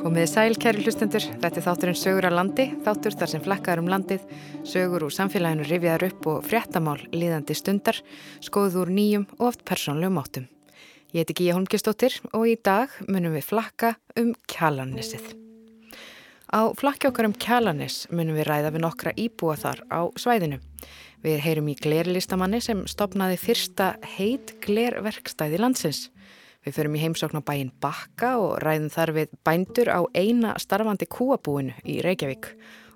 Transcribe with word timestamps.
Komiði 0.00 0.28
sæl, 0.30 0.54
kæri 0.56 0.80
hlustendur. 0.80 1.20
Þetta 1.42 1.58
er 1.60 1.64
þátturinn 1.66 1.98
Sögur 1.98 2.24
á 2.24 2.32
landi, 2.32 2.64
þáttur 2.86 3.12
þar 3.20 3.28
sem 3.28 3.42
flekkar 3.44 3.80
um 3.82 3.88
landið, 3.92 4.22
sögur 4.64 5.04
úr 5.04 5.12
samfélaginu 5.12 5.66
rifjaðar 5.68 6.06
upp 6.06 6.28
og 6.30 6.46
fréttamál 6.48 6.96
líðandi 7.12 7.52
stundar, 7.58 7.98
skoðuð 8.40 8.78
úr 8.80 8.92
nýjum 8.96 9.26
og 9.36 9.50
oft 9.50 9.66
persónlegum 9.68 10.16
áttum. 10.22 10.46
Ég 11.12 11.20
heiti 11.20 11.36
Gíja 11.42 11.58
Holmgjastóttir 11.58 12.16
og 12.32 12.46
í 12.48 12.54
dag 12.56 12.94
munum 13.10 13.36
við 13.36 13.44
flakka 13.50 13.92
um 14.16 14.32
kjalanissið. 14.48 15.34
Á 16.48 16.72
flakki 16.80 17.10
okkar 17.10 17.28
um 17.28 17.36
kjalanis 17.36 18.06
munum 18.08 18.40
við 18.40 18.48
ræða 18.48 18.72
við 18.72 18.84
nokkra 18.86 19.12
íbúa 19.20 19.58
þar 19.60 19.84
á 19.92 20.00
svæðinu. 20.16 20.62
Við 21.20 21.44
heyrum 21.44 21.68
í 21.68 21.76
glerlistamanni 21.76 22.62
sem 22.64 22.86
stopnaði 22.88 23.36
fyrsta 23.42 23.92
heit 24.16 24.56
glerverkstæði 24.64 25.60
landsins. 25.60 26.06
Við 26.60 26.76
förum 26.76 26.96
í 26.98 27.00
heimsókn 27.00 27.40
á 27.40 27.42
bæin 27.42 27.70
Bakka 27.80 28.34
og 28.36 28.58
ræðum 28.60 28.90
þar 28.92 29.14
við 29.16 29.32
bændur 29.48 29.88
á 29.88 30.00
eina 30.12 30.52
starfandi 30.60 31.08
kúabúinu 31.08 31.72
í 31.88 32.02
Reykjavík 32.04 32.50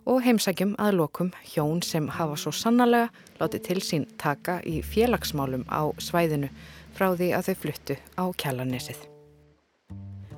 og 0.04 0.20
heimsækjum 0.26 0.74
að 0.76 0.98
lokum 0.98 1.30
hjón 1.54 1.80
sem 1.80 2.10
hafa 2.12 2.36
svo 2.36 2.52
sannarlega 2.52 3.08
látið 3.40 3.64
til 3.68 3.80
sín 3.80 4.04
taka 4.20 4.58
í 4.68 4.82
félagsmálum 4.84 5.64
á 5.72 5.88
svæðinu 5.96 6.52
frá 6.94 7.08
því 7.16 7.30
að 7.38 7.48
þau 7.48 7.56
fluttu 7.62 7.98
á 8.20 8.24
Kjallanesið. 8.36 9.00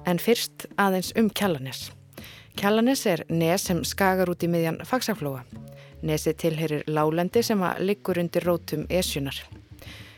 En 0.07 0.23
fyrst 0.23 0.69
aðeins 0.79 1.11
um 1.19 1.27
Kjallanes. 1.27 1.91
Kjallanes 2.57 3.03
er 3.11 3.27
nes 3.29 3.67
sem 3.67 3.83
skagar 3.85 4.31
út 4.31 4.47
í 4.47 4.49
miðjan 4.49 4.85
fagsaflóa. 4.87 5.43
Nesið 6.07 6.39
tilherir 6.45 6.87
lálendi 6.87 7.43
sem 7.43 7.59
að 7.59 7.83
liggur 7.91 8.23
undir 8.23 8.47
rótum 8.47 8.87
esjunar. 8.87 9.43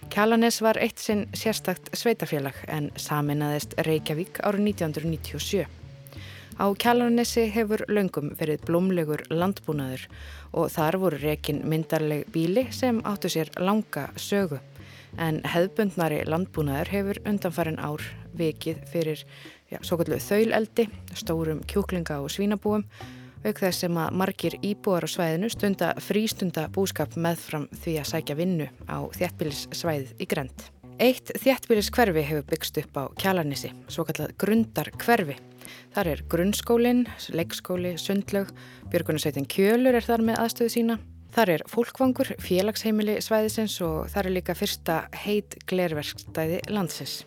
Kjalanes 0.08 0.62
var 0.64 0.78
eitt 0.80 0.98
sinn 1.02 1.26
sérstakt 1.36 1.90
sveitafélag 1.96 2.56
en 2.72 2.86
saminnaðist 2.96 3.74
Reykjavík 3.84 4.38
árið 4.40 4.70
1997. 4.70 5.66
Á 6.56 6.66
Kjalanesi 6.80 7.44
hefur 7.52 7.84
löngum 7.92 8.30
verið 8.38 8.64
blómlegur 8.70 9.22
landbúnaður 9.28 10.06
og 10.56 10.72
þar 10.72 10.98
voru 11.02 11.20
rekin 11.20 11.60
myndarleg 11.68 12.24
bíli 12.32 12.64
sem 12.72 13.02
áttu 13.04 13.28
sér 13.28 13.52
langa 13.60 14.08
sögu. 14.16 14.62
En 15.20 15.42
hefðbundnari 15.44 16.22
landbúnaður 16.24 16.92
hefur 16.94 17.22
undanfarin 17.28 17.78
ár 17.78 18.02
vikið 18.38 18.80
fyrir 18.88 19.26
ja, 19.68 19.82
svo 19.82 20.00
kallu 20.00 20.16
þauleldi, 20.24 20.88
stórum 21.20 21.60
kjúklinga 21.68 22.22
og 22.24 22.32
svínabúum 22.32 22.88
auk 23.44 23.60
þess 23.62 23.84
sem 23.84 23.98
að 24.00 24.16
margir 24.20 24.56
íbúar 24.64 25.06
á 25.06 25.08
svæðinu 25.08 25.50
stunda 25.52 25.92
frístunda 26.02 26.66
búskap 26.74 27.16
meðfram 27.16 27.68
því 27.82 27.94
að 28.00 28.10
sækja 28.12 28.38
vinnu 28.38 28.70
á 28.90 28.98
þjættbílissvæðið 29.18 30.14
í 30.18 30.28
Grend. 30.30 30.64
Eitt 30.98 31.30
þjættbílisskverfi 31.38 32.24
hefur 32.26 32.48
byggst 32.48 32.80
upp 32.82 32.98
á 32.98 33.04
Kjalarnissi, 33.22 33.70
svo 33.86 34.02
kallað 34.08 34.34
grundarkverfi. 34.42 35.36
Þar 35.94 36.10
er 36.14 36.24
grunnskólinn, 36.32 37.04
leikskóli, 37.30 37.94
sundlaug, 38.00 38.50
Björgunarsveitin 38.90 39.46
Kjölur 39.46 39.94
er 39.94 40.06
þar 40.06 40.24
með 40.26 40.42
aðstöðu 40.42 40.74
sína 40.74 40.98
Þar 41.34 41.50
er 41.52 41.62
fólkvangur, 41.68 42.30
félagsheimili 42.40 43.18
svæðisins 43.22 43.76
og 43.84 44.08
þar 44.12 44.30
er 44.30 44.34
líka 44.38 44.54
fyrsta 44.56 44.96
heit 45.26 45.58
glerverkstæði 45.68 46.62
landsins. 46.72 47.20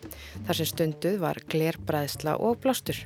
Þar 0.48 0.58
sem 0.58 0.68
stunduð 0.68 1.18
var 1.22 1.38
glerbræðsla 1.52 2.34
og 2.42 2.58
blástur. 2.64 2.98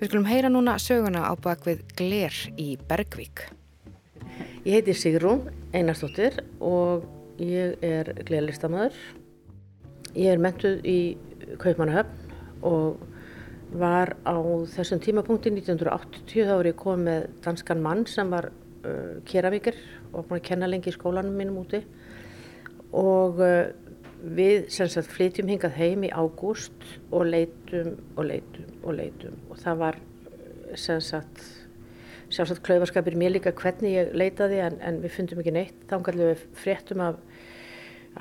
Við 0.00 0.10
skulum 0.10 0.26
heyra 0.26 0.50
núna 0.52 0.74
söguna 0.82 1.24
á 1.30 1.32
bakvið 1.38 1.84
gler 1.96 2.36
í 2.60 2.74
Bergvík. 2.90 3.46
Ég 4.66 4.80
heiti 4.80 4.94
Sigrún 4.98 5.46
Einarstóttir 5.74 6.42
og 6.60 7.06
ég 7.40 7.78
er 7.86 8.12
glerlistamöður. 8.26 8.98
Ég 10.18 10.34
er 10.34 10.42
mentuð 10.42 10.82
í 10.84 10.98
Kaupmannahöfn 11.62 12.62
og 12.66 13.00
var 13.72 14.16
á 14.28 14.36
þessum 14.74 15.00
tímapunkti 15.00 15.54
1980 15.54 16.50
þá 16.50 16.54
er 16.58 16.68
ég 16.68 16.78
komið 16.78 17.26
danskan 17.44 17.80
mann 17.82 18.04
sem 18.10 18.28
var 18.32 18.50
uh, 18.50 19.20
keravíkir 19.28 19.78
og 20.12 20.28
búin 20.28 20.40
að 20.40 20.48
kenna 20.50 20.68
lengi 20.68 20.92
í 20.92 20.96
skólanum 20.96 21.36
mínum 21.36 21.62
úti. 21.62 21.82
Og 22.92 23.40
uh, 23.40 23.72
við 24.22 24.68
sagt, 24.70 25.10
flytjum 25.10 25.50
hingað 25.50 25.76
heim 25.80 26.06
í 26.06 26.12
ágúst 26.14 26.86
og 27.10 27.26
leitum 27.26 27.96
og 28.16 28.28
leitum 28.28 28.68
og 28.84 28.96
leitum. 29.00 29.38
Og 29.50 29.58
það 29.62 29.80
var 29.82 29.98
sagt, 30.78 31.42
sjálfsagt 32.32 32.62
klaufarskapir 32.64 33.16
mér 33.18 33.34
líka 33.34 33.52
hvernig 33.56 33.96
ég 33.96 34.12
leitaði 34.16 34.62
en, 34.64 34.78
en 34.80 35.00
við 35.02 35.16
fundum 35.16 35.42
ekki 35.42 35.56
neitt. 35.56 35.80
Þá 35.90 35.96
kannski 35.98 36.28
við 36.28 36.44
fréttum 36.62 37.02
af, 37.04 37.18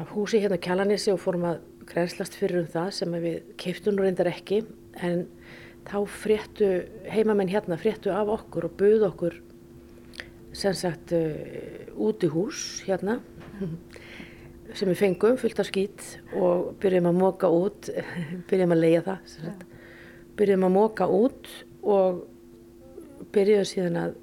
af 0.02 0.16
húsi 0.16 0.42
hérna 0.42 0.60
Kjallanissi 0.62 1.14
og 1.14 1.22
fórum 1.22 1.48
að 1.52 1.62
grænslast 1.92 2.36
fyrir 2.40 2.64
um 2.64 2.72
það 2.72 2.90
sem 2.98 3.16
við 3.22 3.38
keiptum 3.62 3.98
nú 3.98 4.08
reyndar 4.08 4.32
ekki. 4.32 4.64
En 5.06 5.28
þá 5.88 5.98
fréttu 6.10 6.74
heimamenn 7.12 7.52
hérna 7.52 7.80
fréttu 7.80 8.12
af 8.14 8.32
okkur 8.40 8.68
og 8.68 8.78
buð 8.80 9.08
okkur 9.12 9.40
sem 10.54 10.76
sagt 10.76 11.14
uh, 11.16 11.92
út 11.96 12.24
í 12.26 12.32
hús 12.32 12.82
hérna 12.88 13.20
sem 14.76 14.90
við 14.90 15.00
fengum 15.00 15.38
fullt 15.40 15.60
af 15.62 15.70
skýt 15.70 16.06
og 16.38 16.74
byrjum 16.82 17.10
að 17.12 17.20
móka 17.20 17.52
út 17.52 17.92
byrjum 18.50 18.76
að 18.76 18.84
leia 18.84 19.04
það 19.06 19.36
ja. 19.46 19.56
byrjum 20.40 20.68
að 20.68 20.76
móka 20.76 21.08
út 21.12 21.52
og 21.82 22.24
byrjuðum 23.36 23.70
síðan 23.70 24.00
að 24.06 24.18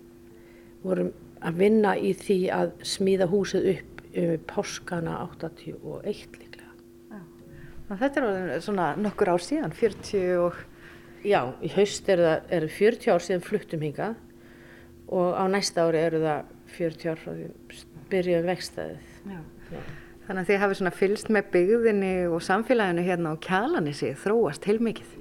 vorum 0.84 1.12
að 1.38 1.60
vinna 1.60 1.94
í 1.98 2.14
því 2.18 2.38
að 2.54 2.72
smíða 2.86 3.28
húsið 3.30 3.70
upp 3.74 4.02
um 4.18 4.46
páskana 4.48 5.18
81 5.26 6.38
líklega 6.40 6.72
Já. 7.12 7.20
Þetta 8.00 8.22
er 8.24 8.64
svona 8.64 8.88
nokkur 8.98 9.34
ár 9.34 9.44
síðan 9.44 9.74
40 9.76 10.40
og 10.42 10.64
Já, 11.26 11.40
í 11.66 11.68
haust 11.74 12.08
er 12.12 12.20
það 12.22 12.52
er 12.54 12.64
40 12.70 13.12
ár 13.12 13.24
síðan 13.24 13.44
fluttum 13.44 13.82
hingað 13.82 14.18
og 15.08 15.38
á 15.38 15.44
næsta 15.48 15.86
ári 15.88 16.02
eru 16.02 16.20
það 16.24 16.52
40 16.74 17.08
ár 17.12 17.22
frá 17.22 17.32
því 17.32 17.46
byrjuðum 18.12 18.50
vextaðið. 18.52 19.14
Þannig 20.28 20.42
að 20.42 20.50
þið 20.50 20.60
hafið 20.62 20.78
svona 20.80 20.92
fylst 20.92 21.30
með 21.32 21.50
byggðinni 21.54 22.12
og 22.28 22.44
samfélaginu 22.44 23.04
hérna 23.06 23.32
á 23.32 23.36
kjalanissi 23.44 24.12
þróast 24.20 24.68
heilmikið. 24.68 25.14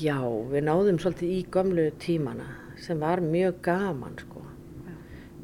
Já, 0.00 0.20
við 0.48 0.64
náðum 0.64 1.00
svolítið 1.02 1.34
í 1.34 1.40
gömlu 1.52 1.88
tímana 2.00 2.48
sem 2.80 3.00
var 3.02 3.20
mjög 3.20 3.58
gaman 3.66 4.16
sko. 4.16 4.40
Já. 4.86 4.94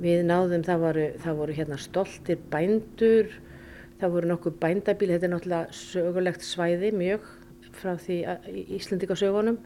Við 0.01 0.23
náðum, 0.31 0.65
það 0.65 0.85
voru, 0.87 1.07
það 1.21 1.41
voru 1.43 1.57
hérna 1.59 1.81
stoltir 1.83 2.41
bændur, 2.53 3.35
það 4.01 4.15
voru 4.17 4.31
nokkuð 4.31 4.59
bændabíl, 4.63 5.11
þetta 5.13 5.29
er 5.29 5.35
náttúrulega 5.35 5.77
sögulegt 5.77 6.47
svæði 6.47 6.93
mjög 6.97 7.29
frá 7.75 7.99
því 8.01 8.21
í 8.49 8.65
Íslandikasögunum 8.79 9.59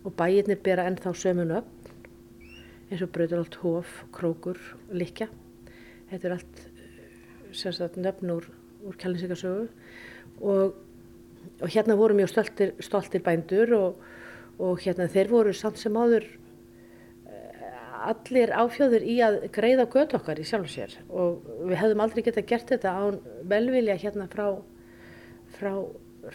og 0.00 0.14
bæirnir 0.16 0.58
bera 0.64 0.88
ennþá 0.88 1.12
sömun 1.14 1.54
upp 1.60 1.79
eins 2.90 3.02
og 3.04 3.12
Brautarholt, 3.14 3.56
Hóf, 3.62 4.02
Krókur, 4.14 4.58
Likja. 4.90 5.28
Þetta 6.10 6.26
er 6.26 6.34
allt 6.34 6.62
sagt, 7.54 7.98
nöfn 7.98 8.32
úr, 8.34 8.48
úr 8.86 8.96
kjælninsíkarsögu 8.98 9.68
og, 10.40 10.74
og 11.60 11.68
hérna 11.70 11.96
voru 11.98 12.16
mjög 12.18 12.32
stoltir, 12.32 12.74
stoltir 12.82 13.22
bændur 13.22 13.74
og, 13.76 14.04
og 14.58 14.82
hérna 14.82 15.08
þeir 15.10 15.30
voru 15.30 15.54
samt 15.54 15.78
sem 15.78 15.94
áður 15.94 16.26
eh, 17.26 17.70
allir 18.10 18.54
áfjóður 18.54 19.06
í 19.06 19.18
að 19.26 19.38
greiða 19.54 19.86
gött 19.92 20.14
okkar 20.18 20.40
í 20.40 20.46
sjálf 20.46 20.68
og 20.68 20.74
sér 20.74 20.96
og 21.08 21.48
við 21.68 21.78
hefðum 21.82 22.04
aldrei 22.06 22.24
geta 22.26 22.46
gert 22.46 22.70
þetta 22.74 22.94
án 22.96 23.20
velvilja 23.50 23.98
hérna 24.02 24.28
frá, 24.30 24.46
frá 25.58 25.72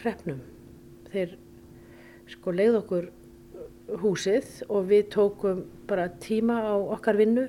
hrefnum. 0.01 0.41
Þeir 1.11 1.37
sko 2.31 2.55
leið 2.55 2.81
okkur 2.81 3.11
húsið 4.01 4.63
og 4.69 4.87
við 4.89 5.09
tókum 5.13 5.63
bara 5.87 6.09
tíma 6.21 6.57
á 6.61 6.73
okkar 6.97 7.19
vinnu 7.19 7.45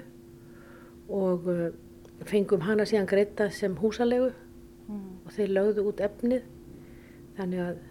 og 1.08 1.48
uh, 1.48 1.68
fengum 2.28 2.64
hana 2.66 2.86
síðan 2.88 3.08
greita 3.08 3.48
sem 3.50 3.76
húsalegu 3.78 4.32
mm. 4.88 5.04
og 5.24 5.34
þeir 5.36 5.54
lögðu 5.56 5.86
út 5.90 6.02
efnið 6.04 6.44
þannig 7.38 7.62
að 7.66 7.82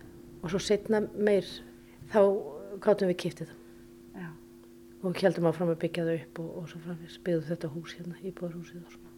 og 0.45 0.53
svo 0.53 0.62
setna 0.62 1.01
meir 1.15 1.47
þá 2.13 2.21
gáttum 2.83 3.09
við 3.09 3.19
kýftið 3.24 3.51
það 3.51 4.21
Já. 4.21 4.30
og 5.01 5.21
heldum 5.24 5.50
áfram 5.50 5.74
að 5.74 5.81
byggja 5.81 6.06
það 6.06 6.21
upp 6.21 6.42
og, 6.44 6.50
og 6.62 6.69
svo 6.69 6.81
framins 6.86 7.19
byggðu 7.25 7.50
þetta 7.50 7.74
hús 7.74 7.97
hérna 7.97 8.21
í 8.21 8.33
bóðarhúsið 8.38 8.86
og 8.86 8.95
svona 8.95 9.13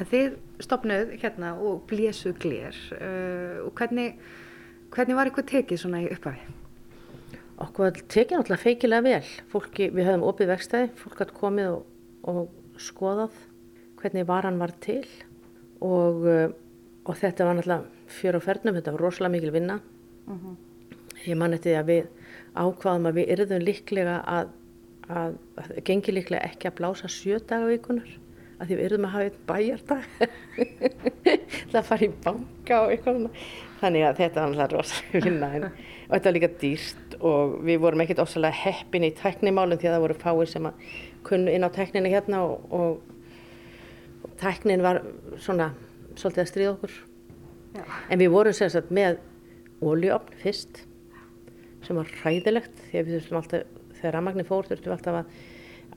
En 0.00 0.08
þið 0.08 0.36
stopnuð 0.64 1.10
hérna 1.20 1.50
og 1.60 1.82
blésu 1.88 2.32
glér 2.40 2.76
uh, 2.96 3.64
og 3.66 3.74
hvernig 3.76 4.16
hvernig 4.92 5.16
var 5.16 5.30
ykkur 5.30 5.46
tekið 5.48 5.80
svona 5.80 6.02
í 6.04 6.10
upphafi? 6.12 6.61
Okkur 7.62 8.02
tekið 8.10 8.38
náttúrulega 8.38 8.62
feikilega 8.62 9.06
vel 9.06 9.30
fólki, 9.52 9.88
við 9.94 10.08
höfum 10.08 10.26
opið 10.28 10.52
vextæði 10.52 10.90
fólk 11.00 11.22
hatt 11.22 11.34
komið 11.36 11.70
og, 11.76 11.84
og 12.28 12.80
skoðað 12.82 13.36
hvernig 14.00 14.26
varan 14.28 14.58
var 14.60 14.74
til 14.82 15.04
og, 15.82 16.24
uh, 16.26 16.48
og 17.06 17.18
þetta 17.18 17.46
var 17.48 17.58
náttúrulega 17.58 18.08
fjör 18.18 18.38
á 18.38 18.40
fernum 18.44 18.78
þetta 18.78 18.96
var 18.96 19.06
rosalega 19.06 19.36
mikil 19.36 19.54
vinna 19.54 19.78
uh 19.78 20.34
mhm. 20.34 20.40
-huh. 20.48 20.56
ég 21.26 21.36
man 21.36 21.54
eftir 21.54 21.78
að 21.78 21.86
við 21.86 22.06
ákvaðum 22.54 23.08
að 23.08 23.16
við 23.18 23.30
yrðum 23.32 23.62
líklega 23.62 24.16
að, 24.26 24.48
að, 25.08 25.38
að 25.56 25.84
gengi 25.84 26.12
líklega 26.12 26.44
ekki 26.44 26.68
að 26.68 26.78
blása 26.80 27.08
sjö 27.08 27.38
daga 27.38 27.66
vikunar 27.66 28.18
að 28.62 28.70
því 28.70 28.78
við 28.78 28.86
yrðum 28.86 29.06
að 29.08 29.14
hafa 29.16 29.26
einn 29.26 29.38
bæjardag 29.50 30.02
það 31.72 31.88
fari 31.88 32.08
í 32.08 32.16
banka 32.24 32.80
og 32.84 32.92
eitthvað 32.94 33.24
þannig 33.82 34.06
að 34.06 34.20
þetta 34.20 34.44
var 34.44 34.52
náttúrulega 34.52 34.76
rosalega 34.76 35.24
vinna 35.26 35.48
en, 35.56 35.64
og 35.66 36.12
þetta 36.14 36.28
var 36.28 36.36
líka 36.36 36.52
dýrt 36.62 37.16
og 37.22 37.56
við 37.66 37.80
vorum 37.82 38.04
ekkert 38.04 38.22
ofsalega 38.22 38.60
heppin 38.62 39.06
í 39.06 39.14
tæknimálum 39.18 39.80
því 39.80 39.90
að 39.90 39.96
það 39.96 40.04
voru 40.06 40.18
fáið 40.22 40.52
sem 40.52 40.68
að 40.70 40.92
kunnu 41.26 41.54
inn 41.54 41.66
á 41.66 41.70
tækninu 41.74 42.12
hérna 42.12 42.44
og, 42.46 42.68
og, 42.74 43.00
og 44.26 44.36
tæknin 44.42 44.84
var 44.84 45.02
svona 45.42 45.72
svolítið 46.18 46.42
að 46.42 46.50
stríða 46.50 46.72
okkur. 46.76 46.96
Já. 47.72 47.84
En 48.12 48.20
við 48.20 48.32
vorum 48.34 48.56
sérstaklega 48.56 48.98
með 48.98 49.20
ólíopn 49.82 50.40
fyrst 50.42 50.82
sem 51.82 51.98
var 51.98 52.10
hræðilegt 52.22 52.84
því 52.90 53.00
að 53.00 53.08
við 53.08 53.16
þurftum 53.16 53.40
alltaf, 53.40 53.78
þegar 53.98 54.16
rafmagnir 54.18 54.48
fór 54.48 54.68
þurftum 54.68 54.94
alltaf 54.96 55.18
að, 55.22 55.38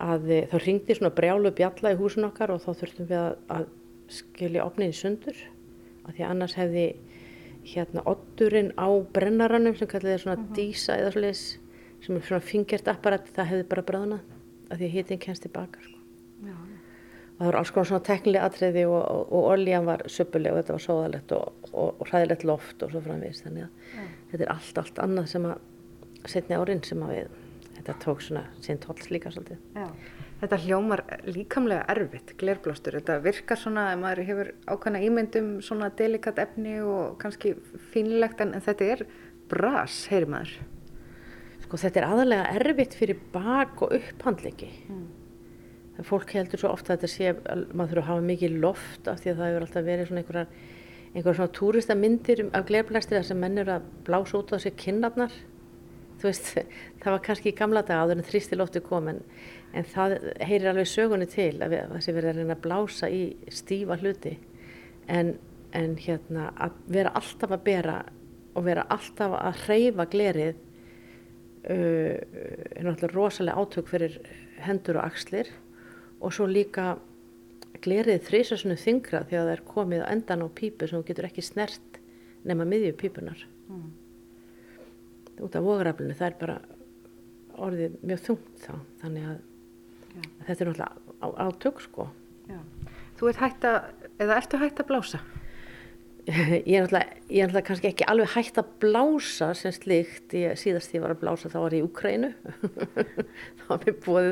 að 0.04 0.32
þá 0.52 0.56
ringdi 0.64 0.96
svona 0.98 1.16
brjálu 1.16 1.52
bjalla 1.56 1.94
í 1.94 2.00
húsin 2.00 2.28
okkar 2.28 2.54
og 2.54 2.64
þá 2.64 2.72
þurftum 2.82 3.10
við 3.10 3.20
að, 3.20 3.36
að 3.56 3.68
skilja 4.12 4.66
opnið 4.66 4.94
í 4.94 4.98
sundur 5.00 5.44
af 6.06 6.16
því 6.16 6.26
annars 6.28 6.56
hefði 6.60 6.86
hérna 7.66 8.04
otturinn 8.06 8.72
á 8.78 8.88
brennaranum 9.16 9.76
sem 9.78 9.90
kallir 9.90 10.16
það 10.16 10.24
svona 10.24 10.38
uh 10.38 10.42
mhm. 10.44 10.50
-huh. 10.50 10.56
dísa 10.56 10.98
eða 10.98 11.12
svolítið 11.12 11.44
sem 12.06 12.16
er 12.16 12.22
svona 12.22 12.42
fingert 12.42 12.88
apparat 12.88 13.30
það 13.34 13.52
hefði 13.52 13.68
bara 13.70 13.88
bráðnað 13.90 14.20
af 14.70 14.78
því 14.78 14.90
hitin 14.90 15.20
kennst 15.20 15.42
tilbaka 15.42 15.82
sko. 15.82 15.98
og 16.46 17.38
það 17.38 17.46
voru 17.46 17.58
alls 17.58 17.72
konar 17.72 17.88
svona 17.88 18.04
teknilega 18.04 18.46
atriði 18.46 18.86
og, 18.86 19.02
og, 19.12 19.34
og 19.34 19.48
oljan 19.54 19.86
var 19.86 20.04
söpuleg 20.08 20.52
og 20.52 20.58
þetta 20.58 20.74
var 20.74 20.84
sóðalegt 20.86 21.32
og, 21.32 21.54
og 21.74 22.08
hræðilegt 22.10 22.44
loft 22.44 22.84
og 22.84 22.92
svo 22.92 23.02
framvís 23.02 23.42
þannig 23.44 23.64
að 23.64 23.70
Já. 23.70 24.06
þetta 24.32 24.44
er 24.44 24.52
allt, 24.52 24.78
allt 24.78 25.00
annað 25.00 25.26
sem 25.26 25.46
að 25.46 25.58
setni 26.26 26.56
árin 26.56 26.84
sem 26.84 27.04
að 27.04 27.16
við 27.16 27.28
þetta 27.86 27.98
tók 28.02 28.26
svona 28.26 28.46
sín 28.66 28.82
tóls 28.82 29.12
líka 29.14 29.32
svolítið 29.32 29.62
Já. 29.78 29.90
Þetta 30.36 30.58
hljómar 30.66 31.02
líkamlega 31.32 31.86
erfitt, 31.94 32.34
glerblástur. 32.38 32.98
Þetta 33.00 33.22
virkar 33.24 33.60
svona 33.60 33.86
að 33.94 34.02
maður 34.02 34.22
hefur 34.28 34.50
ákvæmna 34.68 35.02
ímyndum 35.08 35.52
svona 35.64 35.88
delikat 35.96 36.42
efni 36.44 36.76
og 36.84 37.16
kannski 37.22 37.54
fínlegt 37.94 38.44
en 38.44 38.52
þetta 38.66 38.90
er 38.98 39.06
bras, 39.50 40.02
heyri 40.12 40.28
maður. 40.34 40.58
Sko 41.64 41.80
þetta 41.82 42.02
er 42.02 42.08
aðalega 42.10 42.50
erfitt 42.60 42.98
fyrir 43.00 43.22
bak 43.34 43.86
og 43.88 43.96
upphandleiki. 43.96 44.70
Mm. 44.92 45.06
Fólk 46.06 46.36
heldur 46.36 46.60
svo 46.60 46.74
ofta 46.76 46.94
að 46.94 47.06
þetta 47.06 47.14
sé 47.14 47.32
að 47.32 47.66
maður 47.72 47.96
þurfa 47.96 48.04
að 48.04 48.10
hafa 48.12 48.30
mikið 48.30 48.56
loft 48.60 49.08
af 49.08 49.22
því 49.22 49.32
að 49.32 49.38
það 49.40 49.52
hefur 49.52 49.66
alltaf 49.66 49.86
verið 49.88 50.10
svona 50.10 50.24
einhverjar, 50.26 50.50
einhverjar 51.14 51.38
svona 51.40 51.56
túristamindir 51.62 52.42
af 52.52 52.68
glerblæstir 52.68 53.22
þar 53.22 53.28
sem 53.30 53.40
menn 53.40 53.62
eru 53.64 53.78
að 53.78 53.92
blása 54.10 54.42
út 54.42 54.52
á 54.52 54.58
sig 54.60 54.76
kinnarnar. 54.84 55.32
Veist, 56.24 56.56
það 57.02 57.12
var 57.12 57.24
kannski 57.26 57.52
í 57.52 57.58
gamla 57.58 57.84
dag 57.86 58.06
áður 58.06 58.22
en 58.22 58.30
þrýstilófti 58.30 58.84
kom 58.86 59.12
en 59.12 59.24
en 59.76 59.88
það 59.92 60.16
heyrir 60.44 60.72
alveg 60.72 60.88
sögunni 60.90 61.28
til 61.30 61.56
að 61.64 61.76
það 61.78 62.04
sé 62.04 62.14
verið 62.16 62.32
að 62.32 62.38
reyna 62.40 62.56
að 62.56 62.64
blása 62.64 63.10
í 63.12 63.24
stífa 63.52 63.98
hluti. 64.00 64.36
En, 65.12 65.34
en 65.76 65.98
hérna 66.02 66.52
að 66.56 66.78
vera 66.96 67.12
alltaf 67.20 67.56
að 67.56 67.66
bera 67.66 67.98
og 68.56 68.68
vera 68.68 68.86
alltaf 68.94 69.36
að 69.36 69.60
hreyfa 69.66 70.06
glerið 70.14 70.54
uh, 70.56 72.16
er 72.16 72.88
náttúrulega 72.88 73.12
rosalega 73.12 73.60
átök 73.60 73.92
fyrir 73.92 74.18
hendur 74.64 75.02
og 75.02 75.10
axlir. 75.10 75.52
Og 76.24 76.32
svo 76.34 76.48
líka 76.48 76.96
glerið 77.84 78.24
þrísasunum 78.30 78.80
þingra 78.80 79.26
því 79.28 79.42
að 79.42 79.50
það 79.50 79.54
er 79.58 79.68
komið 79.68 80.08
á 80.08 80.12
endan 80.14 80.48
á 80.48 80.50
pípu 80.56 80.88
sem 80.88 81.02
þú 81.02 81.10
getur 81.10 81.28
ekki 81.28 81.44
snert 81.44 82.00
nema 82.48 82.66
miðju 82.70 82.94
pípunar 82.98 83.42
mm. 83.68 83.90
Út 85.44 85.56
af 85.56 85.66
vograflinu 85.66 86.16
það 86.16 86.28
er 86.30 86.38
bara 86.40 86.60
orðið 87.66 87.98
mjög 88.04 88.22
þungt 88.30 88.62
þá 88.66 88.74
þannig 89.02 89.32
að 89.32 89.42
þetta 90.46 90.60
er 90.60 90.70
náttúrulega 90.70 91.46
átök 91.46 91.82
sko 91.84 92.08
Já. 92.46 92.60
Þú 93.16 93.32
ert 93.32 93.42
hægt 93.42 93.66
að, 93.66 93.78
eða 94.22 94.38
ertu 94.42 94.60
hægt 94.62 94.82
að 94.82 94.90
blása? 94.92 95.20
Ég 96.26 96.80
er 96.80 96.86
náttúrulega, 96.86 97.20
ég 97.30 97.44
er 97.44 97.50
náttúrulega 97.50 97.68
kannski 97.70 97.90
ekki 97.92 98.08
alveg 98.10 98.32
hægt 98.34 98.60
að 98.62 98.72
blása 98.82 99.52
sem 99.58 99.74
slikt, 99.76 100.34
ég, 100.34 100.58
síðast 100.58 100.90
því 100.90 100.98
ég 100.98 101.04
var 101.06 101.14
að 101.14 101.22
blása 101.22 101.52
þá 101.54 101.58
var 101.62 101.76
ég 101.76 101.84
í 101.84 101.86
Ukrænu 101.86 102.32
þá 103.60 103.66
var 103.70 103.86
mér 103.86 103.98
búið 104.06 104.32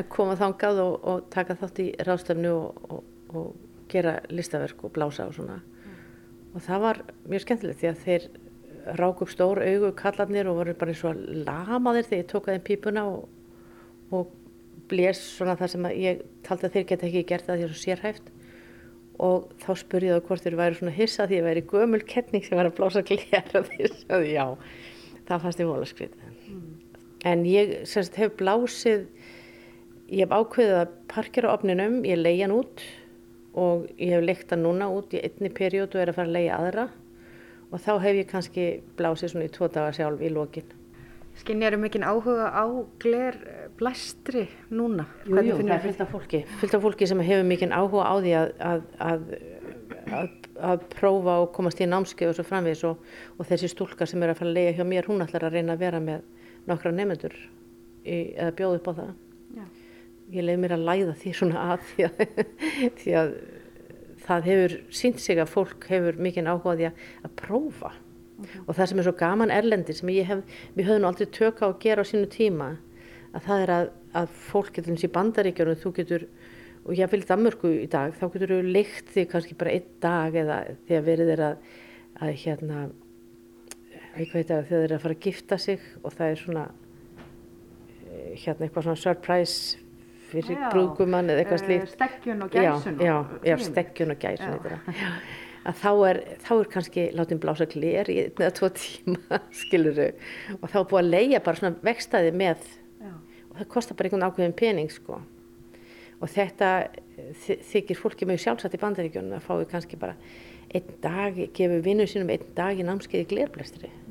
að 0.00 0.08
koma 0.16 0.36
þangað 0.40 0.80
og, 0.84 0.94
og 1.12 1.26
taka 1.34 1.58
þátt 1.60 1.82
í 1.84 1.88
ráðstöfnu 2.08 2.54
og, 2.56 2.80
og, 2.88 3.04
og 3.36 3.84
gera 3.92 4.16
listaverk 4.32 4.86
og 4.88 4.94
blása 4.96 5.28
og 5.28 5.36
svona 5.36 5.58
mm. 5.60 6.00
og 6.54 6.64
það 6.64 6.84
var 6.86 7.02
mjög 7.28 7.44
skemmtilegt 7.44 7.82
því 7.82 7.92
að 7.92 8.02
þeir 8.06 8.28
rák 8.98 9.22
upp 9.24 9.32
stór 9.32 9.62
augu 9.64 9.92
kallarnir 9.98 10.48
og 10.50 10.60
voru 10.60 10.74
bara 10.78 10.94
eins 10.94 11.04
og 11.06 11.20
lamaðir 11.46 12.08
þegar 12.08 12.22
ég 12.22 12.30
tók 12.32 12.48
aðeins 12.48 12.66
pípuna 12.66 13.04
og 14.14 14.32
blés 14.90 15.20
svona 15.36 15.56
það 15.58 15.72
sem 15.72 15.86
ég 15.98 16.24
taldi 16.46 16.68
að 16.68 16.76
þeir 16.76 16.88
geta 16.92 17.08
ekki 17.08 17.24
gert 17.26 17.46
það 17.46 17.56
því 17.56 17.56
að 17.56 17.62
það 17.62 17.68
er 17.68 17.76
svo 17.76 17.84
sérhæft. 17.84 18.32
Og 19.26 19.46
þá 19.62 19.70
spurði 19.80 20.10
ég 20.10 20.18
þá 20.18 20.28
hvort 20.28 20.44
þeir 20.44 20.58
væri 20.60 20.78
svona 20.78 20.96
hissa 20.96 21.24
því 21.26 21.36
að 21.36 21.38
ég 21.38 21.46
væri 21.46 21.64
gömul 21.70 22.02
kettning 22.04 22.44
sem 22.44 22.58
var 22.58 22.68
að 22.68 22.76
blása 22.76 23.02
glera 23.06 23.62
því 23.64 23.88
að 24.12 24.26
já, 24.28 24.44
það 25.26 25.42
fannst 25.46 25.62
ég 25.62 25.70
vola 25.70 25.88
skrið 25.88 26.12
mm. 26.20 26.66
en 27.32 27.46
ég 27.48 27.72
semst 27.88 28.18
hef 28.20 28.36
blásið 28.38 29.06
ég 30.12 30.22
hef 30.22 30.34
ákveðið 30.34 30.78
að 30.82 30.94
parkera 31.10 31.54
ofninum, 31.54 32.02
ég 32.06 32.20
leiði 32.20 32.44
hann 32.44 32.54
út 32.56 32.84
og 33.56 33.86
ég 33.96 34.14
hef 34.14 34.26
leikt 34.26 34.52
hann 34.52 34.64
núna 34.66 34.90
út 34.92 35.16
í 35.16 35.22
einni 35.24 35.50
perjódu 35.54 35.98
og 35.98 36.04
er 36.04 36.12
að 36.12 36.18
fara 36.20 36.30
að 36.30 36.36
leiði 36.36 36.52
aðra 36.58 36.86
og 37.70 37.82
þá 37.82 37.92
hef 38.04 38.18
ég 38.22 38.30
kannski 38.30 38.66
blásið 38.98 39.32
svona 39.32 39.48
í 39.48 39.54
tvo 39.54 39.70
daga 39.72 39.94
sjálf 39.96 40.22
í 40.22 40.32
lokin 40.32 40.74
Skinnjar 41.36 41.74
er 41.76 41.80
mikinn 41.80 42.04
áhuga 42.06 42.48
á 42.48 42.64
gler 43.02 43.36
blæstri 43.76 44.46
núna? 44.72 45.04
Jú, 45.28 45.36
jú, 45.44 45.56
það 45.60 45.74
er 45.74 45.82
fylgt 45.84 46.00
af 46.00 46.14
fólki, 46.14 46.40
fylgt 46.62 46.76
af 46.78 46.84
fólki 46.84 47.08
sem 47.10 47.20
hefur 47.20 47.44
mikinn 47.44 47.74
áhuga 47.76 48.06
á 48.08 48.14
því 48.24 48.32
að, 48.38 48.52
að, 48.70 48.86
að, 50.16 50.30
að 50.70 50.86
prófa 50.94 51.34
og 51.42 51.50
komast 51.56 51.82
í 51.84 51.88
námskeið 51.90 52.32
og 52.32 52.38
svo 52.38 52.46
framvegis 52.48 52.86
og, 52.88 53.04
og 53.36 53.50
þessi 53.50 53.68
stúlka 53.68 54.08
sem 54.08 54.24
er 54.24 54.32
að 54.32 54.40
fara 54.40 54.48
að 54.48 54.56
lega 54.56 54.78
hjá 54.78 54.88
mér, 54.88 55.10
hún 55.10 55.26
ætlar 55.26 55.44
að 55.50 55.58
reyna 55.58 55.76
að 55.76 55.84
vera 55.84 56.00
með 56.06 56.24
nokkra 56.70 56.94
nefnendur 56.96 57.36
eða 58.06 58.56
bjóða 58.56 58.80
upp 58.80 58.88
á 58.88 58.92
það. 59.02 59.12
Já. 59.58 59.66
Ég 60.32 60.46
leiði 60.48 60.62
mér 60.64 60.76
að 60.78 60.88
læða 60.88 61.18
því 61.20 61.36
svona 61.36 61.68
að, 61.74 61.92
því 63.02 63.18
að 63.20 63.36
það 64.24 64.48
hefur 64.50 64.74
sínt 64.94 65.22
sig 65.22 65.40
að 65.40 65.52
fólk 65.52 65.86
hefur 65.90 66.18
mikinn 66.22 66.48
áhuga 66.48 66.74
á 66.74 66.78
því 66.78 66.88
að 66.90 67.36
prófa 67.38 67.92
okay. 67.92 68.60
og 68.66 68.74
það 68.74 68.90
sem 68.90 69.00
er 69.00 69.08
svo 69.08 69.14
gaman 69.20 69.54
erlendi 69.54 69.96
sem 69.96 70.12
ég 70.14 70.28
hef, 70.30 70.42
við 70.76 70.90
höfum 70.90 71.08
aldrei 71.10 71.30
tökka 71.30 71.68
að 71.68 71.78
gera 71.84 72.04
á 72.04 72.10
sínu 72.10 72.28
tíma 72.32 72.72
að 73.36 73.48
það 73.48 73.64
er 73.64 73.72
að, 73.76 73.88
að 74.22 74.36
fólk 74.50 74.74
getur 74.76 74.94
eins 74.94 75.06
í 75.06 75.12
bandaríkjörnum 75.12 75.80
þú 75.82 75.94
getur, 76.00 76.28
og 76.86 76.94
ég 76.96 77.10
vil 77.12 77.24
Danmörku 77.28 77.72
í 77.82 77.88
dag, 77.92 78.14
þá 78.16 78.26
getur 78.32 78.54
þú 78.54 78.60
leikt 78.76 79.10
því 79.14 79.26
kannski 79.32 79.58
bara 79.58 79.74
einn 79.76 79.90
dag 80.02 80.38
eða 80.42 80.60
að 80.70 81.10
verið 81.10 81.34
er 81.36 81.44
að, 81.50 81.66
að 82.22 82.36
hérna 82.44 82.86
eitthvað 84.16 84.40
þetta 84.40 84.60
þegar 84.64 84.68
þeir 84.70 84.84
eru 84.86 84.96
að 84.96 85.02
fara 85.04 85.16
að 85.16 85.24
gifta 85.26 85.58
sig 85.60 85.88
og 86.02 86.14
það 86.14 86.30
er 86.30 86.38
svona 86.40 86.62
eh, 88.06 88.30
hérna 88.40 88.66
eitthvað 88.66 88.86
svona 88.86 89.02
surprise 89.02 89.85
fyrir 90.30 90.62
brúkumann 90.72 91.32
eða 91.32 91.42
eitthvað 91.44 91.64
slíkt. 91.64 91.90
Steggjun 91.94 92.46
og 92.46 92.54
gæsun. 92.54 93.00
Já, 93.00 93.10
já, 93.10 93.50
já 93.50 93.56
steggjun 93.66 94.14
og 94.14 94.22
gæsun 94.22 94.54
eitthvað 94.56 95.04
að 95.66 95.78
þá 95.80 95.90
er, 96.08 96.20
þá 96.44 96.50
er 96.56 96.68
kannski 96.72 97.04
látið 97.16 97.40
blása 97.42 97.66
glér 97.70 98.10
í 98.12 98.18
einn 98.24 98.42
eða 98.42 98.54
tvo 98.56 98.70
tíma 98.76 99.40
skiluru 99.60 100.10
og 100.60 100.66
þá 100.70 100.76
er 100.80 100.88
búið 100.92 101.00
að 101.00 101.12
leia 101.12 101.42
bara 101.44 101.60
svona 101.60 101.86
vextaði 101.86 102.32
með 102.36 102.66
Já. 103.00 103.12
og 103.50 103.56
það 103.60 103.70
kostar 103.74 103.98
bara 103.98 104.10
einhvern 104.10 104.26
ákveðin 104.28 104.58
pening 104.60 104.92
sko 104.94 105.20
og 106.16 106.32
þetta 106.32 106.70
þykir 107.72 107.98
fólki 108.00 108.28
mjög 108.28 108.44
sjálfsagt 108.44 108.76
í 108.78 108.82
bandaríkjónum 108.82 109.36
að 109.36 109.48
fái 109.48 109.66
kannski 109.72 110.00
bara 110.00 110.16
einn 110.74 110.96
dag, 111.02 111.36
gefur 111.54 111.82
vinnu 111.84 112.06
sínum 112.10 112.30
einn 112.32 112.46
dag 112.56 112.78
í 112.78 112.86
námskeiði 112.86 113.30
glérblæstri 113.34 113.90
Já 113.90 114.05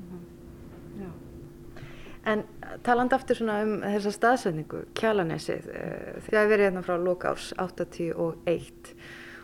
En 2.25 2.41
taland 2.85 3.13
aftur 3.13 3.37
svona 3.37 3.59
um 3.61 3.75
þessa 3.83 4.11
staðsendingu, 4.15 4.85
kjalanesið, 4.97 5.67
eh, 5.69 6.15
þið 6.25 6.37
hafi 6.39 6.51
verið 6.51 6.67
hérna 6.69 6.85
frá 6.85 6.95
loka 6.97 7.33
árs 7.35 7.51
81 7.61 8.95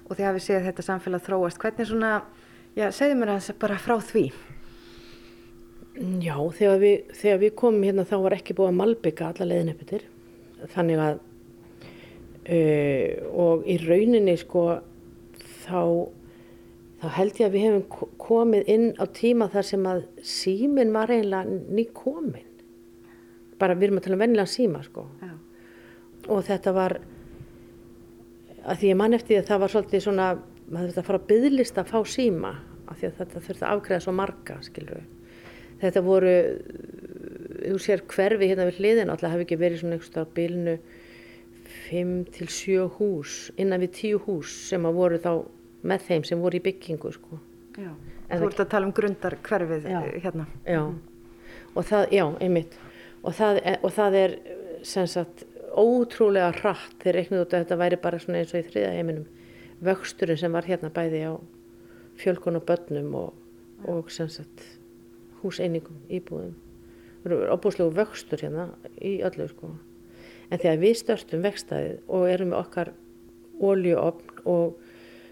og 0.07 0.17
þið 0.17 0.25
hafið 0.27 0.45
séð 0.47 0.65
þetta 0.69 0.85
samfélag 0.87 1.21
þróast. 1.27 1.61
Hvernig 1.61 1.87
svona, 1.87 2.13
já, 2.75 2.87
segðu 2.89 3.19
mér 3.19 3.35
að 3.35 3.51
bara 3.59 3.77
frá 3.77 3.99
því. 4.01 4.31
Já, 6.23 6.35
þegar 6.57 6.79
við, 6.79 6.97
þegar 7.19 7.39
við 7.41 7.55
komum 7.59 7.83
hérna 7.83 8.07
þá 8.07 8.15
var 8.23 8.35
ekki 8.37 8.55
búið 8.57 8.71
að 8.71 8.79
malbygga 8.79 9.27
alla 9.27 9.47
leðin 9.47 9.71
upp 9.73 9.81
yfir. 9.85 10.05
Þannig 10.71 11.01
að, 11.03 11.19
uh, 12.55 13.09
og 13.45 13.65
í 13.67 13.75
rauninni 13.81 14.37
sko, 14.39 14.63
þá, 15.65 15.81
þá 17.01 17.07
held 17.17 17.41
ég 17.41 17.49
að 17.49 17.57
við 17.57 17.65
hefum 17.67 18.13
komið 18.17 18.71
inn 18.71 18.87
á 18.97 19.05
tíma 19.05 19.49
þar 19.51 19.67
sem 19.67 19.89
að 19.91 20.05
símin 20.23 20.95
var 20.95 21.11
eiginlega 21.11 21.59
ný 21.69 21.85
komin. 21.93 22.47
Bara 23.61 23.77
við 23.77 23.89
erum 23.89 24.01
að 24.01 24.07
tala 24.07 24.17
um 24.17 24.23
vennilega 24.25 24.49
síma 24.49 24.83
sko. 24.85 25.05
Já. 25.21 25.33
Og 26.31 26.43
þetta 26.47 26.73
var 26.75 26.97
að 28.61 28.81
því 28.81 28.91
ég 28.91 28.99
man 28.99 29.17
eftir 29.17 29.35
því 29.35 29.39
að 29.41 29.49
það 29.49 29.63
var 29.63 29.73
svolítið 29.75 30.05
svona 30.05 30.27
maður 30.71 30.91
þurfti 30.91 31.01
að 31.01 31.07
fara 31.09 31.21
að 31.21 31.29
byðlista 31.31 31.83
að 31.83 31.91
fá 31.91 31.99
síma 32.15 32.51
af 32.91 32.99
því 32.99 33.07
að 33.07 33.17
þetta 33.19 33.43
þurfti 33.47 33.65
að 33.65 33.73
afgreða 33.75 34.05
svo 34.05 34.13
marga 34.15 34.57
skilur 34.65 35.01
þetta 35.81 36.03
voru 36.05 36.35
þú 37.61 37.79
sér 37.81 38.03
hverfi 38.09 38.49
hérna 38.51 38.67
við 38.69 38.81
hliðin 38.81 39.11
alltaf 39.13 39.33
hafi 39.33 39.47
ekki 39.47 39.59
verið 39.61 39.81
svona 39.81 39.97
einhverstað 39.97 40.33
bilinu 40.37 40.75
5 41.87 42.13
til 42.35 42.47
7 42.51 42.87
hús 42.97 43.35
innan 43.61 43.81
við 43.83 43.93
10 43.99 44.23
hús 44.27 44.53
sem 44.69 44.85
að 44.87 44.99
voru 44.99 45.19
þá 45.21 45.31
með 45.87 46.07
þeim 46.07 46.25
sem 46.27 46.41
voru 46.43 46.59
í 46.59 46.63
byggingu 46.65 47.11
sko. 47.15 47.39
Já, 47.79 47.89
þú 48.29 48.47
ert 48.49 48.61
að 48.61 48.71
tala 48.73 48.89
um 48.89 48.93
grundar 48.95 49.37
hverfið 49.47 49.87
já, 49.89 49.99
hérna. 50.25 50.45
Já, 50.67 50.81
og 51.73 51.87
það, 51.87 52.03
já, 52.13 52.25
einmitt 52.43 52.75
og 53.21 53.35
það, 53.37 53.61
og 53.81 53.93
það 53.95 54.17
er 54.21 54.35
sem 54.87 55.07
sagt 55.09 55.45
ótrúlega 55.77 56.51
hratt. 56.59 56.97
Þegar 57.01 57.17
reiknuð 57.19 57.43
út 57.45 57.53
að 57.53 57.63
þetta 57.63 57.79
væri 57.81 58.01
bara 58.01 58.19
svona 58.21 58.41
eins 58.41 58.53
og 58.55 58.61
í 58.61 58.67
þriða 58.69 58.95
heiminum. 58.97 59.27
Vöxturinn 59.81 60.39
sem 60.41 60.53
var 60.53 60.67
hérna 60.69 60.91
bæði 60.93 61.23
á 61.29 61.33
fjölkun 62.21 62.59
og 62.59 62.65
börnum 62.67 63.15
og, 63.17 63.31
og 63.89 64.11
sem 64.13 64.29
sagt 64.29 64.65
húseiningum 65.41 66.03
íbúðum. 66.11 66.53
Opbúslegu 67.53 67.93
vöxtur 67.93 68.41
hérna 68.41 68.69
í 68.97 69.19
öllu 69.25 69.47
sko. 69.49 69.71
En 70.51 70.59
þegar 70.59 70.81
við 70.81 70.97
störstum 70.99 71.45
vextaðið 71.45 71.99
og 72.11 72.27
erum 72.29 72.51
með 72.51 72.63
okkar 72.65 72.93
óljuofn 73.61 74.41
og 74.49 74.79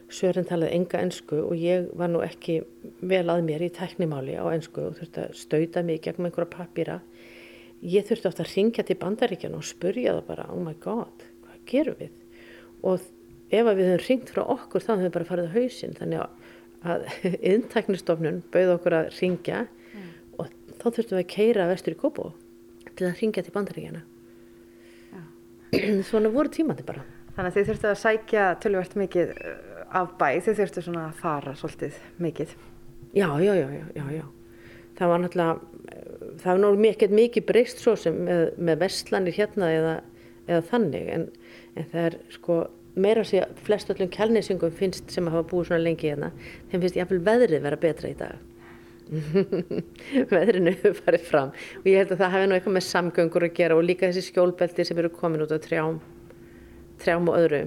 Sören 0.09 0.47
talaði 0.49 0.73
enga 0.73 1.03
ennsku 1.05 1.37
og 1.37 1.59
ég 1.61 1.89
var 1.97 2.09
nú 2.09 2.23
ekki 2.25 2.63
vel 3.05 3.27
að 3.29 3.43
mér 3.45 3.61
í 3.67 3.69
tæknimáli 3.69 4.39
á 4.41 4.45
ennsku 4.49 4.87
og 4.87 4.95
þurfti 4.97 5.21
að 5.21 5.35
stauta 5.37 5.83
mig 5.85 6.01
gegn 6.01 6.25
einhverja 6.25 6.49
pappýra. 6.55 6.95
Ég 7.85 8.07
þurfti 8.07 8.29
ofta 8.29 8.43
að 8.43 8.53
ringja 8.55 8.85
til 8.87 8.97
bandaríkjana 8.99 9.59
og 9.59 9.67
spurja 9.67 10.17
það 10.17 10.25
bara, 10.27 10.47
oh 10.51 10.59
my 10.63 10.75
god, 10.83 11.25
hvað 11.45 11.61
gerum 11.69 11.99
við? 11.99 12.13
Og 12.83 12.99
ef 13.49 13.69
við 13.69 13.85
höfum 13.85 14.03
ringt 14.05 14.33
frá 14.33 14.43
okkur 14.43 14.83
þá 14.83 14.91
höfum 14.93 15.05
við 15.05 15.15
bara 15.15 15.29
farið 15.29 15.49
á 15.49 15.55
hausin. 15.55 15.95
Þannig 15.99 16.23
að 16.23 17.07
inntæknistofnun 17.53 18.43
bauð 18.53 18.75
okkur 18.75 18.97
að 18.99 19.09
ringja 19.19 19.63
mm. 19.65 20.11
og 20.39 20.51
þá 20.75 20.85
þurftum 20.89 21.17
við 21.17 21.23
að 21.23 21.31
keira 21.35 21.69
vestur 21.71 21.95
í 21.95 21.99
Kópó 21.99 22.29
til 22.95 23.07
að 23.07 23.23
ringja 23.23 23.45
til 23.45 23.55
bandaríkjana. 23.55 24.03
Ja. 25.15 25.23
Svona 26.11 26.31
voru 26.33 26.51
tímandi 26.51 26.85
bara. 26.87 27.05
Þannig 27.35 27.51
að 27.51 27.57
þið 27.57 27.69
þurftu 27.71 27.89
að 27.89 27.99
sækja 28.03 28.45
tölvert 28.59 28.95
mikið 28.99 29.35
af 29.89 30.11
bæ 30.19 30.39
þau 30.43 30.53
þurftu 30.53 30.83
svona 30.85 31.05
að 31.07 31.21
fara 31.21 31.55
svolítið 31.57 31.97
mikið 32.21 32.51
já, 33.13 33.27
já, 33.41 33.53
já, 33.57 33.67
já, 33.95 34.05
já. 34.13 34.25
það 34.99 35.11
var 35.11 35.23
náttúrulega 35.23 35.78
það 36.39 36.49
var 36.49 36.59
náttúrulega 36.63 36.85
mikið, 36.85 37.15
mikið 37.19 37.47
breyst 37.49 37.81
svo 37.83 37.95
sem 37.99 38.17
með, 38.25 38.43
með 38.57 38.83
vestlanir 38.83 39.37
hérna 39.37 39.71
eða, 39.75 39.95
eða 40.47 40.61
þannig 40.69 41.09
en, 41.15 41.25
en 41.75 41.89
það 41.93 42.05
er 42.09 42.19
sko 42.35 42.59
meira 42.99 43.23
að 43.23 43.31
segja 43.31 43.47
flest 43.65 43.91
öllum 43.93 44.11
kjálnisingum 44.13 44.75
finnst 44.75 45.11
sem 45.13 45.27
hafa 45.31 45.47
búið 45.49 45.69
svona 45.69 45.83
lengi 45.85 46.11
hérna 46.11 46.31
þeim 46.71 46.83
finnst 46.83 46.99
jáfnveil 46.99 47.25
veðrið 47.25 47.65
vera 47.65 47.79
betra 47.79 48.11
í 48.11 48.15
dag. 48.19 48.45
Veðrinu 50.29 50.75
farið 50.99 51.23
fram 51.25 51.51
og 51.79 51.87
ég 51.89 52.03
held 52.03 52.13
að 52.13 52.19
það 52.21 52.33
hefði 52.35 52.49
nú 52.49 52.57
eitthvað 52.57 52.75
með 52.75 52.87
samgöngur 52.87 53.45
að 53.47 53.55
gera 53.57 53.77
og 53.79 53.85
líka 53.87 54.09
þessi 54.09 54.27
skjólbelti 54.27 54.85
sem 54.85 54.99
eru 55.01 55.09
komin 55.13 55.45
út 55.45 55.53
á 55.53 55.57
trjám 55.63 55.97
trjám 56.99 57.29
og 57.31 57.37
öðru. 57.39 57.61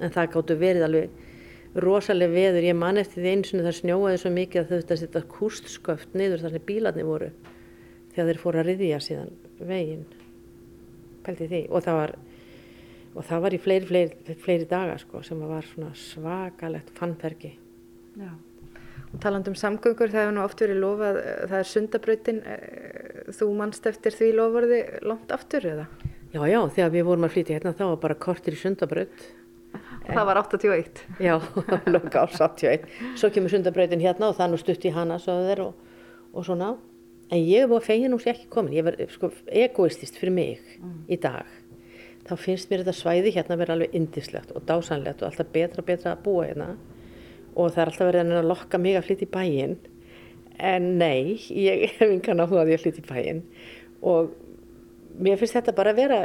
En 0.00 0.12
það 0.12 0.32
gáttu 0.34 0.56
verið 0.58 0.86
alveg 0.86 1.26
rosalega 1.74 2.34
veður, 2.34 2.66
ég 2.66 2.78
man 2.78 2.98
eftir 2.98 3.22
því 3.22 3.34
eins 3.34 3.52
og 3.54 3.62
það 3.66 3.76
snjóaði 3.78 4.22
svo 4.22 4.32
mikið 4.34 4.62
að 4.62 4.70
þau 4.70 4.80
þetta 4.80 4.98
setja 5.02 5.22
kústsköft 5.36 6.16
niður 6.18 6.42
þar 6.44 6.56
sem 6.56 6.66
bílarnir 6.66 7.06
voru 7.06 7.30
þegar 8.14 8.32
þeir 8.32 8.42
fóru 8.42 8.60
að 8.62 8.72
riðja 8.72 9.04
síðan 9.04 9.30
veginn. 9.60 10.04
Pælti 11.22 11.46
því. 11.46 11.62
Og 11.70 11.84
það 11.84 11.98
var 12.00 12.16
og 13.14 13.26
það 13.26 13.42
var 13.44 13.56
í 13.56 13.60
fleiri, 13.62 13.88
fleiri, 13.88 14.36
fleiri 14.38 14.68
daga 14.70 14.98
sko, 15.00 15.24
sem 15.26 15.40
var 15.42 15.66
svona 15.66 15.90
svakalegt 15.98 16.92
fannferki 16.98 17.52
Já, 18.18 18.30
og 19.10 19.18
taland 19.22 19.48
um 19.50 19.56
samgöngur 19.58 20.12
það 20.12 20.24
hefur 20.24 20.36
nú 20.36 20.44
oft 20.44 20.62
verið 20.62 20.80
lofað 20.84 21.20
það 21.50 21.58
er 21.58 21.68
sundabrautin 21.72 22.40
eh, 22.54 23.20
þú 23.38 23.50
mannst 23.58 23.86
eftir 23.90 24.14
því 24.14 24.30
lofarði 24.38 24.80
langt 25.06 25.34
aftur 25.34 25.66
eða? 25.72 25.88
Já, 26.30 26.42
já, 26.46 26.60
þegar 26.76 26.94
við 26.94 27.06
vorum 27.08 27.26
að 27.26 27.36
flytja 27.36 27.58
hérna 27.58 27.74
þá 27.74 27.84
var 27.88 28.00
bara 28.04 28.18
kortir 28.26 28.54
í 28.54 28.60
sundabraut 28.60 29.28
það 30.06 30.26
var 30.28 30.40
81 30.42 31.02
já, 31.20 31.34
loka 31.94 32.24
árs 32.24 32.38
81 32.40 32.86
svo 33.20 33.30
kemur 33.32 33.52
sundabrautin 33.52 34.02
hérna 34.02 34.30
og 34.30 34.38
það 34.38 34.52
nú 34.52 34.60
stutt 34.60 34.86
í 34.88 34.94
hana 34.94 35.18
og, 35.20 35.74
og 36.32 36.46
svona. 36.46 36.74
En 37.30 37.38
ég 37.38 37.68
var 37.70 37.84
fegin 37.86 38.14
og 38.14 38.22
sé 38.22 38.32
ekki 38.32 38.48
komin. 38.50 38.74
Ég 38.74 38.86
var 38.88 38.96
sko, 39.12 39.30
egoistist 39.46 40.18
fyrir 40.18 40.34
mig 40.34 40.64
mm. 40.80 40.96
í 41.14 41.18
dag. 41.22 41.46
Þá 42.26 42.34
finnst 42.38 42.70
mér 42.70 42.82
þetta 42.82 42.96
svæði 42.98 43.34
hérna 43.36 43.54
að 43.54 43.62
vera 43.62 43.76
alveg 43.76 43.94
indislegt 43.96 44.50
og 44.54 44.66
dásanlegt 44.66 45.22
og 45.22 45.30
alltaf 45.30 45.52
betra 45.54 45.84
betra 45.86 46.16
að 46.16 46.24
búa 46.26 46.48
hérna. 46.48 46.72
Og 47.54 47.70
það 47.70 47.82
er 47.84 47.92
alltaf 47.92 48.10
verið 48.10 48.34
að 48.40 48.50
lokka 48.50 48.82
mig 48.82 48.98
að 48.98 49.06
flytja 49.06 49.28
í 49.28 49.32
bæin 49.36 49.78
en 50.60 50.90
nei, 51.00 51.38
ég 51.56 51.86
hef 51.96 52.10
engan 52.10 52.42
áhuga 52.42 52.66
að 52.66 52.74
ég 52.74 52.82
flytja 52.82 53.00
í 53.00 53.08
bæin 53.08 53.40
og 54.04 54.34
mér 55.20 55.38
finnst 55.40 55.56
þetta 55.56 55.72
bara 55.76 55.94
að 55.94 56.02
vera 56.02 56.18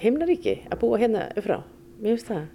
heimnaríki 0.00 0.60
að 0.70 0.80
búa 0.84 1.00
hérna 1.00 1.26
frá. 1.42 1.58
Mér 1.98 2.14
finnst 2.14 2.30
það 2.30 2.46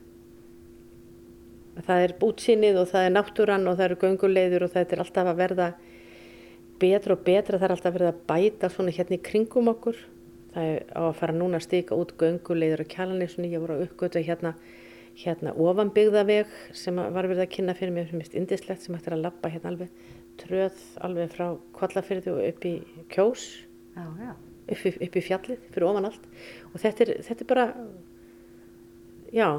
það 1.83 2.05
er 2.05 2.13
útsinnið 2.23 2.79
og 2.79 2.89
það 2.91 3.05
er 3.07 3.13
náttúran 3.15 3.67
og 3.67 3.75
það 3.75 3.85
eru 3.89 3.99
gönguleiður 4.03 4.65
og 4.67 4.73
þetta 4.75 4.95
er 4.95 5.03
alltaf 5.03 5.29
að 5.31 5.41
verða 5.41 5.69
betra 6.79 7.15
og 7.15 7.23
betra. 7.25 7.59
Það 7.59 7.67
er 7.67 7.75
alltaf 7.75 7.91
að 7.91 7.97
verða 7.99 8.13
að 8.13 8.23
bæta 8.29 8.71
svona 8.71 8.95
hérna 8.95 9.17
í 9.17 9.25
kringum 9.25 9.71
okkur. 9.73 9.99
Það 10.55 10.71
er 10.71 10.87
á 10.95 11.01
að 11.03 11.17
fara 11.19 11.35
núna 11.35 11.59
að 11.59 11.67
stika 11.67 11.99
út 11.99 12.15
gönguleiður 12.19 12.85
og 12.85 12.91
kjalanissunni 12.95 13.51
ég 13.51 13.63
voru 13.63 13.77
að 13.77 13.87
uppgöta 13.89 14.23
hérna 14.23 14.55
hérna 15.15 15.53
ofanbyggðaveg 15.55 16.49
sem 16.75 16.97
var 16.99 17.27
verið 17.27 17.45
að 17.45 17.53
kynna 17.53 17.75
fyrir 17.75 17.95
mér. 17.95 18.09
Sem 18.09 18.23
er 18.23 18.39
indislegt 18.39 18.83
sem 18.83 18.95
hægt 18.95 19.07
er 19.11 19.17
að 19.17 19.27
lappa 19.27 19.51
hérna 19.51 19.71
alveg 19.73 20.01
tröð 20.39 20.81
alveg 21.03 21.31
frá 21.31 21.45
kvallafyrði 21.75 22.33
og 22.33 22.41
upp 22.49 22.67
í 22.67 22.73
kjós. 23.11 23.45
Já, 23.95 24.07
já. 24.23 24.33
Upp, 24.65 24.85
upp 25.05 25.15
í 25.15 25.23
fjallið 25.23 25.69
fyrir 25.71 25.87
ofan 25.87 26.09
allt. 26.09 26.27
Og 26.73 26.81
þetta 26.83 27.05
er, 27.05 27.13
þetta 27.27 27.45
er 27.45 27.51
bara 27.51 27.67
já 29.35 29.49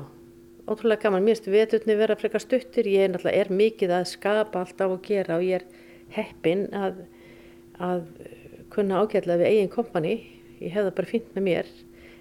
ótrúlega 0.67 1.07
gaman, 1.07 1.25
mér 1.25 1.37
finnst 1.37 1.51
veturni 1.53 1.97
vera 1.99 2.17
frekar 2.19 2.43
stuttir, 2.43 2.89
ég 2.91 3.07
er 3.07 3.13
náttúrulega 3.13 3.43
er 3.45 3.53
mikið 3.55 3.93
að 4.01 4.09
skapa 4.11 4.63
alltaf 4.65 4.97
og 4.97 5.03
gera 5.07 5.39
og 5.39 5.47
ég 5.47 5.61
er 5.61 5.67
heppin 6.17 6.67
að, 6.75 7.05
að 7.79 8.07
kunna 8.75 9.03
ágætlega 9.03 9.45
við 9.45 9.51
eigin 9.53 9.73
kompani, 9.73 10.17
ég 10.59 10.75
hef 10.75 10.89
það 10.89 10.97
bara 10.99 11.13
fint 11.13 11.37
með 11.37 11.47
mér 11.49 11.71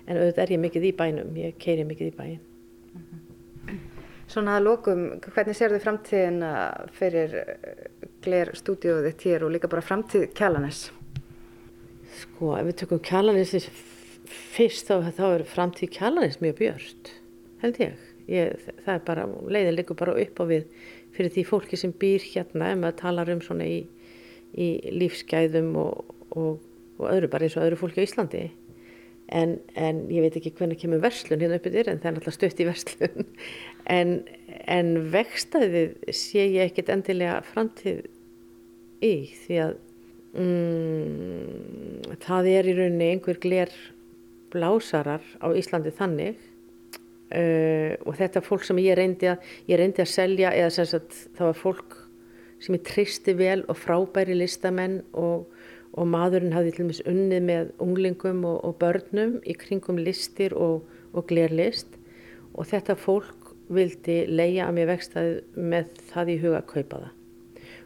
en 0.05 0.19
auðvitað 0.19 0.43
er 0.43 0.53
ég 0.53 0.61
mikið 0.61 0.85
í 0.85 0.93
bænum, 0.99 1.39
ég 1.41 1.57
keiri 1.61 1.87
mikið 1.89 2.11
í 2.11 2.15
bæin. 2.19 2.43
Svona 4.29 4.57
að 4.57 4.65
lókum, 4.65 5.03
hvernig 5.21 5.57
sér 5.57 5.73
þið 5.75 5.83
framtíðin 5.83 6.45
fyrir 6.97 7.35
gler 8.25 8.51
stúdíóðið 8.57 9.11
þitt 9.11 9.25
hér 9.29 9.45
og 9.45 9.53
líka 9.53 9.69
bara 9.69 9.85
framtíð 9.85 10.27
Kjallanes? 10.37 10.87
Sko, 12.21 12.55
ef 12.57 12.65
við 12.69 12.79
tökum 12.81 13.03
Kjallanes 13.05 13.53
fyrst 14.55 14.89
þá, 14.89 15.11
þá 15.13 15.25
er 15.27 15.45
framtíð 15.49 15.93
Kjallanes 15.97 16.41
mjög 16.41 16.57
björnt, 16.61 17.13
held 17.61 17.81
ég. 17.83 18.14
Ég, 18.31 18.67
það 18.85 18.93
er 18.95 19.01
bara, 19.05 19.25
leiðin 19.53 19.75
liggur 19.77 19.97
bara 19.99 20.15
upp 20.17 20.39
á 20.41 20.45
við 20.49 20.67
fyrir 21.15 21.33
því 21.35 21.43
fólki 21.47 21.77
sem 21.79 21.93
býr 21.93 22.23
hérna 22.25 22.71
ef 22.73 22.79
maður 22.81 22.99
talar 23.03 23.31
um 23.31 23.41
svona 23.45 23.67
í, 23.69 23.83
í 24.57 24.69
lífsgæðum 24.95 25.75
og, 25.77 26.15
og, 26.33 26.63
og 26.97 27.09
öðru 27.11 27.29
bara 27.31 27.47
eins 27.47 27.57
og 27.59 27.67
öðru 27.67 27.79
fólki 27.83 28.01
á 28.01 28.07
Íslandi. 28.07 28.43
En, 29.33 29.55
en 29.73 30.03
ég 30.13 30.25
veit 30.25 30.35
ekki 30.37 30.53
hvernig 30.57 30.81
kemur 30.81 31.01
verslun 31.01 31.41
hérna 31.41 31.57
uppið 31.59 31.79
þér 31.79 31.91
en 31.91 32.01
það 32.01 32.09
er 32.09 32.17
náttúrulega 32.17 32.37
stutt 32.39 32.61
í 32.61 32.69
verslun. 32.69 33.29
En, 33.85 34.15
en 34.65 34.87
vextaðið 35.13 35.91
sé 36.17 36.41
ég 36.41 36.71
ekkit 36.71 36.87
endilega 36.89 37.35
framtíð 37.45 37.99
í 39.05 39.11
því 39.43 39.59
að 39.61 39.75
mm, 40.41 42.15
það 42.23 42.49
er 42.49 42.69
í 42.71 42.73
rauninni 42.79 43.09
einhver 43.13 43.37
gler 43.43 43.75
blásarar 44.55 45.21
á 45.37 45.47
Íslandi 45.53 45.93
þannig 45.93 46.41
Uh, 47.25 47.95
og 48.05 48.19
þetta 48.19 48.37
er 48.37 48.45
fólk 48.45 48.65
sem 48.67 48.79
ég 48.83 48.97
reyndi 48.99 49.31
að, 49.31 49.45
ég 49.65 49.79
reyndi 49.81 50.03
að 50.03 50.11
selja 50.11 50.51
eða 50.53 50.73
sem 50.75 50.85
sagt 50.91 51.15
það 51.33 51.47
var 51.47 51.57
fólk 51.57 51.95
sem 52.61 52.77
ég 52.77 52.83
tristi 52.85 53.33
vel 53.37 53.63
og 53.65 53.79
frábæri 53.79 54.35
listamenn 54.37 54.99
og, 55.17 55.47
og 55.97 56.09
maðurinn 56.11 56.53
hafði 56.53 56.75
til 56.75 56.85
og 56.85 56.91
meins 56.91 57.01
unnið 57.09 57.47
með 57.47 57.73
unglingum 57.81 58.45
og, 58.45 58.59
og 58.69 58.77
börnum 58.81 59.39
í 59.41 59.57
kringum 59.57 59.99
listir 60.05 60.53
og, 60.53 60.85
og 61.17 61.27
glerlist. 61.31 61.97
Og 62.53 62.69
þetta 62.69 62.95
fólk 62.99 63.53
vildi 63.73 64.21
leia 64.29 64.69
að 64.69 64.77
mér 64.77 64.91
vextaði 64.93 65.35
með 65.57 65.91
það 66.11 66.31
í 66.31 66.39
huga 66.43 66.61
að 66.61 66.71
kaupa 66.75 67.01
það. 67.01 67.11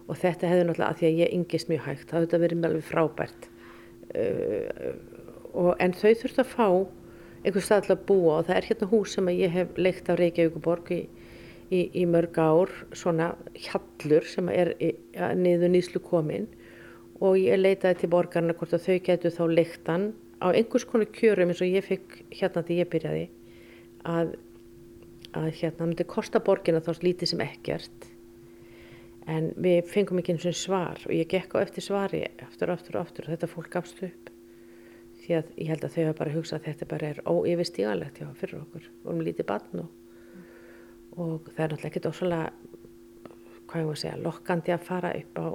Og 0.09 0.19
þetta 0.19 0.51
hefði 0.51 0.67
náttúrulega 0.67 0.91
að 0.91 0.99
því 0.99 1.09
að 1.09 1.19
ég 1.23 1.35
yngist 1.37 1.71
mjög 1.71 1.83
hægt, 1.85 2.07
það 2.09 2.25
hefði 2.25 2.43
verið 2.43 2.63
mjög 2.63 2.87
frábært. 2.89 3.49
Uh, 4.09 5.75
en 5.79 5.93
þau 5.95 6.11
þurfti 6.11 6.43
að 6.43 6.51
fá 6.51 6.67
einhver 7.43 7.63
stað 7.63 7.85
til 7.85 7.95
að 7.95 8.05
búa 8.09 8.37
og 8.39 8.47
það 8.49 8.57
er 8.57 8.67
hérna 8.69 8.89
hús 8.91 9.15
sem 9.15 9.31
ég 9.31 9.53
hef 9.53 9.77
leikt 9.79 10.09
á 10.11 10.13
Reykjavíkuborg 10.19 10.91
í, 10.95 11.01
í, 11.71 11.81
í 12.01 12.05
mörg 12.09 12.39
ár, 12.41 12.73
svona 12.91 13.31
hjallur 13.55 14.27
sem 14.27 14.49
er 14.51 14.73
niður 15.39 15.71
nýslu 15.75 16.01
komin 16.03 16.49
og 17.19 17.39
ég 17.39 17.59
leitaði 17.59 18.01
til 18.01 18.11
borgarna 18.11 18.55
hvort 18.55 18.75
að 18.75 18.85
þau 18.87 18.99
getur 19.07 19.35
þá 19.35 19.43
leiktan 19.51 20.05
á 20.39 20.47
einhvers 20.51 20.87
konar 20.87 21.11
kjörum 21.15 21.51
eins 21.51 21.63
og 21.63 21.71
ég 21.71 21.87
fikk 21.87 22.21
hérna 22.31 22.63
því 22.63 22.79
ég 22.79 22.91
byrjaði 22.91 23.25
að, 24.07 24.35
að 25.35 25.49
hérna 25.61 25.89
myndi 25.89 26.07
kosta 26.07 26.41
borgina 26.43 26.83
þá 26.83 26.93
lítið 27.03 27.33
sem 27.33 27.43
ekkert. 27.43 28.09
En 29.29 29.51
við 29.61 29.83
fengum 29.91 30.19
ekki 30.21 30.35
eins 30.35 30.47
og 30.49 30.57
svar 30.57 31.03
og 31.05 31.13
ég 31.13 31.27
gekk 31.29 31.55
á 31.59 31.63
eftir 31.63 31.85
svari 31.85 32.23
aftur 32.47 32.71
og 32.71 32.79
aftur 32.79 32.97
og 32.97 33.03
aftur 33.03 33.27
og 33.27 33.35
þetta 33.35 33.51
fólk 33.51 33.71
gafst 33.75 34.03
upp 34.07 34.28
því 35.29 35.37
að 35.37 35.49
ég 35.61 35.69
held 35.69 35.83
að 35.85 35.95
þau 35.95 36.03
hafa 36.03 36.17
bara 36.17 36.33
hugsað 36.33 36.59
að 36.59 36.67
þetta 36.67 36.89
bara 36.89 37.09
er 37.09 37.19
óyfirstíganlegt 37.29 38.19
hjá 38.19 38.29
fyrir 38.39 38.61
okkur. 38.63 38.87
Við 38.89 39.05
vorum 39.05 39.25
lítið 39.27 39.47
barn 39.51 39.83
og, 39.83 39.91
og 41.15 41.51
það 41.51 41.65
er 41.65 41.73
náttúrulega 41.73 41.91
ekkert 41.91 42.09
ósala 42.09 42.39
hvað 43.69 43.83
ég 43.83 43.89
var 43.89 43.99
að 43.99 44.01
segja, 44.01 44.23
lokkandi 44.25 44.73
að 44.73 44.87
fara 44.87 45.13
upp 45.19 45.37
á 45.37 45.47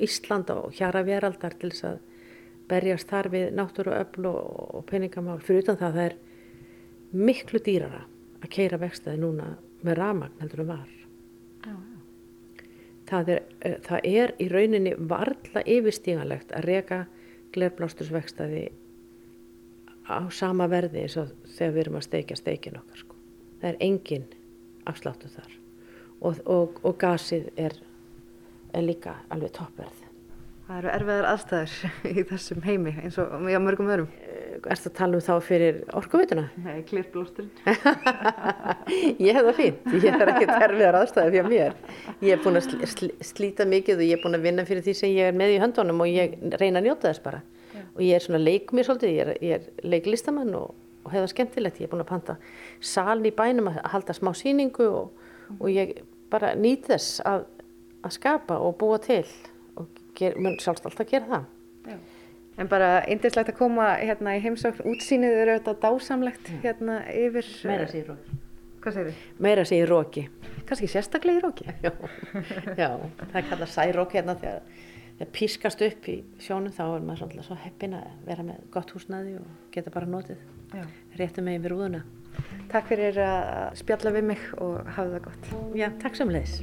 Ísland 0.00 0.52
og 0.54 0.70
hjara 0.78 1.02
veraldar 1.04 1.56
til 1.60 1.72
þess 1.72 1.88
að 1.90 1.98
berjast 2.70 3.10
þar 3.10 3.28
við 3.32 3.48
náttúru 3.58 3.94
öfl 3.98 4.28
og, 4.30 4.40
og 4.78 4.86
peningamál. 4.86 5.40
Fyrir 5.42 5.64
utan 5.64 5.80
það 5.80 5.88
að 5.88 5.98
það 5.98 6.06
er 6.06 6.18
miklu 7.26 7.60
dýrara 7.66 8.04
að 8.40 8.52
keira 8.54 8.78
vextaði 8.80 9.20
núna 9.24 9.54
með 9.82 9.98
ramagn 9.98 10.38
heldur 10.40 10.62
en 10.64 10.70
var. 10.70 10.92
Já, 11.66 11.74
það 13.10 13.32
er, 13.34 13.42
eh, 13.66 13.78
það 13.88 14.06
er 14.12 14.34
í 14.38 14.48
rauninni 14.52 14.94
varla 15.10 15.64
yfirstíganlegt 15.66 16.54
að 16.54 16.68
reka 16.70 17.00
glerblástursvextaði 17.54 18.68
á 20.10 20.20
sama 20.34 20.68
verði 20.70 21.04
eins 21.04 21.16
og 21.20 21.32
þegar 21.56 21.74
við 21.76 21.82
erum 21.84 22.00
að 22.00 22.06
steikja 22.08 22.40
steikin 22.40 22.78
okkar 22.80 23.04
sko. 23.04 23.16
það 23.60 23.70
er 23.70 23.80
engin 23.88 24.28
afsláttu 24.90 25.32
þar 25.32 25.56
og, 26.20 26.44
og, 26.44 26.78
og 26.84 27.00
gasið 27.00 27.50
er, 27.56 27.76
er 28.74 28.86
líka 28.86 29.20
alveg 29.30 29.54
toppverð 29.56 30.06
Það 30.70 30.78
eru 30.78 30.90
erfiðar 30.94 31.26
aðstæður 31.26 31.72
í 32.20 32.22
þessum 32.28 32.60
heimi 32.62 32.90
eins 33.00 33.16
og 33.18 33.32
á 33.34 33.58
mörgum 33.58 33.88
öðrum. 33.90 34.10
Erst 34.70 34.86
að 34.86 34.92
tala 35.00 35.18
um 35.18 35.24
þá 35.24 35.32
fyrir 35.42 35.80
orkuvituna? 35.98 36.44
Nei, 36.62 36.84
klirblósturinn. 36.86 37.50
ég 39.26 39.34
hef 39.34 39.48
það 39.48 39.56
fínt, 39.56 39.88
ég 39.96 40.06
er 40.14 40.30
ekki 40.30 40.46
terfiðar 40.46 40.98
aðstæði 41.00 41.32
fyrir 41.34 41.48
mér. 41.50 41.74
Ég 42.22 42.36
er 42.36 42.44
búin 42.44 42.60
að 42.60 42.68
sl 42.68 42.86
sl 42.86 43.10
slíta 43.32 43.66
mikið 43.66 44.04
og 44.04 44.06
ég 44.06 44.14
er 44.14 44.22
búin 44.22 44.38
að 44.38 44.46
vinna 44.46 44.66
fyrir 44.68 44.86
því 44.86 44.94
sem 45.00 45.16
ég 45.16 45.32
er 45.32 45.40
með 45.40 45.56
í 45.56 45.58
höndunum 45.64 46.04
og 46.06 46.12
ég 46.12 46.38
reyna 46.54 46.78
að 46.78 46.86
njóta 46.86 47.08
þess 47.08 47.24
bara. 47.24 47.42
Og 48.00 48.06
ég 48.06 48.16
er 48.16 48.24
svona 48.24 48.40
leik 48.40 48.70
mér 48.72 48.86
svolítið, 48.88 49.10
ég 49.12 49.26
er, 49.26 49.30
ég 49.44 49.56
er 49.58 49.88
leiklistamann 49.92 50.54
og, 50.56 50.72
og 51.04 51.12
hef 51.12 51.26
það 51.26 51.32
skemmtilegt. 51.34 51.80
Ég 51.82 51.88
er 51.88 51.92
búin 51.92 52.04
að 52.06 52.12
panta 52.14 52.36
saln 52.80 53.26
í 53.28 53.32
bænum 53.36 53.68
að 53.68 53.80
halda 53.92 54.16
smá 54.16 54.32
síningu 54.38 54.86
og, 54.88 55.26
og 55.58 55.68
ég 55.68 55.98
bara 56.32 56.54
nýt 56.56 56.88
þess 56.88 57.20
að, 57.28 57.44
að 58.00 58.16
skapa 58.16 58.56
og 58.56 58.78
búa 58.80 58.96
til 59.04 59.26
ger, 60.16 60.36
mun 60.40 60.56
sjálfst 60.62 60.88
alltaf 60.88 61.08
gera 61.10 61.28
það. 61.28 61.48
Já. 61.90 61.98
En 62.60 62.68
bara 62.68 62.90
eindislegt 63.08 63.52
að 63.52 63.58
koma 63.60 63.92
hérna 64.00 64.34
í 64.36 64.40
heimsókn, 64.44 64.84
útsýnið 64.90 65.36
eru 65.44 65.58
þetta 65.58 65.76
dásamlegt 65.84 66.50
hérna 66.64 67.02
yfir... 67.12 67.46
Meira 67.68 67.86
sér 67.88 68.02
í 68.02 68.06
róki. 68.08 68.38
Hvað 68.80 68.96
segir 68.96 69.10
þið? 69.10 69.22
Meira 69.46 69.64
sér 69.68 69.84
í 69.84 69.88
róki. 69.88 70.24
Kanski 70.68 70.88
sérstaklega 70.90 71.40
í 71.40 71.44
róki? 71.44 71.68
Já, 71.84 71.92
já, 72.80 72.90
það 73.20 73.48
kallað 73.52 73.72
særók 73.76 74.16
hérna 74.16 74.36
þegar 74.40 74.88
það 75.20 75.32
pískast 75.36 75.82
upp 75.84 76.08
í 76.08 76.16
sjónum 76.40 76.72
þá 76.72 76.84
er 76.86 77.04
maður 77.04 77.22
svolítið 77.22 77.46
svo 77.48 77.58
heppin 77.60 77.96
að 77.98 78.08
vera 78.24 78.46
með 78.46 78.62
gott 78.72 78.94
húsnaði 78.96 79.36
og 79.40 79.50
geta 79.74 79.92
bara 79.92 80.08
notið 80.08 80.40
réttu 81.20 81.44
meginn 81.44 81.64
við 81.66 81.74
rúðuna. 81.74 82.02
Takk 82.70 82.88
fyrir 82.92 83.18
að 83.20 83.76
spjalla 83.80 84.14
við 84.14 84.28
mig 84.30 84.44
og 84.62 84.78
hafa 84.86 85.08
það 85.16 85.24
gott. 85.26 85.50
Já, 85.76 85.88
takk 86.00 86.16
sem 86.16 86.32
leiðis. 86.32 86.60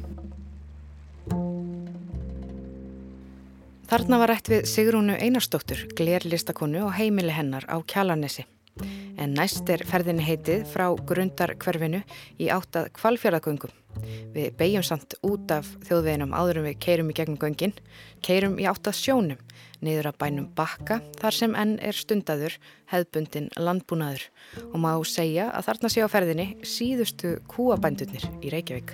Þarna 3.87 4.19
var 4.19 4.33
rætt 4.33 4.49
við 4.51 4.65
Sigrúnu 4.67 5.15
Einarstóttur, 5.15 5.85
glerlistakonu 5.95 6.87
og 6.89 6.95
heimili 6.97 7.31
hennar 7.35 7.67
á 7.71 7.79
Kjalarnesi. 7.87 8.43
En 9.17 9.33
næst 9.33 9.69
er 9.73 9.81
ferðinni 9.89 10.25
heitið 10.25 10.67
frá 10.69 10.85
grundarkverfinu 11.09 12.03
í 12.37 12.49
áttað 12.53 12.91
kvalfjörðagöngum. 12.99 13.73
Við 14.35 14.51
beigjum 14.59 14.85
samt 14.85 15.15
út 15.25 15.49
af 15.53 15.69
þjóðveginum 15.87 16.35
áðurum 16.37 16.67
við 16.67 16.77
keirum 16.85 17.09
í 17.09 17.15
gegnum 17.17 17.39
göngin, 17.41 17.73
keirum 18.21 18.59
í 18.61 18.67
áttað 18.69 18.99
sjónum, 18.99 19.39
niður 19.81 20.11
að 20.11 20.19
bænum 20.21 20.47
bakka 20.57 20.99
þar 21.17 21.37
sem 21.39 21.57
enn 21.57 21.75
er 21.81 21.97
stundaður 21.97 22.57
hefðbundin 22.93 23.49
landbúnaður 23.57 24.27
og 24.69 24.77
má 24.83 24.91
segja 25.09 25.49
að 25.49 25.69
þarna 25.71 25.91
sé 25.93 26.05
á 26.05 26.13
ferðinni 26.13 26.47
síðustu 26.65 27.37
kúabændunir 27.49 28.29
í 28.41 28.53
Reykjavík. 28.53 28.93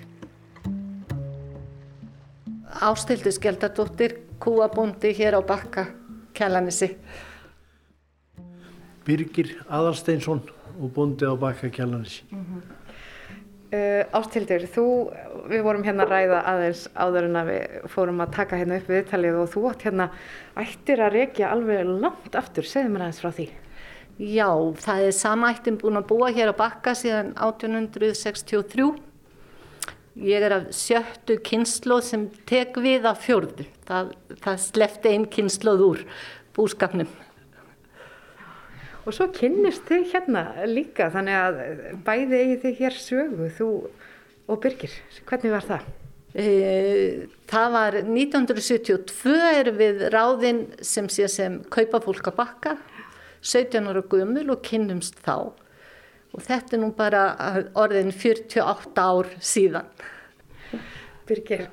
Ástildu 2.73 3.31
Skeldardóttir 3.31 4.17
kúabúndi 4.41 5.13
hér 5.13 5.37
á 5.37 5.41
bakka 5.45 5.91
Kjallanissi. 6.33 6.95
Birgir 9.05 9.57
Adalsteinsson 9.67 10.41
og 10.79 10.93
búndi 10.95 11.27
á 11.27 11.33
bakka 11.37 11.69
Kjallanissi. 11.69 12.23
Mm 12.31 12.45
-hmm. 12.45 12.61
uh, 13.73 14.19
Ástildur, 14.19 14.65
þú, 14.75 15.13
við 15.49 15.63
vorum 15.63 15.83
hérna 15.83 16.03
að 16.03 16.09
ræða 16.09 16.39
aðeins 16.45 16.87
áður 16.95 17.23
en 17.23 17.35
að 17.35 17.47
við 17.47 17.87
fórum 17.87 18.21
að 18.21 18.31
taka 18.31 18.57
hérna 18.57 18.77
upp 18.77 18.89
við 18.89 18.95
viðtalið 18.97 19.35
og 19.35 19.49
þú 19.49 19.69
átt 19.69 19.83
hérna 19.83 20.09
ættir 20.55 20.99
að 20.99 21.13
rekja 21.13 21.51
alveg 21.51 21.85
langt 21.85 22.35
aftur, 22.35 22.63
segðu 22.63 22.89
mér 22.89 23.01
aðeins 23.01 23.21
frá 23.21 23.31
því. 23.31 23.49
Já, 24.19 24.49
það 24.77 24.99
er 25.07 25.11
samættin 25.11 25.77
búin 25.77 25.97
að 25.97 26.07
búa 26.07 26.29
hér 26.31 26.53
á 26.53 26.55
bakka 26.55 26.93
síðan 26.93 27.33
1863 27.35 29.13
Ég 30.13 30.43
er 30.45 30.53
af 30.53 30.65
sjöttu 30.77 31.39
kynnslóð 31.41 32.03
sem 32.05 32.25
tek 32.45 32.75
við 32.77 33.07
af 33.09 33.23
fjörðu. 33.25 33.65
Það, 33.87 34.11
það 34.43 34.59
slefti 34.61 35.09
einn 35.09 35.25
kynnslóð 35.25 35.81
úr 35.87 36.03
búskapnum. 36.53 37.09
Og 39.03 39.15
svo 39.15 39.27
kynnist 39.35 39.83
þið 39.89 40.05
hérna 40.13 40.43
líka, 40.69 41.09
þannig 41.11 41.39
að 41.39 41.59
bæði 42.05 42.39
eigi 42.39 42.59
þið 42.61 42.79
hér 42.79 42.99
sögu, 43.03 43.49
þú 43.57 43.69
og 44.47 44.61
Birgir. 44.63 44.93
Hvernig 45.27 45.53
var 45.55 45.67
það? 45.67 45.89
E, 46.33 46.45
það 47.51 47.75
var 47.75 47.97
1972 48.01 49.35
er 49.59 49.69
við 49.75 50.07
ráðinn 50.13 50.63
sem 50.81 51.09
sé 51.11 51.27
sem 51.29 51.59
kaupa 51.73 51.99
fólk 52.03 52.31
að 52.31 52.39
bakka, 52.39 52.77
17 53.43 53.91
ára 53.91 54.01
gummul 54.07 54.47
og 54.55 54.63
kynnumst 54.63 55.19
þá 55.25 55.51
og 56.33 56.41
þetta 56.41 56.75
er 56.75 56.81
nú 56.81 56.89
bara 56.97 57.23
orðin 57.77 58.11
48 58.15 59.03
ár 59.03 59.29
síðan. 59.43 59.89
Birgir, 61.27 61.67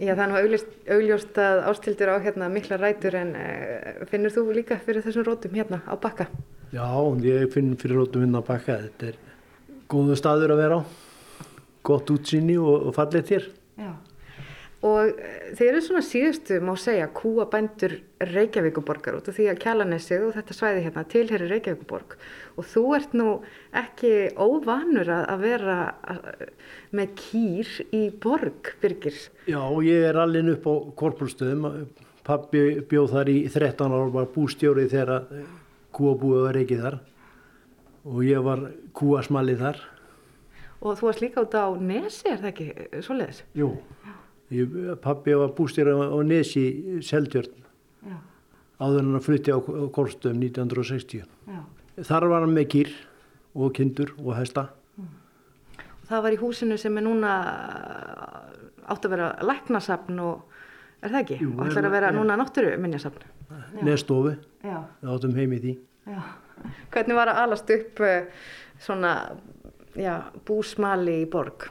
já 0.00 0.14
það 0.14 0.22
er 0.24 0.30
nú 0.30 0.36
augljóst, 0.38 0.76
augljóst 0.94 1.40
að 1.42 1.62
ástildur 1.68 2.14
á 2.14 2.24
hérna 2.24 2.48
mikla 2.52 2.78
rætur 2.80 3.18
en 3.18 3.34
uh, 3.36 4.04
finnur 4.08 4.32
þú 4.32 4.46
líka 4.54 4.78
fyrir 4.80 5.04
þessum 5.04 5.26
rótum 5.26 5.58
hérna 5.58 5.82
á 5.84 5.92
bakka? 6.00 6.28
Já, 6.74 6.90
ég 7.22 7.52
finn 7.54 7.76
fyrir 7.78 8.00
rótum 8.00 8.24
hérna 8.24 8.40
á 8.42 8.48
bakka. 8.48 8.80
Þetta 8.88 9.12
er 9.12 9.18
góðu 9.86 10.16
staður 10.18 10.56
að 10.56 10.62
vera 10.64 10.78
á, 10.82 10.82
gott 11.86 12.10
útsýni 12.10 12.56
og, 12.58 12.88
og 12.88 12.96
fallið 12.96 13.30
þér. 13.30 13.46
Já. 13.78 13.92
Og 14.84 15.12
eh, 15.14 15.52
þeir 15.54 15.68
eru 15.68 15.82
svona 15.86 16.02
síðustu, 16.04 16.58
má 16.66 16.72
segja, 16.80 17.06
kúabændur 17.14 17.94
Reykjavíkuborgar 18.26 19.20
út 19.20 19.30
af 19.30 19.38
því 19.38 19.48
að 19.52 19.62
Kjallanesið 19.62 20.26
og 20.26 20.34
þetta 20.34 20.58
svæði 20.58 20.84
hérna 20.88 21.06
tilherir 21.14 21.54
Reykjavíkuborg 21.54 22.18
og 22.58 22.68
þú 22.74 22.84
ert 22.98 23.16
nú 23.16 23.30
ekki 23.84 24.12
óvanur 24.34 25.14
að 25.14 25.46
vera 25.46 25.78
með 26.90 27.16
kýr 27.22 27.74
í 27.94 28.04
borg, 28.18 28.74
Birgir. 28.82 29.16
Já, 29.46 29.62
ég 29.86 30.10
er 30.10 30.18
allin 30.20 30.56
upp 30.56 30.66
á 30.66 30.74
korpulstöðum. 30.98 31.86
Pappi 32.24 32.80
bjóð 32.88 33.12
þar 33.14 33.30
í 33.30 33.42
13 33.52 33.94
ára, 33.94 34.08
var 34.10 34.32
bústjórið 34.34 34.90
þegar 34.90 35.14
kúabúið 35.94 36.46
var 36.48 36.60
ekki 36.60 36.78
þar 36.82 37.00
og 38.04 38.22
ég 38.26 38.44
var 38.44 38.66
kúasmalið 38.96 39.64
þar. 39.64 39.82
Og 40.84 40.98
þú 40.98 41.08
varst 41.08 41.22
líka 41.24 41.44
út 41.44 41.54
á 41.56 41.66
Nesi, 41.80 42.28
er 42.28 42.40
það 42.42 42.50
ekki 42.50 43.02
svoleiðis? 43.06 43.44
Jú. 43.56 43.70
Pappi 45.02 45.34
var 45.38 45.54
bústýr 45.56 45.88
á, 45.88 46.18
Nesi 46.26 47.00
Seldjörn 47.02 47.64
áður 48.82 49.04
hann 49.04 49.18
að 49.18 49.26
flytti 49.28 49.54
á 49.54 49.58
Korstöðum 49.94 50.40
1960 50.42 51.22
Já. 51.22 51.60
þar 52.08 52.28
var 52.32 52.46
hann 52.46 52.56
með 52.56 52.70
kýr 52.74 52.94
og 53.54 53.74
kindur 53.76 54.14
og 54.18 54.32
hesta 54.38 54.68
mm. 54.98 55.12
Það 56.08 56.24
var 56.26 56.36
í 56.36 56.40
húsinu 56.40 56.78
sem 56.80 56.98
er 56.98 57.06
núna 57.06 57.34
átt 58.84 59.06
að 59.06 59.14
vera 59.14 59.30
læknasafn 59.46 60.18
og 60.24 60.58
er 61.04 61.14
það 61.14 61.20
ekki? 61.22 61.38
Jú, 61.44 61.52
og 61.54 61.68
ætlar 61.68 61.88
að 61.88 61.96
vera 61.96 62.10
ja. 62.10 62.16
núna 62.18 62.38
náttúru 62.40 62.74
minnjasafn 62.80 63.30
Nestofi, 63.84 64.36
áttum 64.64 65.34
heim 65.36 65.52
í 65.56 65.60
því 65.62 65.74
Já. 66.04 66.20
Hvernig 66.92 67.16
var 67.16 67.30
að 67.32 67.40
alast 67.42 67.70
upp 67.74 68.00
eh, 68.04 68.26
svona 68.80 69.14
já, 69.96 70.18
búsmali 70.46 71.22
í 71.22 71.28
borg? 71.30 71.68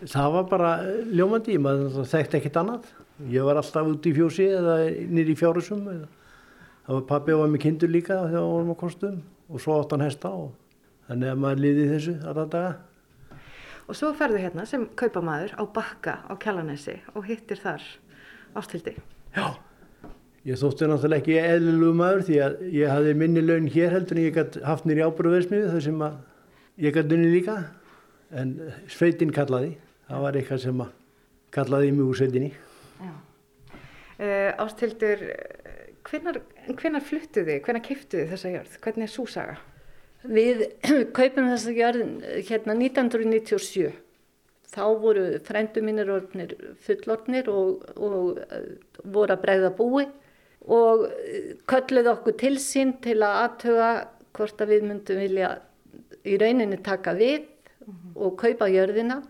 Það 0.00 0.32
var 0.34 0.48
bara 0.50 0.70
ljómandi, 1.12 1.58
maður 1.60 2.06
þekkti 2.08 2.38
ekkert 2.40 2.58
annað. 2.62 2.88
Ég 3.30 3.44
var 3.44 3.60
alltaf 3.60 3.88
út 3.90 4.06
í 4.08 4.14
fjósi 4.16 4.46
eða 4.48 4.76
nýri 5.12 5.34
í 5.34 5.38
fjárusum. 5.38 5.84
Það 6.86 6.94
var 6.96 7.06
pabbi 7.10 7.34
og 7.36 7.42
var 7.44 7.52
með 7.52 7.64
kindur 7.66 7.92
líka 7.92 8.16
þegar 8.22 8.36
við 8.38 8.52
vorum 8.54 8.72
á 8.72 8.76
kostum 8.80 9.18
og 9.50 9.62
svo 9.62 9.76
átt 9.76 9.92
hann 9.94 10.06
hesta 10.06 10.30
og 10.32 10.54
þannig 11.08 11.32
að 11.32 11.42
maður 11.44 11.64
liði 11.66 11.88
þessu 11.90 12.14
alltaf 12.22 12.52
daga. 12.54 12.72
Og 13.90 13.98
svo 13.98 14.12
ferðu 14.16 14.40
hérna 14.40 14.64
sem 14.70 14.86
kaupamæður 14.98 15.56
á 15.58 15.64
bakka 15.74 16.20
á 16.30 16.32
Kjallanessi 16.40 16.96
og 17.12 17.26
hittir 17.26 17.60
þar 17.60 17.84
ástildi. 18.56 18.94
Já, 19.34 19.58
ég 20.48 20.60
þótti 20.60 20.88
náttúrulega 20.88 21.20
ekki 21.20 21.36
eðlulegu 21.40 21.98
maður 22.00 22.24
því 22.28 22.38
að 22.46 22.56
ég 22.76 22.94
hafði 22.94 23.18
minni 23.20 23.44
laun 23.44 23.68
hér 23.70 23.92
heldur 23.96 24.18
en 24.18 24.24
ég 24.24 24.38
gæti 24.38 24.64
haft 24.64 24.88
nýri 24.88 25.04
ábúruveðsmiðu 25.04 25.74
þar 25.74 25.84
sem 25.84 26.06
ég 26.80 26.96
gæti 26.96 27.16
unni 27.16 27.34
líka. 27.34 27.58
En 28.30 28.56
sveitin 28.88 29.34
kallaði. 29.34 29.74
Það 30.10 30.24
var 30.24 30.38
eitthvað 30.38 30.62
sem 30.64 30.82
kallaði 31.54 31.94
mig 31.94 32.06
úr 32.06 32.18
setinni 32.18 32.50
uh, 32.50 33.14
eh, 34.18 34.52
Ástildur 34.60 35.24
hvenar 36.10 37.04
fluttu 37.04 37.44
þið, 37.46 37.58
hvenar 37.64 37.84
kiftu 37.84 38.20
þið 38.20 38.32
þessa 38.34 38.54
jörð? 38.54 38.78
Hvernig 38.84 39.06
er 39.06 39.12
súsaga? 39.12 39.58
Við 40.20 40.62
kaupum 41.16 41.50
þessa 41.52 41.74
jörð 41.76 42.06
hérna 42.48 42.76
1997 42.76 43.92
þá 44.70 44.82
voru 45.02 45.26
frændu 45.42 45.82
mínir 45.82 46.10
orðnir 46.14 46.54
fullorðnir 46.84 47.50
og, 47.50 47.86
og 47.98 48.40
uh, 48.42 48.66
voru 49.04 49.34
að 49.34 49.44
bregða 49.46 49.72
búi 49.78 50.06
og 50.68 51.06
uh, 51.06 51.52
kölluð 51.70 52.12
okkur 52.14 52.38
til 52.40 52.56
sín 52.62 52.96
til 53.04 53.20
að 53.24 53.42
aðtöga 53.44 53.90
hvort 54.36 54.62
að 54.62 54.74
við 54.74 54.88
myndum 54.88 55.20
vilja 55.20 55.54
í 56.26 56.36
rauninni 56.40 56.78
taka 56.84 57.14
við 57.16 57.48
og 58.14 58.36
kaupa 58.38 58.68
jörðina 58.70 59.22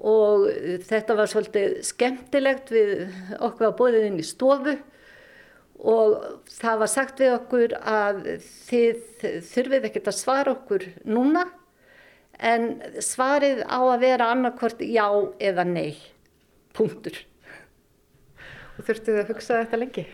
og 0.00 0.46
þetta 0.88 1.16
var 1.18 1.28
svolítið 1.28 1.74
skemmtilegt 1.84 2.72
við 2.72 2.94
okkur 3.36 3.68
að 3.68 3.76
bóðið 3.78 4.06
inn 4.08 4.20
í 4.22 4.26
stofu 4.26 4.78
og 5.80 6.16
það 6.52 6.82
var 6.82 6.92
sagt 6.92 7.20
við 7.20 7.34
okkur 7.36 7.74
að 7.78 8.20
þið 8.68 9.02
þurfið 9.48 9.88
ekkert 9.90 10.10
að 10.12 10.18
svara 10.18 10.54
okkur 10.56 10.86
núna 11.08 11.46
en 12.40 12.70
svarið 13.04 13.62
á 13.68 13.80
að 13.80 14.02
vera 14.04 14.30
annarkvort 14.32 14.80
já 14.80 15.06
eða 15.40 15.66
nei, 15.68 15.96
punktur. 16.76 17.18
Og 18.78 18.86
þurftu 18.88 19.12
þið 19.12 19.20
að 19.20 19.32
hugsa 19.34 19.60
þetta 19.60 19.80
lengi? 19.80 20.06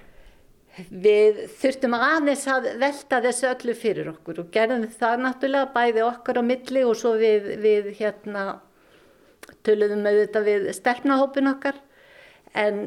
Við 0.77 1.39
þurftum 1.57 1.95
aðeins 1.97 2.43
að 2.53 2.67
velta 2.81 3.21
þessu 3.25 3.49
öllu 3.49 3.75
fyrir 3.79 4.11
okkur 4.11 4.43
og 4.43 4.49
gerðum 4.53 4.85
það 4.93 5.23
náttúrulega 5.25 5.73
bæði 5.73 6.03
okkar 6.05 6.41
á 6.41 6.43
milli 6.45 6.83
og 6.85 6.99
svo 7.01 7.15
við, 7.17 7.49
við 7.63 7.89
hérna 7.97 8.45
töluðum 9.65 10.05
auðvitað 10.05 10.49
við 10.51 10.69
stelpnahópin 10.77 11.53
okkar. 11.55 11.81
En 12.53 12.83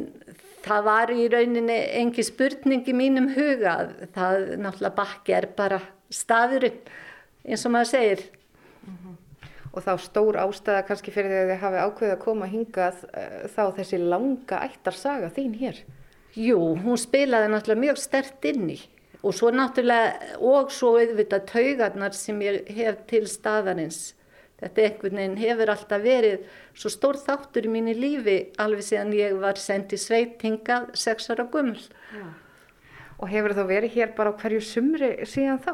það 0.66 0.86
var 0.86 1.14
í 1.16 1.28
rauninni 1.34 1.80
engi 2.02 2.26
spurning 2.26 2.86
í 2.86 2.98
mínum 2.98 3.32
huga 3.34 3.76
það 4.14 4.52
náttúrulega 4.62 4.98
bakki 5.02 5.38
er 5.40 5.50
bara 5.58 5.82
staðurinn 6.14 6.84
eins 7.50 7.66
og 7.66 7.74
maður 7.74 7.94
segir. 7.96 8.26
Mm 8.86 8.98
-hmm. 8.98 9.16
Og 9.74 9.84
þá 9.86 9.94
stór 9.98 10.38
ástæða 10.38 10.86
kannski 10.86 11.12
fyrir 11.12 11.30
því 11.30 11.42
að 11.42 11.50
þið 11.50 11.64
hafi 11.64 11.86
ákveðið 11.86 12.18
að 12.18 12.26
koma 12.26 12.46
hingað 12.46 12.96
uh, 13.06 13.48
þá 13.56 13.64
þessi 13.78 13.98
langa 13.98 14.62
ættarsaga 14.66 15.30
þín 15.34 15.58
hér 15.58 15.82
Jú, 16.38 16.60
hún 16.84 16.98
spilaði 17.00 17.50
náttúrulega 17.50 17.86
mjög 17.88 18.02
stert 18.02 18.46
inn 18.46 18.70
í 18.76 18.80
og 19.20 19.36
svo 19.36 19.50
náttúrulega 19.52 20.38
og 20.46 20.72
svo 20.72 20.94
auðvitað 21.00 21.48
taugarnar 21.50 22.16
sem 22.16 22.40
ég 22.46 22.70
hef 22.76 23.02
til 23.10 23.26
staðarins. 23.28 24.14
Þetta 24.60 24.84
einhvern 24.86 25.20
veginn 25.20 25.40
hefur 25.40 25.72
alltaf 25.72 26.02
verið 26.04 26.46
svo 26.76 26.92
stór 26.92 27.20
þáttur 27.20 27.68
í 27.68 27.74
mínu 27.74 27.96
lífi 27.96 28.38
alveg 28.60 28.86
síðan 28.88 29.14
ég 29.16 29.38
var 29.40 29.60
sendið 29.60 30.04
sveitingað 30.04 30.90
sex 31.00 31.30
ára 31.32 31.48
gummul. 31.52 31.80
Já. 32.16 32.26
Og 33.20 33.32
hefur 33.32 33.56
þá 33.56 33.64
verið 33.68 33.96
hér 33.96 34.12
bara 34.16 34.36
á 34.36 34.40
hverju 34.40 34.64
sumri 34.64 35.14
síðan 35.28 35.64
þá? 35.64 35.74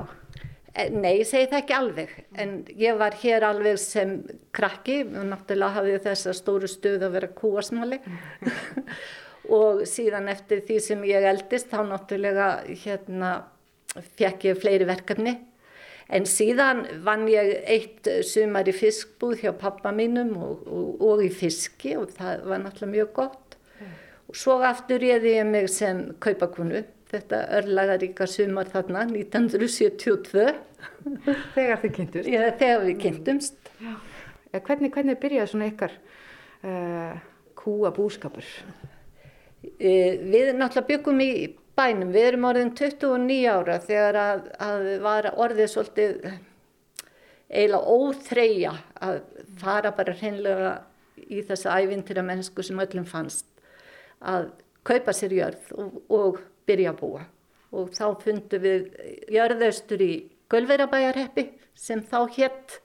E, 0.76 0.90
nei, 0.92 1.20
ég 1.22 1.28
segi 1.30 1.50
það 1.50 1.60
ekki 1.62 1.76
alveg, 1.78 2.16
en 2.42 2.56
ég 2.78 2.98
var 3.00 3.16
hér 3.22 3.46
alveg 3.48 3.78
sem 3.80 4.18
krakki 4.54 5.04
og 5.06 5.30
náttúrulega 5.30 5.78
hafði 5.78 6.00
þessa 6.04 6.34
stóru 6.36 6.70
stöð 6.70 7.06
að 7.08 7.16
vera 7.16 7.30
kúasmáli 7.38 8.02
og 9.54 9.84
síðan 9.90 10.30
eftir 10.32 10.64
því 10.68 10.80
sem 10.84 11.04
ég 11.08 11.26
eldist 11.30 11.72
þá 11.72 11.82
náttúrulega 11.90 12.48
hérna 12.84 13.36
fekk 14.20 14.50
ég 14.50 14.60
fleiri 14.60 14.88
verkefni 14.88 15.36
en 16.14 16.28
síðan 16.30 16.84
vann 17.06 17.26
ég 17.32 17.52
eitt 17.72 18.10
sumar 18.28 18.68
í 18.70 18.76
fiskbúð 18.76 19.46
hjá 19.46 19.54
pappa 19.58 19.94
mínum 19.96 20.36
og, 20.38 20.66
og, 20.68 20.90
og 21.02 21.24
í 21.26 21.32
fiski 21.34 21.96
og 21.98 22.14
það 22.18 22.46
var 22.50 22.62
náttúrulega 22.62 22.94
mjög 22.94 23.14
gott 23.22 23.58
mm. 23.80 23.96
og 24.30 24.40
svo 24.42 24.60
aftur 24.68 25.02
réði 25.02 25.38
ég 25.40 25.50
mig 25.50 25.70
sem 25.74 26.04
kaupakonu 26.22 26.84
þetta 27.12 27.42
örlagaríka 27.60 28.28
sumar 28.30 28.70
þarna 28.72 29.08
1972 29.12 30.48
Þegar 31.56 31.80
þið 31.82 31.92
kynntumst? 31.96 32.28
Já, 32.30 32.42
þegar 32.60 32.84
við 32.86 33.00
kynntumst 33.02 33.72
Hvernig, 34.56 34.92
hvernig 34.94 35.18
byrjaði 35.20 35.52
svona 35.52 35.66
ykkar 35.68 35.96
uh, 36.64 37.16
kúa 37.60 37.92
búskapur? 37.96 38.46
Eh, 39.80 40.18
við 40.22 40.52
náttúrulega 40.56 40.90
byggum 40.90 41.22
í 41.24 41.32
bænum, 41.76 42.12
við 42.16 42.28
erum 42.32 42.50
orðin 42.50 42.74
29 42.78 43.40
ára 43.52 43.80
þegar 43.84 44.20
að, 44.20 44.44
að 44.64 44.90
var 45.04 45.30
orðið 45.34 45.72
svolítið 45.72 46.28
eiginlega 47.50 47.96
óþreyja 47.96 48.74
að 49.06 49.20
fara 49.62 49.92
bara 49.96 50.16
hreinlega 50.18 50.76
í 51.30 51.42
þessa 51.46 51.78
ævintyra 51.82 52.24
mennsku 52.26 52.64
sem 52.66 52.80
öllum 52.82 53.06
fannst 53.08 53.48
að 54.22 54.50
kaupa 54.86 55.14
sér 55.16 55.36
jörð 55.36 55.74
og, 55.78 56.00
og 56.10 56.40
byrja 56.68 56.94
að 56.94 57.02
búa 57.02 57.26
og 57.76 57.92
þá 57.96 58.06
fundum 58.22 58.64
við 58.64 58.88
jörðaustur 59.34 60.04
í 60.04 60.14
Gölverabæjarheppi 60.52 61.48
sem 61.76 62.04
þá 62.06 62.20
hétt 62.38 62.80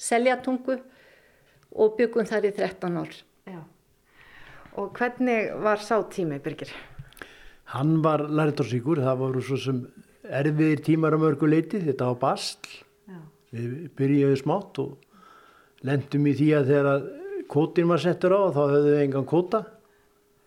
Seljatungu 0.00 0.78
og 1.70 1.96
byggum 1.98 2.28
þar 2.28 2.46
í 2.48 2.52
13 2.56 2.98
ár. 3.00 3.16
Já. 4.80 4.86
Og 4.86 4.96
hvernig 4.96 5.50
var 5.60 5.76
sá 5.76 6.00
tími, 6.08 6.38
Birgir? 6.40 6.70
Hann 7.64 8.02
var 8.02 8.22
lærdorsíkur, 8.28 9.00
það 9.04 9.18
voru 9.18 9.42
svo 9.42 9.56
sem 9.60 9.80
erfiðir 10.24 10.80
tímar 10.82 11.12
á 11.12 11.18
mörgu 11.20 11.46
leiti, 11.48 11.80
þetta 11.84 12.06
var 12.06 12.18
bastl. 12.20 12.70
Já. 13.06 13.18
Við 13.52 13.90
byrjuðum 13.98 14.40
smátt 14.40 14.78
og 14.78 14.96
lendum 15.82 16.26
í 16.26 16.34
því 16.34 16.48
að 16.56 16.70
þegar 16.72 17.04
kótin 17.50 17.90
var 17.90 18.00
settur 18.00 18.32
á 18.32 18.40
þá 18.48 18.62
höfðum 18.62 18.88
við 18.88 19.02
engan 19.04 19.28
kóta. 19.28 19.62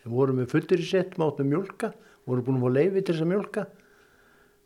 Við 0.04 0.18
vorum 0.18 0.42
með 0.42 0.50
fullur 0.50 0.82
í 0.82 0.88
sett, 0.88 1.18
máttum 1.18 1.50
mjölka, 1.52 1.94
vorum 2.26 2.48
búin 2.48 2.58
að 2.58 2.66
fá 2.66 2.76
leiði 2.80 3.04
til 3.04 3.14
þess 3.14 3.28
að 3.28 3.32
mjölka. 3.36 3.68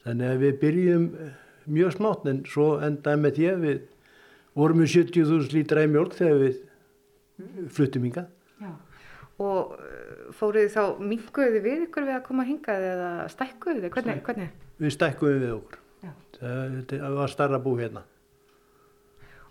Þannig 0.08 0.32
að 0.32 0.42
við 0.46 0.58
byrjuðum 0.64 1.12
mjög 1.68 1.98
smátt 1.98 2.32
en 2.32 2.42
svo 2.48 2.72
endaði 2.80 3.22
með 3.22 3.38
því 3.38 3.52
að 3.52 3.68
við 3.68 3.86
vorum 4.58 4.82
með 4.82 4.94
70.000 4.96 5.54
lítra 5.58 5.84
í 5.84 5.92
mjölk 5.92 6.16
þegar 6.16 6.44
við 6.46 6.66
fluttum 7.76 8.08
hingað 8.08 8.32
og 9.38 9.74
uh, 9.78 10.30
fóruði 10.38 10.70
þá 10.74 10.84
minguði 11.02 11.62
við 11.64 11.88
ykkur 11.88 12.08
við 12.08 12.16
að 12.18 12.24
koma 12.26 12.46
hingað 12.48 12.86
eða 12.92 13.10
stækkuði 13.34 13.84
þið? 13.84 13.92
Hvernig, 13.96 14.22
hvernig? 14.26 14.54
Við 14.82 14.96
stækkuði 14.98 15.42
við 15.44 15.54
okkur. 15.58 15.84
Það, 16.38 16.76
það 16.92 17.16
var 17.18 17.32
starra 17.34 17.60
bú 17.62 17.74
hérna. 17.80 18.04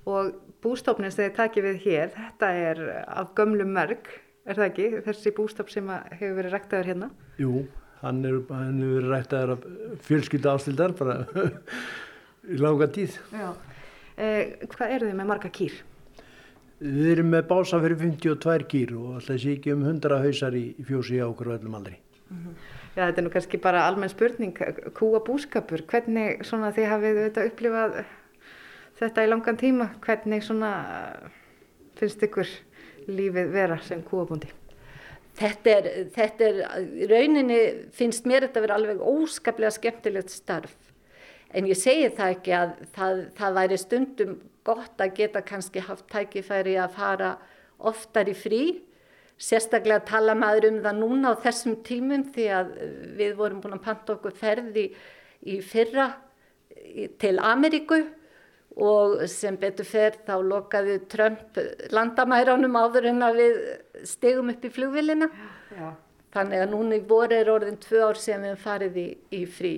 Og 0.07 0.31
bústofnin 0.63 1.11
sem 1.11 1.27
þið 1.27 1.35
takið 1.41 1.67
við 1.67 1.81
hér, 1.87 2.13
þetta 2.15 2.51
er 2.69 2.83
af 3.11 3.33
gömlum 3.39 3.73
merk, 3.75 4.13
er 4.47 4.59
það 4.59 4.69
ekki? 4.69 4.87
Þessi 5.09 5.33
bústof 5.35 5.73
sem 5.73 5.91
hefur 5.91 6.37
verið 6.39 6.55
ræktaður 6.55 6.91
hérna? 6.93 7.09
Jú, 7.43 7.65
hann 8.05 8.23
hefur 8.27 8.45
verið 8.53 9.11
ræktaður 9.11 9.55
af 9.57 9.67
fjölskylda 10.07 10.55
ástildar 10.55 10.95
bara 10.99 11.19
í 12.53 12.61
langa 12.63 12.87
tíð. 12.95 13.19
Já. 13.35 13.51
Eh, 14.17 14.55
hvað 14.71 14.95
eru 14.95 15.11
þið 15.11 15.19
með 15.19 15.31
marga 15.33 15.51
kýr? 15.53 15.83
Við 16.81 17.07
erum 17.15 17.31
með 17.33 17.47
bása 17.49 17.79
fyrir 17.81 17.97
52 18.03 18.67
kýr 18.69 18.91
og 18.99 19.15
alltaf 19.17 19.39
sé 19.41 19.55
ekki 19.57 19.73
um 19.73 19.85
100 19.87 20.19
hausar 20.21 20.57
í 20.59 20.67
fjósi 20.85 21.23
á 21.23 21.27
okkur 21.27 21.55
öllum 21.57 21.79
aldri. 21.79 21.97
Mm 22.29 22.37
-hmm. 22.37 22.55
Já, 22.97 23.03
þetta 23.07 23.21
er 23.21 23.25
nú 23.25 23.31
kannski 23.31 23.59
bara 23.61 23.87
almenn 23.87 24.09
spurning, 24.09 24.59
kúa 24.95 25.21
búskapur, 25.21 25.83
hvernig 25.87 26.45
svona 26.45 26.73
þið 26.73 26.87
hafið 26.89 27.19
auðvitað 27.19 27.47
upplifað 27.51 28.05
þetta 29.01 29.25
í 29.25 29.29
langan 29.29 29.57
tíma, 29.57 29.89
hvernig 30.01 30.43
svona 30.43 30.71
finnst 31.97 32.23
ykkur 32.23 32.47
lífið 33.07 33.53
vera 33.53 33.79
sem 33.79 34.03
kúabúndi? 34.03 34.49
Þetta 35.37 35.71
er, 35.71 35.91
þetta 36.15 36.45
er, 36.45 36.63
rauninni 37.11 37.61
finnst 37.93 38.25
mér 38.25 38.41
þetta 38.41 38.61
að 38.61 38.67
vera 38.67 38.75
alveg 38.75 39.01
óskaplega 39.01 39.71
skemmtilegt 39.71 40.31
starf 40.31 40.86
en 41.57 41.71
ég 41.71 41.79
segi 41.81 42.11
það 42.17 42.35
ekki 42.35 42.57
að 42.57 42.75
það, 42.97 43.23
það 43.39 43.59
væri 43.61 43.79
stundum 43.81 44.35
gott 44.67 45.01
að 45.01 45.15
geta 45.21 45.45
kannski 45.47 45.85
haft 45.87 46.09
tækifæri 46.13 46.77
að 46.83 46.97
fara 46.99 47.31
oftar 47.79 48.29
í 48.31 48.37
frí 48.37 48.63
sérstaklega 49.37 50.05
tala 50.09 50.35
maður 50.37 50.71
um 50.71 50.79
það 50.85 51.01
núna 51.01 51.33
á 51.37 51.43
þessum 51.45 51.81
tímum 51.85 52.25
því 52.33 52.47
að 52.57 52.71
við 53.19 53.35
vorum 53.37 53.61
búin 53.65 53.77
að 53.77 53.85
panta 53.85 54.15
okkur 54.17 54.37
ferði 54.37 54.87
í 55.47 55.59
fyrra 55.65 56.09
til 57.21 57.37
Ameríku 57.45 58.01
og 58.77 59.23
sem 59.33 59.57
betur 59.61 59.89
fer 59.89 60.17
þá 60.27 60.35
lokaði 60.45 60.99
Trump 61.13 61.61
landamæránum 61.93 62.77
áður 62.77 63.11
en 63.13 63.23
að 63.25 63.39
við 63.41 63.61
stegum 64.09 64.53
upp 64.53 64.65
í 64.65 64.73
flugvillina 64.73 65.29
þannig 66.37 66.65
að 66.65 66.73
núna 66.73 66.99
í 66.99 67.05
voru 67.09 67.37
er 67.37 67.53
orðin 67.53 67.81
tvö 67.81 68.03
ár 68.09 68.21
sem 68.21 68.43
við 68.45 68.59
farið 68.61 68.99
í, 69.01 69.07
í 69.33 69.45
frí 69.49 69.77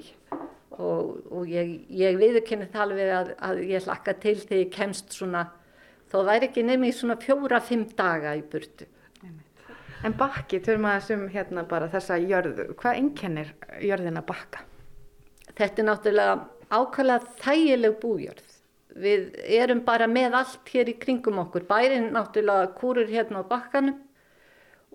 og, 0.79 1.17
og 1.35 1.49
ég, 1.51 1.73
ég 1.91 2.19
viðurkenni 2.19 2.69
það 2.73 2.85
alveg 2.85 3.15
að, 3.15 3.33
að 3.49 3.63
ég 3.67 3.87
hlakka 3.87 4.15
til 4.23 4.37
þegar 4.41 4.63
ég 4.63 4.71
kemst 4.75 5.17
svona, 5.17 5.45
þó 6.11 6.21
væri 6.29 6.49
ekki 6.49 6.65
nefnir 6.67 6.97
svona 6.97 7.19
fjóra-fimm 7.23 7.89
daga 7.99 8.37
í 8.39 8.45
burtu. 8.47 8.87
En 10.07 10.15
bakki, 10.15 10.61
þurfum 10.63 10.87
að 10.87 11.01
þessum 11.01 11.25
hérna 11.33 11.65
bara 11.67 11.89
þessa 11.91 12.21
jörðu, 12.23 12.69
hvað 12.79 13.01
ennkennir 13.01 13.49
jörðina 13.83 14.23
bakka? 14.27 14.63
Þetta 15.59 15.83
er 15.83 15.89
náttúrulega 15.89 16.37
ákvæmlega 16.71 17.33
þægileg 17.43 17.97
bújörð. 18.03 18.53
Við 18.99 19.25
erum 19.59 19.81
bara 19.87 20.07
með 20.11 20.37
allt 20.39 20.71
hér 20.71 20.93
í 20.93 20.95
kringum 21.03 21.41
okkur, 21.43 21.67
bærin 21.67 22.13
náttúrulega 22.15 22.71
kúrur 22.79 23.11
hérna 23.11 23.43
á 23.43 23.51
bakkanum 23.51 23.99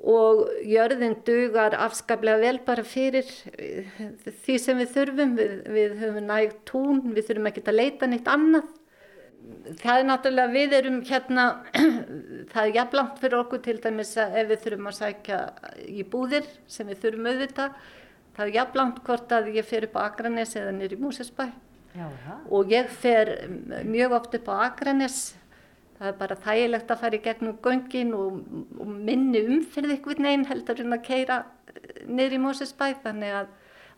og 0.02 0.48
jörðin 0.68 1.16
dugar 1.26 1.76
afskaplega 1.78 2.42
vel 2.42 2.60
bara 2.66 2.84
fyrir 2.84 3.28
eh, 3.54 3.90
því 4.44 4.56
sem 4.60 4.80
við 4.82 4.96
þurfum, 4.96 5.36
við, 5.38 5.52
við 5.76 5.98
höfum 6.02 6.30
nægt 6.30 6.64
tún, 6.70 7.04
við 7.14 7.30
þurfum 7.30 7.52
ekki 7.52 7.66
að 7.68 7.78
leita 7.78 8.10
neitt 8.10 8.32
annað. 8.32 8.72
Það 9.84 10.00
er 10.00 10.06
náttúrulega, 10.08 10.54
við 10.54 10.74
erum 10.80 11.02
hérna, 11.08 11.46
það 12.52 12.62
er 12.64 12.78
jafnlangt 12.78 13.20
fyrir 13.22 13.42
okkur 13.42 13.62
til 13.64 13.78
dæmis 13.84 14.16
að 14.20 14.38
ef 14.42 14.50
við 14.52 14.64
þurfum 14.66 14.90
að 14.90 14.98
sækja 15.00 15.42
í 15.88 16.08
búðir 16.08 16.48
sem 16.68 16.90
við 16.90 17.04
þurfum 17.04 17.30
auðvitað, 17.32 17.78
það 18.34 18.48
er 18.48 18.56
jafnlangt 18.58 19.04
hvort 19.06 19.36
að 19.36 19.52
ég 19.60 19.68
fer 19.68 19.88
upp 19.88 20.00
á 20.00 20.08
Akranes 20.08 20.56
eða 20.60 20.74
nýri 20.80 21.00
Músesbæ 21.00 21.48
og 22.50 22.72
ég 22.74 22.88
fer 22.90 23.30
mjög 23.86 24.16
oft 24.18 24.36
upp 24.40 24.48
á 24.50 24.56
Akranes, 24.72 25.36
það 26.04 26.12
er 26.12 26.20
bara 26.20 26.40
þægilegt 26.44 26.92
að 26.92 27.02
fara 27.02 27.18
í 27.18 27.24
gegnum 27.24 27.58
göngin 27.64 28.14
og, 28.18 28.40
og 28.84 28.94
minni 29.08 29.44
umfyrð 29.48 29.96
ykkur 29.98 30.20
neginn 30.24 30.48
heldur 30.50 30.82
en 30.84 30.98
að 30.98 31.06
keira 31.08 31.38
nýri 32.12 32.40
Músesbæ 32.44 32.90
þannig 33.06 33.38
að, 33.40 33.52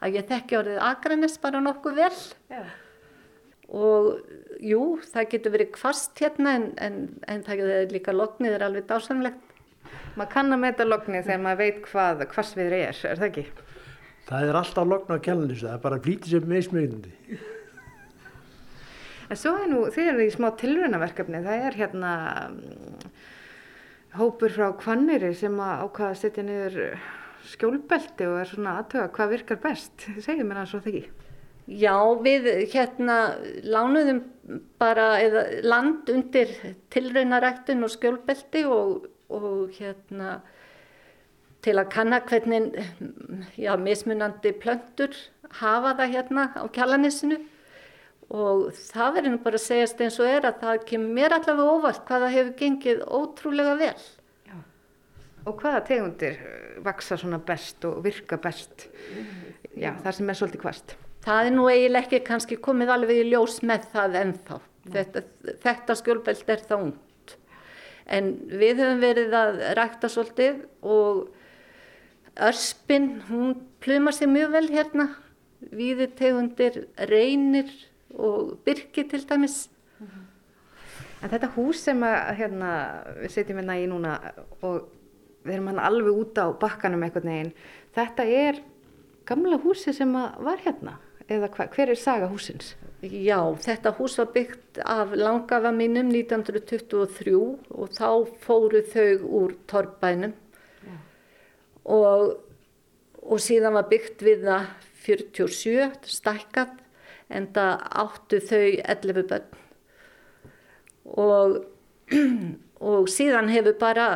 að 0.06 0.18
ég 0.20 0.28
þekki 0.30 0.60
orðið 0.60 0.82
Akranes 0.86 1.40
bara 1.42 1.64
nokkuð 1.66 1.98
vel 1.98 2.12
Já. 2.52 2.62
og 3.82 4.12
jú, 4.62 4.84
það 5.10 5.30
getur 5.34 5.56
verið 5.56 5.74
kvast 5.80 6.22
hérna 6.22 6.56
en, 6.60 6.70
en, 6.78 7.02
en 7.32 7.44
það 7.48 7.66
er 7.80 7.92
líka 7.94 8.14
lognið 8.14 8.60
er 8.60 8.68
alveg 8.68 8.88
dásamlegt. 8.92 9.42
Maður 10.16 10.32
kann 10.32 10.54
að 10.54 10.62
meta 10.62 10.86
lognið 10.88 11.26
þegar 11.28 11.44
maður 11.44 11.62
veit 11.64 11.82
hvað 11.90 12.26
hvassviðri 12.32 12.84
er, 12.86 13.02
er 13.10 13.22
það 13.22 13.30
ekki? 13.32 13.46
Það 14.26 14.48
er 14.50 14.58
alltaf 14.62 14.88
logn 14.90 15.14
á 15.14 15.18
kjallinu, 15.26 15.58
það 15.60 15.74
er 15.74 15.84
bara 15.84 16.02
flítið 16.06 16.32
sem 16.36 16.48
meðsmyggandi. 16.50 17.42
En 19.26 19.40
svo 19.40 19.56
er 19.58 19.70
nú, 19.72 19.86
þið 19.94 20.12
eru 20.12 20.26
í 20.26 20.34
smá 20.34 20.52
tilraunaverkefni, 20.60 21.42
það 21.46 21.68
er 21.68 21.78
hérna 21.80 22.14
mm, 22.52 23.06
hópur 24.20 24.54
frá 24.54 24.68
Hvanniri 24.84 25.34
sem 25.38 25.56
að 25.60 25.86
ákvaða 25.88 26.12
að 26.12 26.20
setja 26.22 26.46
niður 26.46 26.82
skjólbelti 27.46 28.28
og 28.30 28.40
er 28.42 28.50
svona 28.50 28.80
aðtöga 28.82 29.12
hvað 29.16 29.34
virkar 29.36 29.62
best. 29.64 30.08
Segðu 30.22 30.46
mér 30.46 30.62
það 30.62 30.72
svo 30.72 30.82
þeggi. 30.86 31.06
Já, 31.66 31.96
við 32.22 32.48
hérna 32.70 33.16
lánuðum 33.66 34.22
bara 34.78 35.16
eða, 35.18 35.46
land 35.66 36.12
undir 36.14 36.52
tilraunaræktun 36.94 37.82
og 37.86 37.94
skjólbelti 37.96 38.62
og, 38.70 39.08
og 39.34 39.74
hérna 39.74 40.38
til 41.66 41.80
að 41.82 41.90
kanna 41.96 42.22
hvernig 42.22 42.76
já, 43.58 43.74
mismunandi 43.82 44.54
plöntur 44.62 45.18
hafa 45.58 45.96
það 45.98 46.14
hérna 46.14 46.44
á 46.54 46.64
kjallanisinu 46.70 47.40
og 48.34 48.68
það 48.74 49.16
verður 49.18 49.34
nú 49.36 49.40
bara 49.44 49.60
að 49.60 49.66
segjast 49.68 50.02
eins 50.02 50.20
og 50.20 50.30
er 50.30 50.48
að 50.50 50.62
það 50.64 50.86
kemur 50.90 51.18
mér 51.20 51.36
allavega 51.36 51.76
óvart 51.78 52.06
hvað 52.08 52.26
það 52.26 52.36
hefur 52.36 52.54
gengið 52.62 53.04
ótrúlega 53.06 53.76
vel. 53.82 53.98
Og 55.46 55.60
hvaða 55.62 55.84
tegundir 55.86 56.40
eh, 56.42 56.78
vaksa 56.86 57.18
svona 57.22 57.38
best 57.46 57.86
og 57.86 58.00
virka 58.06 58.40
best? 58.42 58.88
Já, 59.78 59.92
það 60.02 60.12
sem 60.18 60.30
er 60.32 60.40
svolítið 60.40 60.64
kvast. 60.64 60.96
Það 61.26 61.50
er 61.50 61.54
nú 61.54 61.66
eiginlega 61.70 62.06
ekki 62.06 62.22
kannski 62.26 62.58
komið 62.62 62.94
alveg 62.96 63.22
í 63.22 63.28
ljós 63.30 63.60
með 63.66 63.86
það 63.94 64.18
ennþá. 64.22 64.60
Þetta, 64.96 65.24
þetta 65.64 65.98
skjólbelt 66.02 66.50
er 66.54 66.64
það 66.70 66.86
ungt. 66.88 67.36
En 68.06 68.32
við 68.50 68.82
höfum 68.82 69.02
verið 69.02 69.38
að 69.38 69.62
rækta 69.78 70.10
svolítið 70.14 70.64
og 70.86 71.28
örspin, 72.46 73.10
hún 73.30 73.56
plumar 73.82 74.18
sér 74.18 74.30
mjög 74.34 74.54
vel 74.58 74.68
hérna. 74.74 75.08
Víði 75.74 76.10
tegundir 76.18 76.84
reynir 77.10 77.70
og 78.16 78.58
byrki 78.66 79.06
til 79.12 79.26
dæmis. 79.30 79.66
En 81.24 81.32
þetta 81.32 81.50
hús 81.56 81.82
sem 81.88 82.04
að, 82.06 82.36
hérna, 82.40 82.72
við 83.22 83.34
setjum 83.34 83.62
hérna 83.62 83.80
í 83.82 83.88
núna 83.90 84.18
og 84.66 84.92
við 85.46 85.56
erum 85.56 85.72
hann 85.72 85.82
alveg 85.82 86.22
út 86.22 86.42
á 86.42 86.48
bakkanum 86.62 87.06
einhvern 87.06 87.32
veginn, 87.32 87.54
þetta 87.96 88.26
er 88.26 88.62
gamla 89.26 89.60
húsi 89.64 89.94
sem 89.96 90.12
var 90.14 90.62
hérna? 90.66 91.00
Eða 91.26 91.50
hva, 91.56 91.66
hver 91.74 91.90
er 91.90 91.98
saga 91.98 92.28
húsins? 92.30 92.76
Já, 93.02 93.40
þetta 93.62 93.94
hús 93.98 94.18
var 94.20 94.30
byggt 94.34 94.80
af 94.86 95.14
langafa 95.18 95.72
mínum 95.74 96.12
1923 96.14 97.34
og 97.36 97.94
þá 97.94 98.10
fóru 98.46 98.82
þau 98.92 99.26
úr 99.40 99.56
torrbænum 99.70 100.36
og, 101.86 102.36
og 103.22 103.42
síðan 103.42 103.78
var 103.78 103.90
byggt 103.90 104.24
við 104.26 104.46
það 104.48 104.70
47, 105.06 105.90
stækkað, 106.10 106.72
en 107.30 107.48
það 107.56 107.86
áttu 108.04 108.42
þau 108.44 108.66
11 108.84 109.26
börn. 109.32 109.64
Og, 111.06 111.58
og 112.92 113.10
síðan 113.12 113.50
hefur 113.54 113.78
bara 113.82 114.10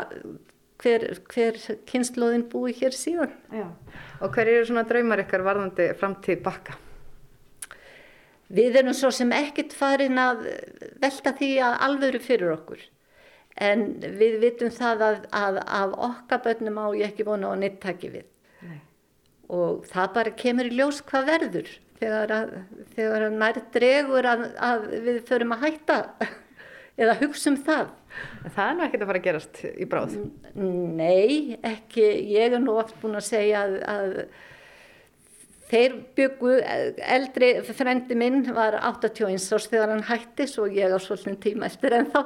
hver, 0.84 1.08
hver 1.32 1.58
kynnslóðin 1.90 2.46
búið 2.52 2.84
hér 2.84 2.96
síðan. 2.96 3.34
Já. 3.54 3.68
Og 4.20 4.36
hver 4.36 4.52
eru 4.52 4.68
svona 4.68 4.86
draumar 4.88 5.24
ykkar 5.24 5.44
varðandi 5.46 5.92
framtíð 6.00 6.44
bakka? 6.46 6.78
Við 8.50 8.80
erum 8.82 8.96
svo 8.98 9.12
sem 9.14 9.30
ekkert 9.36 9.76
farin 9.78 10.18
að 10.18 10.48
velta 11.02 11.36
því 11.38 11.52
að 11.68 11.76
alvöru 11.86 12.22
fyrir 12.24 12.56
okkur. 12.56 12.82
En 13.60 14.00
við 14.00 14.40
vitum 14.42 14.72
það 14.74 15.04
að, 15.06 15.20
að 15.36 15.60
af 15.66 15.94
okkar 16.08 16.42
börnum 16.46 16.80
á 16.80 16.86
ég 16.98 17.12
ekki 17.12 17.28
vona 17.28 17.52
á 17.52 17.56
nittaki 17.60 18.10
við. 18.14 18.26
Nei. 18.66 18.80
Og 19.54 19.86
það 19.90 20.16
bara 20.16 20.36
kemur 20.40 20.70
í 20.70 20.80
ljós 20.80 21.04
hvað 21.06 21.30
verður 21.30 21.72
þegar 22.00 22.34
að, 22.36 22.52
þegar 22.96 23.26
að 23.28 23.40
nær 23.44 23.62
dregur 23.76 24.28
að, 24.34 24.44
að 24.70 24.86
við 25.08 25.18
förum 25.30 25.56
að 25.56 25.66
hætta 25.68 25.98
eða 27.02 27.18
hugsa 27.22 27.54
um 27.54 27.58
það. 27.68 27.96
En 28.44 28.54
það 28.56 28.70
er 28.70 28.78
nú 28.78 28.86
ekkert 28.88 29.04
að 29.04 29.10
fara 29.12 29.22
að 29.22 29.28
gerast 29.28 29.60
í 29.70 29.88
bráð. 29.90 30.16
Nei, 31.00 31.58
ekki. 31.70 32.06
Ég 32.34 32.56
er 32.58 32.64
nú 32.64 32.78
oft 32.82 32.96
búin 33.02 33.20
að 33.20 33.28
segja 33.30 33.62
að, 33.68 33.76
að 33.94 34.16
þeir 35.70 36.00
byggu, 36.18 36.56
eldri 37.18 37.52
frendi 37.70 38.18
minn 38.18 38.42
var 38.56 38.80
81 38.82 39.38
árs 39.56 39.70
þegar 39.70 39.94
hann 39.94 40.08
hætti 40.10 40.48
svo 40.50 40.66
ég 40.74 40.92
á 40.92 40.98
svolítið 41.00 41.40
tíma 41.46 41.70
eftir 41.70 41.96
en 42.00 42.10
þá. 42.10 42.24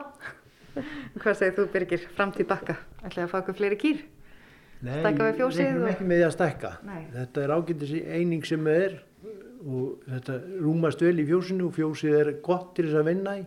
Hvað 1.22 1.38
segir 1.38 1.56
þú 1.60 1.68
Birgir, 1.76 2.06
framtíð 2.18 2.48
bakka? 2.50 2.80
Ætlaði 3.04 3.26
að 3.28 3.32
fá 3.34 3.40
okkur 3.44 3.58
fleiri 3.60 3.78
kýr? 3.84 4.00
Nei, 4.84 4.96
við 5.06 5.38
reiknum 5.40 5.84
og- 5.84 5.92
ekki 5.94 6.08
með 6.08 6.18
því 6.18 6.26
að 6.28 6.34
stækka. 6.38 6.72
Nei. 6.88 7.02
Þetta 7.14 7.44
er 7.44 7.54
ágættis 7.56 7.94
eining 8.18 8.46
sem 8.48 8.68
er 8.68 8.96
og 9.64 10.08
þetta 10.10 10.38
rúmast 10.62 11.04
vel 11.04 11.16
í 11.22 11.28
fjósinu 11.28 11.70
og 11.70 11.78
fjósið 11.78 12.18
er 12.20 12.32
gott 12.46 12.74
til 12.78 12.88
þess 12.90 13.00
að 13.02 13.10
vinna 13.12 13.36
í. 13.40 13.44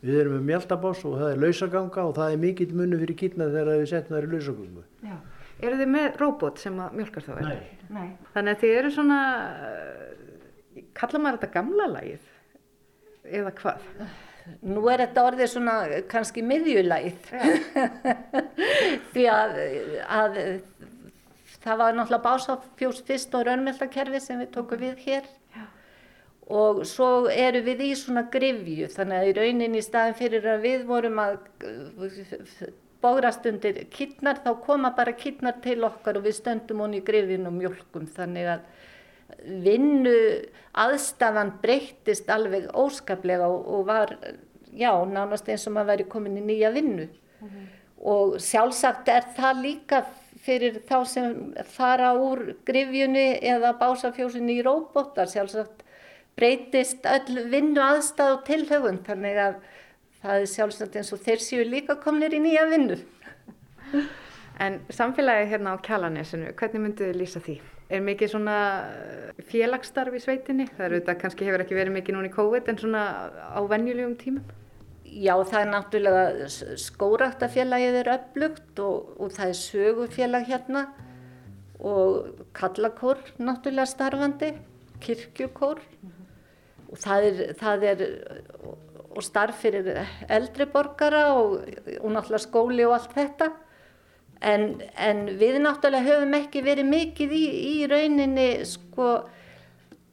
Við 0.00 0.22
erum 0.22 0.38
með 0.38 0.46
mjöldaboss 0.48 1.02
og 1.04 1.18
það 1.20 1.34
er 1.34 1.42
lausaganga 1.42 2.04
og 2.08 2.14
það 2.16 2.34
er 2.34 2.40
mikill 2.40 2.70
munnu 2.72 3.00
fyrir 3.02 3.18
kýrna 3.20 3.50
þegar 3.50 3.82
við 3.82 3.90
setjum 3.90 4.16
það 4.16 4.22
í 4.22 4.30
lausagangu. 4.34 4.84
Já. 5.04 5.18
Eru 5.60 5.76
þið 5.76 5.90
með 5.92 6.06
róbot 6.22 6.62
sem 6.62 6.78
að 6.80 6.96
mjölkar 6.96 7.26
þá? 7.26 7.32
Nei. 7.44 7.58
Nei. 7.92 8.08
Þannig 8.32 8.54
að 8.54 8.62
þið 8.62 8.78
eru 8.78 8.92
svona, 8.94 9.18
uh, 9.66 10.82
kalla 10.96 11.20
maður 11.20 11.38
þetta 11.40 11.54
gamla 11.58 11.88
lagið? 11.96 12.30
Eða 13.40 13.52
hvað? 13.58 13.88
Nú 14.66 14.86
er 14.90 15.04
þetta 15.04 15.24
orðið 15.28 15.50
svona 15.52 15.74
kannski 16.10 16.42
miðjulæð 16.42 17.28
því 19.12 19.26
að, 19.30 19.58
að 20.16 20.38
það 21.60 21.82
var 21.82 21.98
náttúrulega 21.98 22.24
básafjós 22.24 23.02
fyrst 23.06 23.36
og 23.36 23.44
raunmeldakerfi 23.46 24.22
sem 24.24 24.40
við 24.40 24.50
tókum 24.56 24.80
við 24.80 25.04
hér. 25.04 25.28
Og 26.50 26.82
svo 26.88 27.28
eru 27.30 27.62
við 27.66 27.82
í 27.86 27.90
svona 27.98 28.26
grifju 28.32 28.90
þannig 28.90 29.18
að 29.18 29.30
í 29.30 29.34
rauninni 29.38 29.80
í 29.80 29.86
staðin 29.86 30.18
fyrir 30.18 30.46
að 30.50 30.64
við 30.66 30.86
vorum 30.88 31.20
að 31.22 31.36
bógrast 33.00 33.46
undir 33.48 33.84
kittnar 33.92 34.42
þá 34.44 34.52
koma 34.64 34.92
bara 34.96 35.14
kittnar 35.16 35.60
til 35.64 35.78
okkar 35.86 36.18
og 36.18 36.26
við 36.26 36.36
stöndum 36.40 36.82
honni 36.84 37.00
í 37.00 37.06
grifjun 37.06 37.48
og 37.48 37.56
mjölkum 37.56 38.08
þannig 38.16 38.54
að 38.56 38.64
vinnu 39.64 40.14
aðstafan 40.78 41.54
breyttist 41.62 42.30
alveg 42.30 42.68
óskaplega 42.76 43.48
og, 43.48 43.66
og 43.66 43.84
var, 43.88 44.14
já, 44.74 44.92
nánast 45.06 45.48
eins 45.48 45.66
og 45.68 45.76
maður 45.76 45.92
væri 45.94 46.08
komin 46.12 46.40
í 46.40 46.46
nýja 46.46 46.72
vinnu. 46.74 47.06
Og 48.00 48.38
sjálfsagt 48.42 49.08
er 49.12 49.26
það 49.36 49.62
líka 49.64 50.02
fyrir 50.40 50.80
þá 50.88 50.96
sem 51.08 51.34
fara 51.74 52.14
úr 52.16 52.54
grifjunni 52.66 53.40
eða 53.52 53.74
básafjósinni 53.80 54.58
í 54.58 54.64
róbótar, 54.64 55.28
sjálfsagt 55.28 55.84
breytist 56.38 57.06
öll 57.08 57.44
vinnu 57.52 57.82
aðstaf 57.84 58.38
og 58.38 58.44
tilhaugun, 58.48 59.00
þannig 59.06 59.40
að 59.40 59.58
það 60.20 60.38
er 60.44 60.50
sjálfsagt 60.54 60.96
eins 61.00 61.12
og 61.14 61.22
þeir 61.24 61.42
séu 61.44 61.66
líka 61.66 61.96
komnir 62.00 62.34
í 62.36 62.40
nýja 62.42 62.66
vinnu. 62.70 62.98
En 64.60 64.80
samfélagið 64.92 65.54
hérna 65.54 65.72
á 65.72 65.84
Kjalanesinu, 65.84 66.52
hvernig 66.58 66.82
myndu 66.84 67.06
þið 67.08 67.16
lýsa 67.16 67.40
því? 67.44 67.56
Er 67.90 68.02
mikið 68.06 68.32
svona 68.34 68.56
uh, 68.86 69.44
félagsstarf 69.48 70.14
í 70.14 70.20
sveitinni? 70.22 70.68
Það 70.76 70.86
eru 70.86 70.98
þetta 71.00 71.14
kannski 71.22 71.48
hefur 71.48 71.64
ekki 71.64 71.78
verið 71.78 71.96
mikið 71.96 72.16
núna 72.16 72.28
í 72.28 72.34
COVID 72.34 72.68
en 72.70 72.78
svona 72.78 73.04
á 73.56 73.60
venjulegum 73.72 74.18
tímum? 74.20 74.56
Já, 75.10 75.32
það 75.42 75.60
er 75.60 75.70
náttúrulega 75.72 76.76
skóraktafélagið 76.78 77.96
er 78.02 78.12
upplugt 78.12 78.82
og, 78.84 79.08
og 79.18 79.32
það 79.34 79.48
er 79.48 79.58
sögufélag 79.58 80.46
hérna 80.46 80.84
og 81.80 82.44
kallakór 82.54 83.18
náttúrulega 83.40 83.88
starfandi, 83.90 84.52
kirkjukór 85.02 85.80
og 86.90 87.00
það 87.00 87.26
er, 87.30 87.42
það 87.60 87.84
er 87.90 88.06
og 89.10 89.24
starf 89.26 89.64
fyrir 89.64 89.90
eldri 90.30 90.66
borgara 90.70 91.24
og, 91.34 91.58
og 91.98 92.12
náttúrulega 92.14 92.44
skóli 92.44 92.86
og 92.86 92.94
allt 92.96 93.16
þetta. 93.16 93.50
En, 94.40 94.80
en 94.96 95.26
við 95.40 95.58
náttúrulega 95.60 96.06
höfum 96.06 96.36
ekki 96.38 96.62
verið 96.64 96.88
mikið 96.88 97.34
í, 97.36 97.44
í 97.74 97.74
rauninni 97.90 98.48
sko 98.68 99.10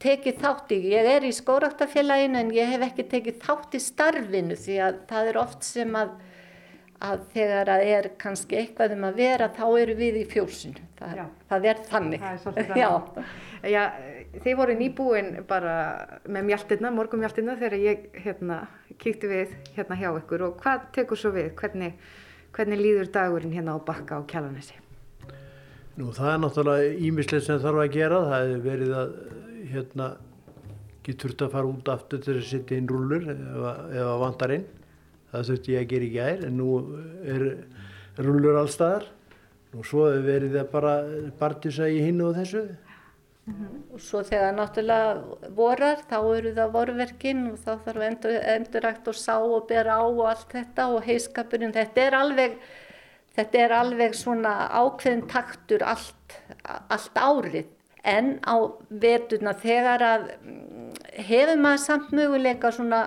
tekið 0.04 0.42
þátt 0.44 0.74
í, 0.76 0.82
ég 0.92 1.08
er 1.10 1.26
í 1.26 1.34
skóraktafélaginu 1.34 2.42
en 2.42 2.52
ég 2.54 2.70
hef 2.74 2.84
ekki 2.90 3.08
tekið 3.14 3.40
þátt 3.46 3.78
í 3.78 3.82
starfinu 3.82 4.58
því 4.60 4.76
að 4.86 5.00
það 5.10 5.30
er 5.32 5.40
oft 5.42 5.66
sem 5.66 5.96
að, 5.98 6.12
að 7.04 7.26
þegar 7.34 7.70
að 7.70 7.84
er 7.92 8.08
kannski 8.22 8.58
eitthvað 8.58 8.96
um 8.96 9.06
að 9.08 9.20
vera 9.22 9.50
þá 9.54 9.66
eru 9.82 9.96
við 9.98 10.20
í 10.22 10.24
fjósinu, 10.32 10.86
það, 10.98 11.20
það 11.50 11.68
er 11.72 11.82
þannig. 11.92 12.24
Það 12.24 12.62
er 12.62 12.70
þannig. 12.72 13.36
Já, 13.68 13.84
þið 14.44 14.58
voru 14.58 14.78
nýbúin 14.78 15.30
bara 15.50 15.76
með 16.26 16.50
mjaltirna, 16.52 16.92
morgum 16.94 17.22
mjaltirna 17.22 17.58
þegar 17.60 17.78
ég 17.82 18.08
hérna 18.24 18.60
kíkti 19.02 19.30
við 19.30 19.56
hérna 19.78 19.98
hjá 20.00 20.10
ykkur 20.12 20.48
og 20.50 20.62
hvað 20.64 20.90
tekur 20.98 21.22
svo 21.22 21.34
við, 21.36 21.52
hvernig, 21.60 21.98
hvernig 22.56 22.82
líður 22.82 23.12
dagurinn 23.14 23.54
hérna 23.54 23.78
á 23.78 23.80
bakka 23.82 24.18
á 24.18 24.22
kjalanessi? 24.30 24.78
Nú 25.98 26.12
það 26.14 26.32
er 26.34 26.42
náttúrulega 26.44 26.90
ímislegt 27.08 27.46
sem 27.48 27.62
þarf 27.62 27.84
að 27.84 27.94
gera, 27.96 28.24
það 28.30 28.48
hefur 28.48 28.66
verið 28.68 28.96
að 28.98 29.14
hérna 29.74 30.10
getur 31.08 31.32
þurft 31.32 31.46
að 31.46 31.54
fara 31.56 31.72
út 31.72 31.90
aftur 31.94 32.22
til 32.24 32.36
að 32.36 32.44
setja 32.50 32.78
inn 32.78 32.90
rúlur 32.90 33.30
ef 33.32 34.02
að 34.04 34.20
vantar 34.22 34.54
inn. 34.58 34.68
Það 35.32 35.48
þurfti 35.52 35.76
ég 35.76 35.86
að 35.86 35.94
gera 35.94 36.08
í 36.08 36.12
gær 36.16 36.44
en 36.48 36.58
nú 36.58 36.72
er 37.28 37.46
rúlur 38.24 38.60
allstaðar 38.62 39.08
og 39.76 39.86
svo 39.86 40.08
hefur 40.08 40.26
verið 40.26 40.60
að 40.62 40.70
bara 40.72 40.94
bartisa 41.40 41.90
í 41.92 42.00
hinnu 42.02 42.30
og 42.30 42.38
þessu. 42.40 42.64
Mm 43.48 43.54
-hmm. 43.54 43.76
Og 43.94 44.02
svo 44.02 44.24
þegar 44.24 44.56
náttúrulega 44.56 45.52
vorar 45.56 46.00
þá 46.10 46.20
eru 46.38 46.52
það 46.56 46.74
vorverkin 46.74 47.48
og 47.52 47.58
þá 47.60 47.72
þarf 47.86 48.02
endur, 48.10 48.42
endurækt 48.56 49.08
og 49.08 49.16
sá 49.16 49.38
og 49.40 49.68
bera 49.68 50.00
á 50.00 50.04
og 50.04 50.28
allt 50.30 50.52
þetta 50.52 50.88
og 50.88 51.04
heiskapurinn, 51.04 51.74
þetta 51.74 52.02
er 52.02 52.14
alveg 52.14 52.60
Þetta 53.38 53.60
er 53.62 53.74
alveg 53.78 54.16
svona 54.18 54.52
ákveðin 54.74 55.28
taktur 55.30 55.84
allt, 55.86 56.38
allt 56.66 57.20
árið 57.22 57.68
en 58.08 58.38
á 58.42 58.56
veturna 58.90 59.54
þegar 59.62 60.04
að 60.06 60.24
mm, 60.42 60.88
hefur 61.28 61.62
maður 61.62 61.84
samt 61.84 62.16
möguleika 62.18 62.72
svona 62.74 63.02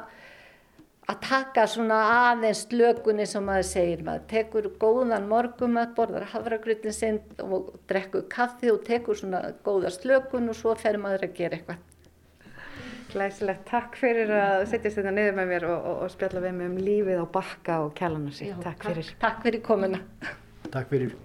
að 1.08 1.20
taka 1.24 1.66
svona 1.70 1.98
aðeins 2.30 2.66
lögunni 2.72 3.26
sem 3.26 3.44
maður 3.44 3.68
segir 3.70 4.02
maður 4.06 4.26
tekur 4.30 4.68
góðan 4.82 5.28
morgum 5.30 5.78
að 5.80 5.94
borðar 5.96 6.26
hafragrutin 6.32 6.94
sinn 6.94 7.20
og 7.42 7.72
drekkur 7.90 8.26
kaffi 8.30 8.70
og 8.72 8.82
tekur 8.86 9.18
svona 9.18 9.54
góða 9.66 9.92
slögun 9.94 10.52
og 10.52 10.58
svo 10.58 10.74
fer 10.78 11.00
maður 11.02 11.26
að 11.28 11.38
gera 11.40 11.58
eitthvað. 11.58 11.86
Glæsilegt, 13.10 13.64
takk 13.66 13.96
fyrir 13.98 14.30
að 14.30 14.68
setjast 14.70 15.00
þetta 15.00 15.14
niður 15.16 15.34
með 15.40 15.48
mér 15.50 15.66
og, 15.66 15.80
og, 15.80 15.96
og 16.04 16.12
spjalla 16.12 16.44
við 16.44 16.54
mig 16.60 16.70
um 16.70 16.76
lífið 16.78 17.24
á 17.24 17.26
bakka 17.38 17.80
og 17.86 17.90
kjalanussi. 17.98 18.52
Takk 18.62 18.86
fyrir. 18.86 19.10
Takk 19.24 19.42
fyrir 19.46 19.64
komuna. 19.66 20.04
Takk 20.70 20.92
fyrir. 20.92 21.16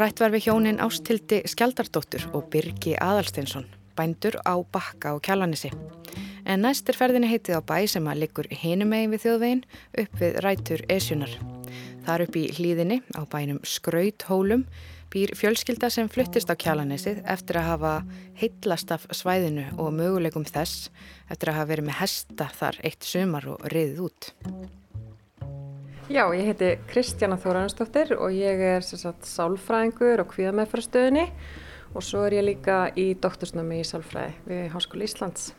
Rætt 0.00 0.20
var 0.22 0.30
við 0.32 0.46
hjónin 0.46 0.78
Ástildi 0.80 1.42
Skjaldardóttur 1.50 2.22
og 2.32 2.46
Birgi 2.48 2.94
Adalsteinsson, 3.04 3.66
bændur 3.98 4.38
á 4.48 4.56
bakka 4.72 5.10
og 5.12 5.20
kjalanissi. 5.26 5.68
En 6.48 6.62
næst 6.64 6.88
er 6.88 6.96
ferðinni 6.96 7.28
heitið 7.28 7.58
á 7.60 7.68
bæ 7.68 7.84
sem 7.84 8.08
að 8.08 8.22
liggur 8.22 8.48
hinumegin 8.48 9.12
við 9.12 9.26
þjóðvegin 9.26 9.60
upp 10.00 10.16
við 10.22 10.40
rætur 10.46 10.84
Esjunar. 10.88 11.36
Þar 12.06 12.24
upp 12.24 12.40
í 12.40 12.46
hlýðinni 12.48 13.02
á 13.12 13.28
bænum 13.28 13.60
Skrauthólum 13.60 14.64
býr 15.12 15.36
fjölskylda 15.36 15.92
sem 15.92 16.08
fluttist 16.08 16.48
á 16.48 16.56
kjalanesið 16.56 17.20
eftir 17.28 17.60
að 17.60 17.68
hafa 17.74 17.94
heitlast 18.40 18.96
af 18.96 19.04
svæðinu 19.12 19.66
og 19.76 19.92
möguleikum 20.00 20.48
þess 20.48 20.88
eftir 21.28 21.52
að 21.52 21.60
hafa 21.60 21.74
verið 21.74 21.90
með 21.90 22.00
hesta 22.00 22.48
þar 22.56 22.80
eitt 22.88 23.04
sumar 23.04 23.52
og 23.52 23.68
riðið 23.68 24.06
út. 24.08 24.32
Já, 26.10 26.24
ég 26.34 26.48
heiti 26.48 26.72
Kristjana 26.90 27.36
Þóraðansdóttir 27.38 28.16
og 28.16 28.34
ég 28.34 28.58
er 28.66 28.82
sagt, 28.82 29.28
sálfræðingur 29.30 30.24
og 30.24 30.32
kvíðameðfrastöðinni 30.32 31.28
og 31.94 32.02
svo 32.02 32.24
er 32.26 32.34
ég 32.40 32.46
líka 32.48 32.80
í 32.98 33.12
doktorsnámi 33.14 33.78
í 33.78 33.86
sálfræði 33.86 34.34
við 34.48 34.66
Háskóli 34.74 35.06
Íslands. 35.06 35.52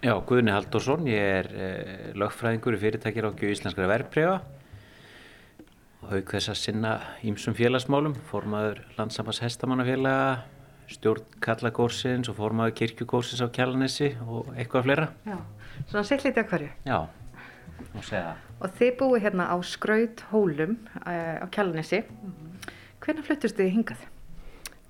Já, 0.00 0.14
Guðni 0.24 0.56
Haldursson, 0.56 1.04
ég 1.04 1.28
er 1.42 1.50
eh, 1.52 2.08
lögfræðingur 2.16 2.78
í 2.78 2.82
fyrirtækir 2.86 3.28
ákjöðu 3.28 3.52
íslenskara 3.58 3.92
verbreyfa 3.92 4.40
haug 6.08 6.32
þess 6.32 6.50
að 6.50 6.60
sinna 6.62 6.96
ímsum 7.28 7.54
félagsmálum, 7.56 8.16
formaður 8.32 8.82
landsamans 8.96 9.40
hestamannafélaga, 9.44 10.46
stjórn 10.92 11.40
Kallagórsins 11.44 12.32
og 12.32 12.40
formaður 12.40 12.78
kirkjugórsins 12.80 13.44
á 13.44 13.52
Kjallanessi 13.52 14.14
og 14.26 14.48
eitthvað 14.56 14.88
fleira. 14.88 15.10
Já, 15.28 15.38
svona 15.90 16.08
sittlítið 16.08 16.42
að 16.42 16.54
hverju. 16.54 16.72
Já. 16.88 17.21
Og 18.62 18.78
þið 18.78 18.96
búið 19.00 19.22
hérna 19.26 19.48
á 19.50 19.56
Skraut 19.66 20.24
Hólum 20.30 20.78
uh, 21.02 21.42
á 21.42 21.46
Kjallanessi. 21.50 22.02
Mm 22.02 22.32
-hmm. 22.32 22.72
Hvernig 23.02 23.24
fluttust 23.26 23.58
þið 23.58 23.70
hingað? 23.74 24.02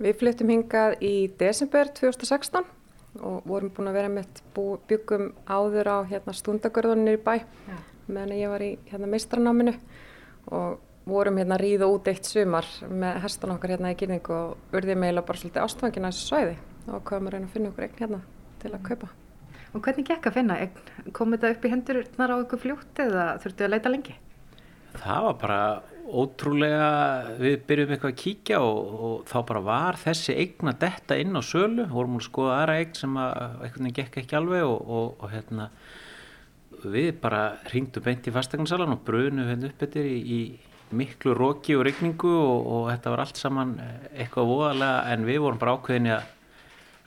Við 0.02 0.16
fluttum 0.18 0.48
hingað 0.48 0.94
í 1.00 1.30
desember 1.38 1.88
2016 1.88 2.64
og 3.20 3.44
vorum 3.48 3.70
búin 3.70 3.90
að 3.90 3.98
vera 3.98 4.08
með 4.08 4.40
byggum 4.88 5.32
áður 5.46 5.90
á 5.92 5.98
hérna, 6.08 6.32
stundagörðunir 6.32 7.18
í 7.18 7.22
bæ 7.22 7.34
Já. 7.44 7.76
meðan 8.08 8.36
ég 8.38 8.48
var 8.48 8.64
í 8.64 8.78
hérna, 8.88 9.06
meistranáminu 9.06 9.74
og 10.46 10.78
vorum 11.04 11.38
hérna 11.38 11.58
að 11.58 11.64
ríða 11.64 11.90
út 11.92 12.08
eitt 12.08 12.28
sumar 12.28 12.68
með 12.88 13.20
hestan 13.24 13.54
okkar 13.56 13.74
hérna 13.74 13.92
í 13.92 13.98
kynningu 13.98 14.36
og 14.36 14.76
urðið 14.76 15.00
meila 15.02 15.24
bara 15.26 15.38
svolítið 15.38 15.64
ástfangin 15.64 16.06
að 16.08 16.14
þessu 16.14 16.28
svæði 16.30 16.56
og 16.88 17.04
komum 17.08 17.28
að 17.28 17.36
reyna 17.36 17.48
að 17.48 17.56
finna 17.56 17.72
okkur 17.72 17.88
eign 17.88 17.98
hérna 17.98 18.22
til 18.62 18.72
að 18.72 18.82
kaupa. 18.88 19.12
Og 19.72 19.80
hvernig 19.80 20.04
gekk 20.08 20.28
að 20.28 20.36
finna? 20.36 20.58
Kom 21.16 21.32
þetta 21.32 21.54
upp 21.54 21.64
í 21.64 21.72
hendurnar 21.72 22.34
á 22.34 22.36
ykkur 22.42 22.60
fljótt 22.60 23.00
eða 23.00 23.24
þurftu 23.42 23.66
að 23.66 23.72
leita 23.72 23.92
lengi? 23.92 24.18
Það 24.92 25.26
var 25.26 25.36
bara 25.40 25.60
ótrúlega, 26.12 26.88
við 27.40 27.54
byrjum 27.68 27.92
eitthvað 27.94 28.12
að 28.12 28.18
kíkja 28.20 28.58
og, 28.60 28.80
og 28.92 29.14
þá 29.30 29.36
bara 29.48 29.62
var 29.64 29.98
þessi 30.00 30.34
eign 30.36 30.72
að 30.72 30.80
detta 30.82 31.16
inn 31.22 31.38
á 31.38 31.42
sölu, 31.46 31.86
vorum 31.88 32.18
að 32.18 32.26
skoða 32.26 32.56
aðra 32.58 32.74
eign 32.82 32.98
sem 32.98 33.16
að 33.22 33.62
eitthvað 33.64 33.94
gekk 33.98 34.18
ekki 34.22 34.36
alveg 34.36 34.66
og, 34.66 34.90
og, 34.98 35.14
og 35.22 35.32
hérna 35.32 35.70
við 36.82 37.08
bara 37.22 37.42
ringdum 37.70 38.04
beint 38.04 38.28
í 38.28 38.34
fastegnasalan 38.34 38.96
og 38.96 39.02
brunum 39.06 39.48
hérna 39.48 39.70
upp 39.70 39.84
þetta 39.86 40.04
í, 40.04 40.18
í 40.20 40.40
miklu 40.92 41.32
róki 41.38 41.76
og 41.78 41.86
regningu 41.88 42.32
og 42.32 42.90
þetta 42.90 43.14
var 43.14 43.24
allt 43.24 43.40
saman 43.40 43.76
eitthvað 44.12 44.50
voðalega 44.50 45.14
en 45.14 45.26
við 45.28 45.40
vorum 45.46 45.60
bara 45.62 45.76
ákveðinni 45.78 46.12
að, 46.18 46.26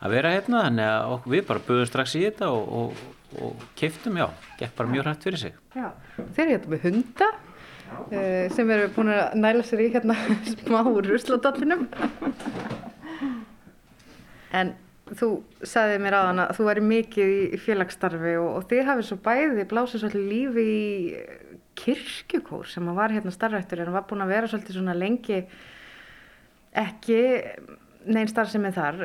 að 0.05 0.15
vera 0.15 0.33
hérna 0.35 0.63
þannig 0.67 0.91
að 0.93 1.27
við 1.33 1.43
bara 1.49 1.65
buðum 1.67 1.89
strax 1.89 2.15
í 2.19 2.23
þetta 2.27 2.51
og, 2.53 2.71
og, 2.79 3.03
og 3.41 3.65
keiftum, 3.79 4.21
já, 4.21 4.29
gekk 4.59 4.77
bara 4.77 4.93
mjög 4.93 5.07
hrætt 5.07 5.27
fyrir 5.27 5.41
sig. 5.41 5.59
Já, 5.75 5.89
þeir 6.37 6.45
eru 6.45 6.55
hérna 6.55 6.73
með 6.75 6.87
hunda 6.89 7.29
uh, 7.33 8.45
sem 8.55 8.73
eru 8.77 8.89
búin 8.95 9.13
að 9.15 9.37
næla 9.41 9.67
sér 9.67 9.85
í 9.85 9.91
hérna 9.93 10.17
smá 10.53 10.81
rusladallinum 10.85 11.87
en 14.55 14.75
þú 15.15 15.29
sagði 15.65 15.97
mér 16.01 16.17
aðan 16.17 16.43
að 16.45 16.55
þú 16.57 16.67
væri 16.69 16.83
mikið 16.89 17.33
í 17.35 17.59
félagsstarfi 17.61 18.35
og 18.41 18.65
þið 18.69 18.87
hafið 18.89 19.09
svo 19.09 19.17
bæði 19.25 19.65
blásið 19.69 20.01
svolítið 20.01 20.29
lífi 20.31 20.65
í 20.65 20.85
kirkjukór 21.77 22.69
sem 22.71 22.87
var 22.97 23.13
hérna 23.13 23.33
starfrættur 23.33 23.83
en 23.83 23.93
var 23.93 24.07
búin 24.09 24.23
að 24.25 24.33
vera 24.33 24.49
svolítið 24.49 24.79
svona 24.79 24.95
lengi 24.97 25.43
ekki 26.75 27.19
neinn 28.05 28.31
starf 28.31 28.51
sem 28.53 28.65
er 28.65 28.75
þar 28.75 29.03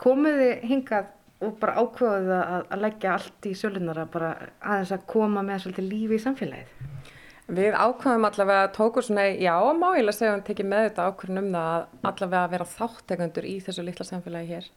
komuði 0.00 0.50
hingað 0.66 1.12
og 1.44 1.58
bara 1.60 1.82
ákveðuði 1.82 2.36
að, 2.36 2.62
að 2.72 2.82
leggja 2.86 3.12
allt 3.12 3.48
í 3.48 3.52
sjölunar 3.58 4.00
að 4.00 4.12
bara 4.14 4.30
aðeins 4.60 4.94
að 4.96 5.04
koma 5.10 5.42
með 5.44 5.66
svolítið 5.66 5.90
lífi 5.90 6.16
í 6.16 6.22
samfélagið? 6.24 6.72
Við 7.56 7.76
ákveðum 7.78 8.26
allavega 8.26 8.64
að 8.64 8.72
tóku 8.74 9.04
svona, 9.04 9.28
já, 9.38 9.54
má 9.78 9.86
ég 9.94 10.02
lega 10.02 10.16
segja 10.16 10.32
að 10.32 10.40
við 10.40 10.46
tekið 10.48 10.70
með 10.72 10.88
þetta 10.88 11.04
ákveðin 11.10 11.42
um 11.42 11.52
það 11.52 11.68
að 11.68 12.08
allavega 12.10 12.40
að 12.42 12.54
vera 12.56 12.68
þáttekandur 12.72 13.46
í 13.46 13.54
þessu 13.66 13.84
litla 13.86 14.06
samfélagi 14.08 14.56
hér. 14.56 14.70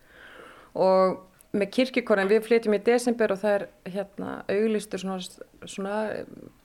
Og 0.77 1.15
með 1.49 1.71
kirkjukorinn, 1.73 2.29
við 2.29 2.43
flytjum 2.45 2.75
í 2.77 2.81
desember 2.85 3.33
og 3.33 3.39
það 3.41 3.55
er 3.55 3.63
hérna 3.95 4.33
auglistur 4.53 5.01
svona, 5.01 5.17
svona 5.65 5.95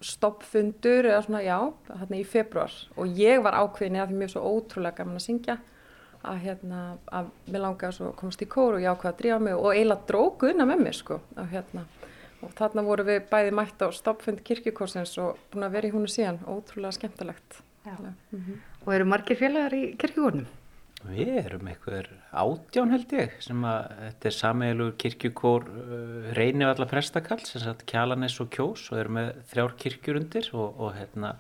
stoppfundur 0.05 1.09
eða 1.09 1.23
svona, 1.25 1.41
já, 1.47 1.57
hérna 2.03 2.19
í 2.19 2.27
februar 2.29 2.75
og 3.01 3.17
ég 3.17 3.41
var 3.47 3.57
ákveðin 3.63 3.97
eða 3.97 4.11
því 4.11 4.27
er 4.27 4.35
svo 4.35 4.45
ótrúlega 4.45 4.99
gaman 5.01 5.23
að 5.23 5.25
syngja 5.25 5.57
að 6.25 6.41
hérna, 6.47 6.81
að 7.13 7.31
mér 7.47 7.65
langaði 7.67 8.09
að 8.09 8.17
komast 8.21 8.43
í 8.43 8.49
kóru 8.51 8.79
og 8.79 8.85
ég 8.85 8.91
ákveði 8.95 9.13
að 9.13 9.21
drífa 9.21 9.39
mig 9.45 9.55
og 9.59 9.71
eiginlega 9.73 10.09
dróku 10.09 10.51
unna 10.51 10.67
með 10.69 10.83
mér 10.87 10.99
sko 10.99 11.21
og 11.21 11.53
hérna 11.53 11.85
og 12.45 12.53
þarna 12.59 12.85
voru 12.85 13.07
við 13.09 13.23
bæði 13.31 13.55
mætt 13.57 13.85
á 13.85 13.89
stoppfund 13.95 14.43
kirkjukorsins 14.47 15.15
og 15.23 15.39
búin 15.53 15.67
að 15.67 15.79
vera 15.79 15.89
í 15.89 15.95
húnu 15.95 16.11
síðan, 16.11 16.43
ótrúlega 16.45 16.99
skemmtilegt. 16.99 17.63
Mm 17.85 18.13
-hmm. 18.33 18.61
Og 18.85 18.95
eru 18.95 19.05
margir 19.09 19.37
félagar 19.37 19.73
í 19.73 19.97
kirkjukornum? 19.97 20.47
Við 21.05 21.35
erum 21.37 21.67
eitthvað 21.69 22.07
átján 22.33 22.93
held 22.95 23.11
ég 23.13 23.35
sem 23.45 23.65
að 23.69 23.91
þetta 24.01 24.29
er 24.29 24.35
sameiglur 24.39 24.95
kirkjukór 25.03 25.67
uh, 25.69 26.31
reynið 26.39 26.71
allar 26.71 26.89
prestakall 26.89 27.45
sem 27.45 27.61
sagt 27.61 27.85
Kjalanes 27.91 28.39
og 28.41 28.49
Kjós 28.55 28.87
og 28.93 28.99
erum 29.03 29.19
með 29.19 29.35
þrjár 29.51 29.75
kirkjur 29.83 30.21
undir 30.23 30.49
og, 30.55 30.81
og 30.81 30.95
hérna 30.97 31.35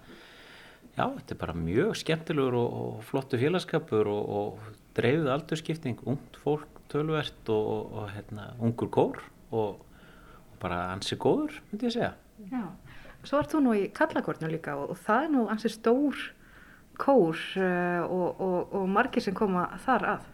já 0.95 1.05
þetta 1.05 1.34
er 1.34 1.40
bara 1.40 1.57
mjög 1.59 1.97
skemmtilegur 2.01 2.59
og, 2.59 2.78
og 2.80 3.05
flottu 3.09 3.40
félagskapur 3.40 4.11
og, 4.11 4.30
og 4.38 4.68
dreifið 4.95 5.32
aldurskipting, 5.34 6.03
ungt 6.07 6.38
fólk 6.42 6.82
tölvert 6.92 7.51
og 7.51 8.05
hérna 8.12 8.53
ungur 8.62 8.90
kór 8.92 9.22
og 9.55 9.82
bara 10.62 10.90
ansi 10.92 11.18
góður 11.20 11.59
myndi 11.70 11.88
ég 11.88 11.97
segja. 11.97 12.12
Já, 12.51 12.64
svo 13.26 13.40
ert 13.40 13.53
þú 13.53 13.62
nú 13.64 13.74
í 13.78 13.88
Kallakórnu 13.95 14.51
líka 14.53 14.76
og 14.78 14.95
það 15.05 15.26
er 15.26 15.34
nú 15.34 15.47
ansi 15.53 15.72
stór 15.72 16.20
kór 17.01 17.40
uh, 17.59 18.05
og, 18.07 18.40
og, 18.40 18.78
og 18.78 18.86
margir 18.90 19.24
sem 19.24 19.34
koma 19.36 19.66
þar 19.84 20.09
að. 20.14 20.30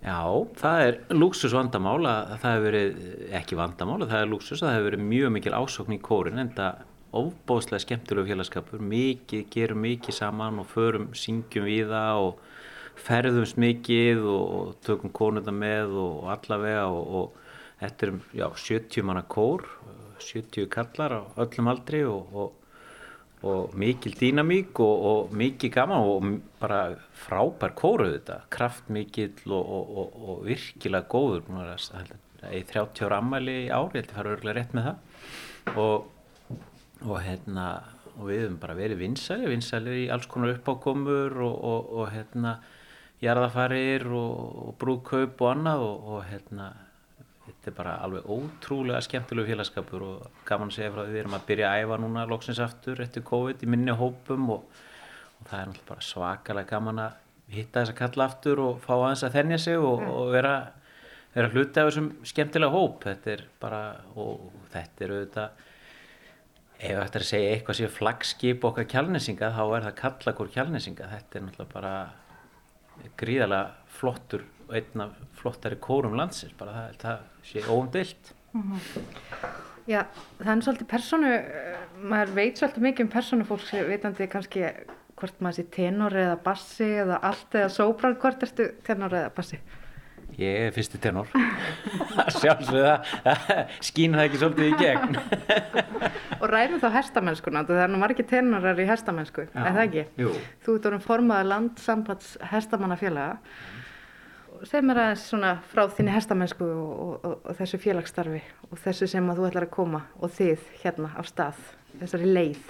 Já, 0.00 0.20
það 0.56 0.82
er 0.86 0.98
luxus 1.12 1.52
vandamál 1.52 2.00
að 2.08 2.30
það 2.40 2.54
hefur 2.54 2.66
verið, 2.66 3.00
ekki 3.36 3.58
vandamál, 3.58 3.98
það 4.06 4.22
er 4.22 4.30
að 4.30 4.62
það 4.62 4.72
hefur 4.74 4.86
verið 4.88 5.02
mjög 5.10 5.34
mikil 5.34 5.56
ásókn 5.58 5.96
í 5.96 6.00
kórin 6.00 6.40
en 6.40 6.52
það 6.56 6.86
ofbóðslega 7.16 7.84
skemmtilegu 7.84 8.30
félagskapur, 8.30 8.82
mikið, 8.82 9.44
gerum 9.52 9.82
mikið 9.84 10.16
saman 10.20 10.60
og 10.62 10.68
förum, 10.70 11.10
syngjum 11.16 11.66
við 11.66 11.90
það 11.90 12.22
og 12.26 12.44
ferðumst 13.00 13.58
mikið 13.60 14.22
og 14.28 14.72
tökum 14.84 15.12
kónunda 15.16 15.54
með 15.54 15.96
og 16.02 16.30
allavega 16.34 16.86
og, 16.92 17.14
og 17.20 17.80
þetta 17.80 18.06
er 18.06 18.16
já, 18.42 18.46
70 18.66 19.06
manna 19.08 19.24
kór, 19.24 19.66
70 20.20 20.68
kallar 20.72 21.16
á 21.16 21.22
öllum 21.40 21.70
aldri 21.72 22.04
og, 22.04 22.34
og 22.36 22.56
og 23.40 23.72
mikil 23.72 24.12
dýnamík 24.12 24.80
og, 24.84 25.30
mikið 25.32 25.72
gaman 25.72 26.04
og 26.04 26.26
bara 26.60 26.80
frábær 27.16 27.72
kóruð 27.76 28.18
þetta, 28.18 28.36
kraftmikill 28.52 29.54
og, 29.56 30.42
virkilega 30.44 31.08
góður. 31.08 31.46
Í 32.50 32.62
30 32.68 33.06
ára 33.06 33.20
ammæli 33.20 33.56
í 33.66 33.70
ári, 33.72 34.02
það 34.04 34.16
fara 34.16 34.34
örgulega 34.34 34.58
rétt 34.58 34.76
með 34.76 34.90
það. 34.90 35.78
Og 35.80 36.19
hérna 37.00 37.70
og 38.16 38.26
við 38.28 38.42
hefum 38.42 38.60
bara 38.60 38.76
verið 38.76 39.00
vinsæli, 39.00 39.48
vinsæli 39.48 39.96
í 40.02 40.10
alls 40.12 40.28
konar 40.28 40.52
uppákomur 40.58 41.38
og 41.46 42.04
hérna 42.12 42.58
jarðafarir 43.20 44.06
og 44.16 44.74
brúðkaup 44.80 45.40
og 45.40 45.52
annað 45.54 45.84
og 45.88 46.22
hérna 46.28 46.70
þetta 47.50 47.70
er 47.70 47.76
bara 47.76 47.96
alveg 48.04 48.28
ótrúlega 48.30 49.00
skemmtilegu 49.04 49.52
félagskapur 49.52 50.04
og 50.06 50.44
gaman 50.48 50.70
að 50.70 50.76
segja 50.78 50.92
frá 50.94 51.02
því 51.02 51.14
við 51.14 51.22
erum 51.22 51.36
að 51.36 51.46
byrja 51.50 51.70
að 51.70 51.84
æfa 51.84 51.98
núna 52.00 52.26
loksins 52.30 52.60
aftur 52.64 53.02
eftir 53.04 53.26
COVID 53.26 53.64
í 53.64 53.70
minni 53.70 53.96
hópum 53.96 54.52
og, 54.54 54.82
og 55.40 55.48
það 55.50 55.56
er 55.60 55.70
náttúrulega 55.70 55.88
bara 55.90 56.06
svakalega 56.06 56.70
gaman 56.70 57.02
að 57.06 57.18
hitta 57.50 57.82
þess 57.82 57.94
að 57.94 58.00
kalla 58.00 58.28
aftur 58.30 58.62
og 58.64 58.84
fá 58.84 58.92
aðeins 58.96 59.24
að 59.26 59.34
þennja 59.38 59.58
sig 59.64 59.80
og, 59.80 60.04
mm. 60.04 60.12
og 60.14 60.30
vera, 60.36 60.54
vera 61.34 61.50
hluti 61.54 61.82
af 61.82 61.90
þessum 61.90 62.12
skemmtilega 62.32 62.76
hóp 62.76 63.04
þetta 63.08 63.34
er 63.34 63.44
bara, 63.62 63.82
og 64.14 64.46
þetta 64.72 65.06
er 65.06 65.16
auðvitað 65.16 65.66
ef 66.80 66.96
þetta 66.96 67.18
er 67.18 67.24
að 67.24 67.28
segja 67.28 67.52
eitthvað 67.54 67.78
séu 67.78 67.92
flagskip 67.92 68.64
okkar 68.64 68.88
kjálnesinga 68.88 69.52
þá 69.56 69.62
er 69.66 69.86
það 69.88 69.96
kallakur 70.00 70.52
kjálnesinga 70.54 71.08
þetta 71.10 71.38
er 71.38 71.46
náttúrulega 71.46 71.74
bara 71.74 71.94
gríðalega 73.20 73.94
flottur 74.00 74.46
og 74.66 74.76
einna 74.78 75.08
flottari 75.40 75.76
kórum 75.82 76.16
landsins 76.18 76.54
bara 76.58 76.76
það, 76.76 76.94
það 77.02 77.18
sé 77.50 77.64
óumdilt 77.68 78.32
mm 78.52 78.62
-hmm. 78.62 79.58
Já, 79.88 80.04
það 80.38 80.56
er 80.56 80.62
svolítið 80.62 80.86
personu 80.86 81.30
maður 82.10 82.34
veit 82.34 82.58
svolítið 82.58 82.82
mikið 82.82 83.04
um 83.04 83.12
personu 83.12 83.44
fólks 83.44 83.72
vitandi 83.88 84.26
kannski 84.30 84.64
hvort 85.20 85.40
maður 85.40 85.56
sé 85.56 85.64
tenor 85.74 86.16
eða 86.16 86.36
bassi 86.44 86.84
eða 86.84 87.20
allt 87.22 87.54
eða 87.54 87.68
sóbran, 87.68 88.16
hvort 88.20 88.42
ertu 88.42 88.68
tenor 88.86 89.12
eða 89.12 89.32
bassi? 89.34 89.58
Ég 90.40 90.66
er 90.66 90.72
fyrsti 90.72 91.00
tenor 91.02 91.28
sjálfsögða 92.40 92.94
skýna 93.84 94.20
það 94.20 94.26
ekki 94.26 94.40
svolítið 94.40 94.70
í 94.70 94.78
gegn 94.80 95.18
Og 96.40 96.46
ræðum 96.48 96.80
þá 96.80 96.88
hestamennskuna 96.96 97.66
það 97.68 97.82
er 97.84 97.92
nú 97.92 98.00
margir 98.00 98.28
tenorar 98.30 98.80
í 98.80 98.88
hestamennsku 98.88 99.44
er 99.50 99.74
það 99.76 99.82
ekki? 99.84 100.06
Jú. 100.22 100.32
Þú 100.64 100.78
ert 100.78 100.88
orðin 100.90 101.04
formaða 101.04 101.50
landsambands 101.50 102.32
hestamannafélaga 102.54 103.38
segð 104.68 104.88
mér 104.88 105.00
aðeins 105.00 105.26
svona 105.30 105.52
frá 105.70 105.86
þínni 105.88 106.12
hestamennsku 106.14 106.66
og, 106.66 107.20
og, 107.24 107.36
og 107.48 107.56
þessu 107.56 107.80
félagsstarfi 107.80 108.40
og 108.68 108.80
þessu 108.82 109.08
sem 109.08 109.30
að 109.32 109.40
þú 109.40 109.46
ætlar 109.48 109.66
að 109.68 109.74
koma 109.76 110.02
og 110.20 110.34
þið 110.36 110.66
hérna 110.82 111.12
á 111.16 111.22
stað, 111.24 111.62
þessari 112.00 112.28
leið. 112.28 112.66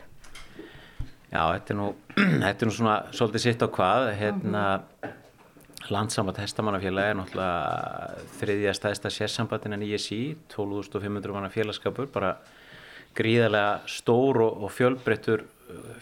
Já, 1.31 1.43
þetta 1.55 1.75
er 1.75 1.79
nú, 1.81 1.89
þetta 2.45 2.55
er 2.55 2.71
nú 2.71 2.77
svona 2.77 2.99
svolítið 3.15 3.47
sitt 3.47 3.65
á 3.67 3.69
hvað, 3.71 4.11
hérna 4.21 4.63
mm 4.63 4.85
-hmm. 4.87 5.19
Landsamband 5.89 6.41
hestamannafélagi 6.43 7.13
er 7.13 7.19
náttúrulega 7.19 8.25
þriðja 8.39 8.75
stæðsta 8.77 9.13
sérsambandin 9.15 9.79
en 9.79 9.85
ISI, 9.87 10.37
12.500 10.53 11.37
manna 11.37 11.53
félagskapur, 11.53 12.11
bara 12.13 12.35
gríðarlega 13.17 13.81
stór 13.91 14.43
og, 14.45 14.67
og 14.67 14.75
fjölbreyttur 14.75 15.47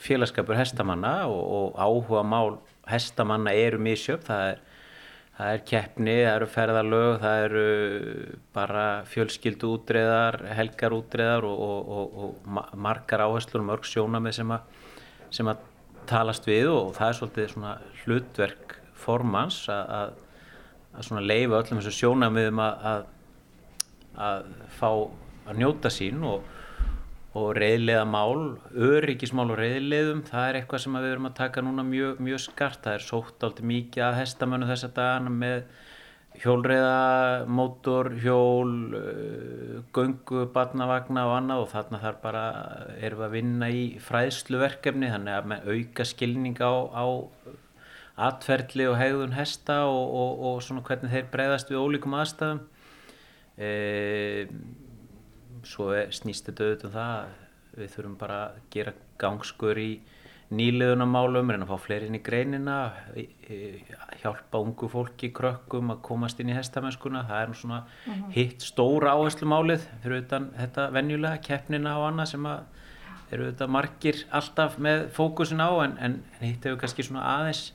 félagskapur 0.02 0.58
hestamanna 0.58 1.28
og 1.30 1.78
áhuga 1.78 2.24
mál 2.26 2.58
hestamanna 2.88 3.54
eru 3.54 3.80
misjöfn, 3.84 4.26
það 4.26 4.48
er 4.54 4.64
Það 5.38 5.52
er 5.54 5.60
keppni, 5.70 6.14
það 6.18 6.32
eru 6.34 6.46
ferðarlög, 6.50 7.12
það 7.22 7.40
eru 7.44 7.66
bara 8.56 8.86
fjölskyldu 9.06 9.68
útreðar, 9.76 10.40
helgar 10.58 10.96
útreðar 10.96 11.46
og, 11.46 11.60
og, 11.62 11.92
og, 11.94 12.32
og 12.50 12.72
margar 12.74 13.22
áherslur 13.22 13.62
og 13.62 13.68
mörg 13.68 13.86
sjónamið 13.86 14.34
sem, 14.34 14.54
sem 15.38 15.52
að 15.52 15.62
talast 16.10 16.48
við 16.50 16.72
og 16.72 16.90
það 16.96 17.12
er 17.12 17.18
svolítið 17.20 17.48
svona 17.52 17.76
hlutverk 18.00 18.74
formans 18.98 19.62
að, 19.72 20.14
leifa 21.22 21.62
öllum 21.62 21.80
þessu 21.80 21.96
sjónamiðum 22.02 22.62
að, 22.64 23.08
fá 24.78 24.88
að 24.90 25.60
njóta 25.62 25.92
sín 25.92 26.24
og 26.26 26.46
og 27.38 27.50
reyðlega 27.58 28.06
mál, 28.08 28.56
öryggismál 28.72 29.50
og 29.52 29.58
reyðleðum, 29.60 30.22
það 30.28 30.48
er 30.48 30.58
eitthvað 30.60 30.82
sem 30.84 30.96
við 30.96 31.10
erum 31.12 31.28
að 31.28 31.36
taka 31.38 31.64
núna 31.64 31.84
mjög, 31.86 32.22
mjög 32.24 32.40
skart, 32.46 32.80
það 32.84 32.96
er 32.96 33.04
sótt 33.04 33.46
aldrei 33.46 33.68
mikið 33.74 34.06
að 34.06 34.18
hestamönu 34.22 34.70
þessa 34.70 34.90
dagana 34.96 35.32
með 35.34 35.60
hjólreiða, 36.38 37.44
mótor, 37.50 38.10
hjól, 38.22 38.72
uh, 38.96 39.78
göngu, 39.94 40.44
barnavagna 40.54 41.26
og 41.28 41.36
annað 41.36 41.64
og 41.64 41.72
þarna 41.72 42.02
þar 42.04 42.18
bara 42.22 42.44
erum 42.96 43.22
við 43.22 43.28
að 43.28 43.36
vinna 43.36 43.70
í 43.74 43.86
fræðsluverkefni 44.06 45.10
þannig 45.14 45.56
að 45.58 45.72
auka 45.72 46.06
skilning 46.08 46.60
á, 46.62 46.72
á 46.94 47.06
atferðli 48.18 48.88
og 48.90 48.98
hegðun 48.98 49.36
hesta 49.36 49.84
og, 49.86 50.14
og, 50.22 50.44
og 50.50 50.60
svona 50.66 50.82
hvernig 50.86 51.14
þeir 51.14 51.30
breyðast 51.32 51.70
við 51.72 51.82
ólíkum 51.82 52.18
aðstæðum. 52.18 52.64
E 53.58 53.72
svo 55.66 55.90
snýst 56.14 56.48
þetta 56.48 56.64
auðvitað 56.64 56.88
um 56.88 56.94
það 56.94 57.34
við 57.78 57.90
þurfum 57.94 58.16
bara 58.18 58.38
að 58.46 58.62
gera 58.74 58.94
gangskur 59.20 59.80
í 59.80 59.90
nýliðunamálum 60.48 61.50
reyna 61.52 61.66
að 61.66 61.72
fá 61.74 61.84
fleiri 61.84 62.08
inn 62.08 62.16
í 62.16 62.22
greinina 62.24 62.76
hjálpa 64.22 64.62
ungu 64.62 64.88
fólki 64.88 65.28
krökkum 65.36 65.92
að 65.92 66.00
komast 66.08 66.40
inn 66.40 66.48
í 66.48 66.56
hestamennskuna 66.56 67.26
það 67.28 67.42
er 67.42 67.54
svona 67.54 67.80
uh 67.82 68.12
mhm. 68.12 68.22
-huh. 68.22 68.32
hitt 68.32 68.64
stóra 68.64 69.12
áherslumálið 69.12 69.84
fyrir 70.02 70.22
utan 70.24 70.50
þetta 70.56 70.90
venjulega 70.92 71.42
keppnina 71.42 71.98
og 71.98 72.08
annað 72.08 72.30
sem 72.32 72.46
að 72.46 72.60
eru 73.30 73.44
auðvitað 73.44 73.68
margir 73.68 74.24
alltaf 74.30 74.78
með 74.78 75.10
fókusin 75.12 75.60
á 75.60 75.70
en, 75.84 75.98
en, 76.00 76.22
en 76.40 76.48
hitt 76.48 76.64
hefur 76.64 76.80
kannski 76.80 77.02
svona 77.02 77.26
aðeins 77.36 77.74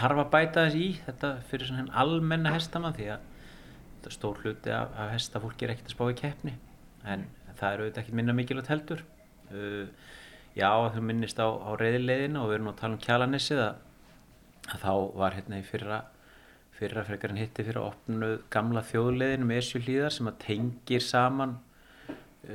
þarf 0.00 0.22
að 0.24 0.30
bæta 0.32 0.64
þess 0.66 0.80
í 0.80 0.88
þetta 1.06 1.32
fyrir 1.50 1.70
svona 1.70 2.00
almenna 2.02 2.54
hestamann 2.54 2.96
því 2.96 3.10
að 3.16 3.28
stór 4.10 4.40
hluti 4.42 4.72
af, 4.72 4.94
af 4.96 5.12
hestafólki 5.14 5.66
er 5.66 5.74
ekkert 5.74 5.90
að 5.90 5.96
spá 5.96 6.04
í 6.08 6.18
keppni. 6.18 6.54
En 7.04 7.26
það 7.58 7.74
eru 7.74 7.84
auðvitað 7.84 8.02
ekki 8.02 8.16
minna 8.16 8.34
mikilvægt 8.36 8.70
heldur. 8.72 9.04
Uh, 9.50 9.90
já 10.56 10.70
þau 10.94 11.02
minnist 11.04 11.40
á, 11.42 11.48
á 11.48 11.70
reyðilegðinu 11.78 12.40
og 12.40 12.50
við 12.50 12.58
erum 12.58 12.72
að 12.72 12.80
tala 12.80 12.96
um 12.96 13.04
kjalanissið 13.04 13.62
að, 13.66 13.82
að 14.70 14.86
þá 14.86 14.92
var 15.20 15.36
hérna 15.36 15.60
í 15.60 15.66
fyrra 15.66 16.00
fyrra 16.80 17.04
frekar 17.04 17.34
en 17.34 17.40
hitti 17.42 17.64
fyrir 17.66 17.82
að 17.82 17.90
opna 17.90 18.28
gamla 18.52 18.82
þjóðleðinu 18.88 19.48
með 19.48 19.58
esju 19.60 19.82
hlýðar 19.84 20.14
sem 20.16 20.30
að 20.30 20.38
tengir 20.46 21.04
saman 21.04 21.58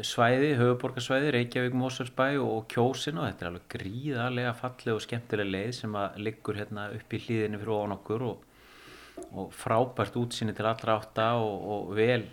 svæði, 0.05 0.55
höfuborgarsvæði, 0.59 1.31
Reykjavík, 1.35 1.77
Mósfellsbæ 1.77 2.27
og 2.41 2.65
Kjósin 2.71 3.19
og 3.21 3.27
þetta 3.29 3.45
er 3.45 3.51
alveg 3.51 3.69
gríðarlega 3.75 4.55
fallið 4.57 4.95
og 4.95 5.03
skemmtilega 5.05 5.53
leið 5.53 5.71
sem 5.77 5.97
að 6.01 6.19
liggur 6.25 6.57
hérna 6.59 6.89
upp 6.95 7.13
í 7.13 7.21
hlýðinu 7.21 7.61
fyrir 7.61 7.75
ofan 7.77 7.97
okkur 7.99 8.27
og 8.31 8.51
og 9.35 9.53
frábært 9.55 10.15
útsinni 10.19 10.55
til 10.55 10.67
allra 10.67 10.97
átta 10.99 11.27
og, 11.39 11.67
og 11.73 11.93
vel 11.97 12.25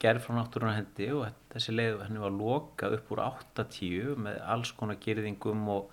gerð 0.00 0.24
frá 0.24 0.36
náttúrunar 0.38 0.78
hendi 0.78 1.10
og 1.12 1.26
þessi 1.52 1.74
leið 1.74 2.04
henni 2.06 2.22
var 2.22 2.36
lokað 2.36 2.96
upp 2.96 3.12
úr 3.12 3.22
8-10 3.26 4.14
með 4.24 4.38
alls 4.54 4.72
konar 4.76 5.00
gerðingum 5.02 5.66
og, 5.74 5.90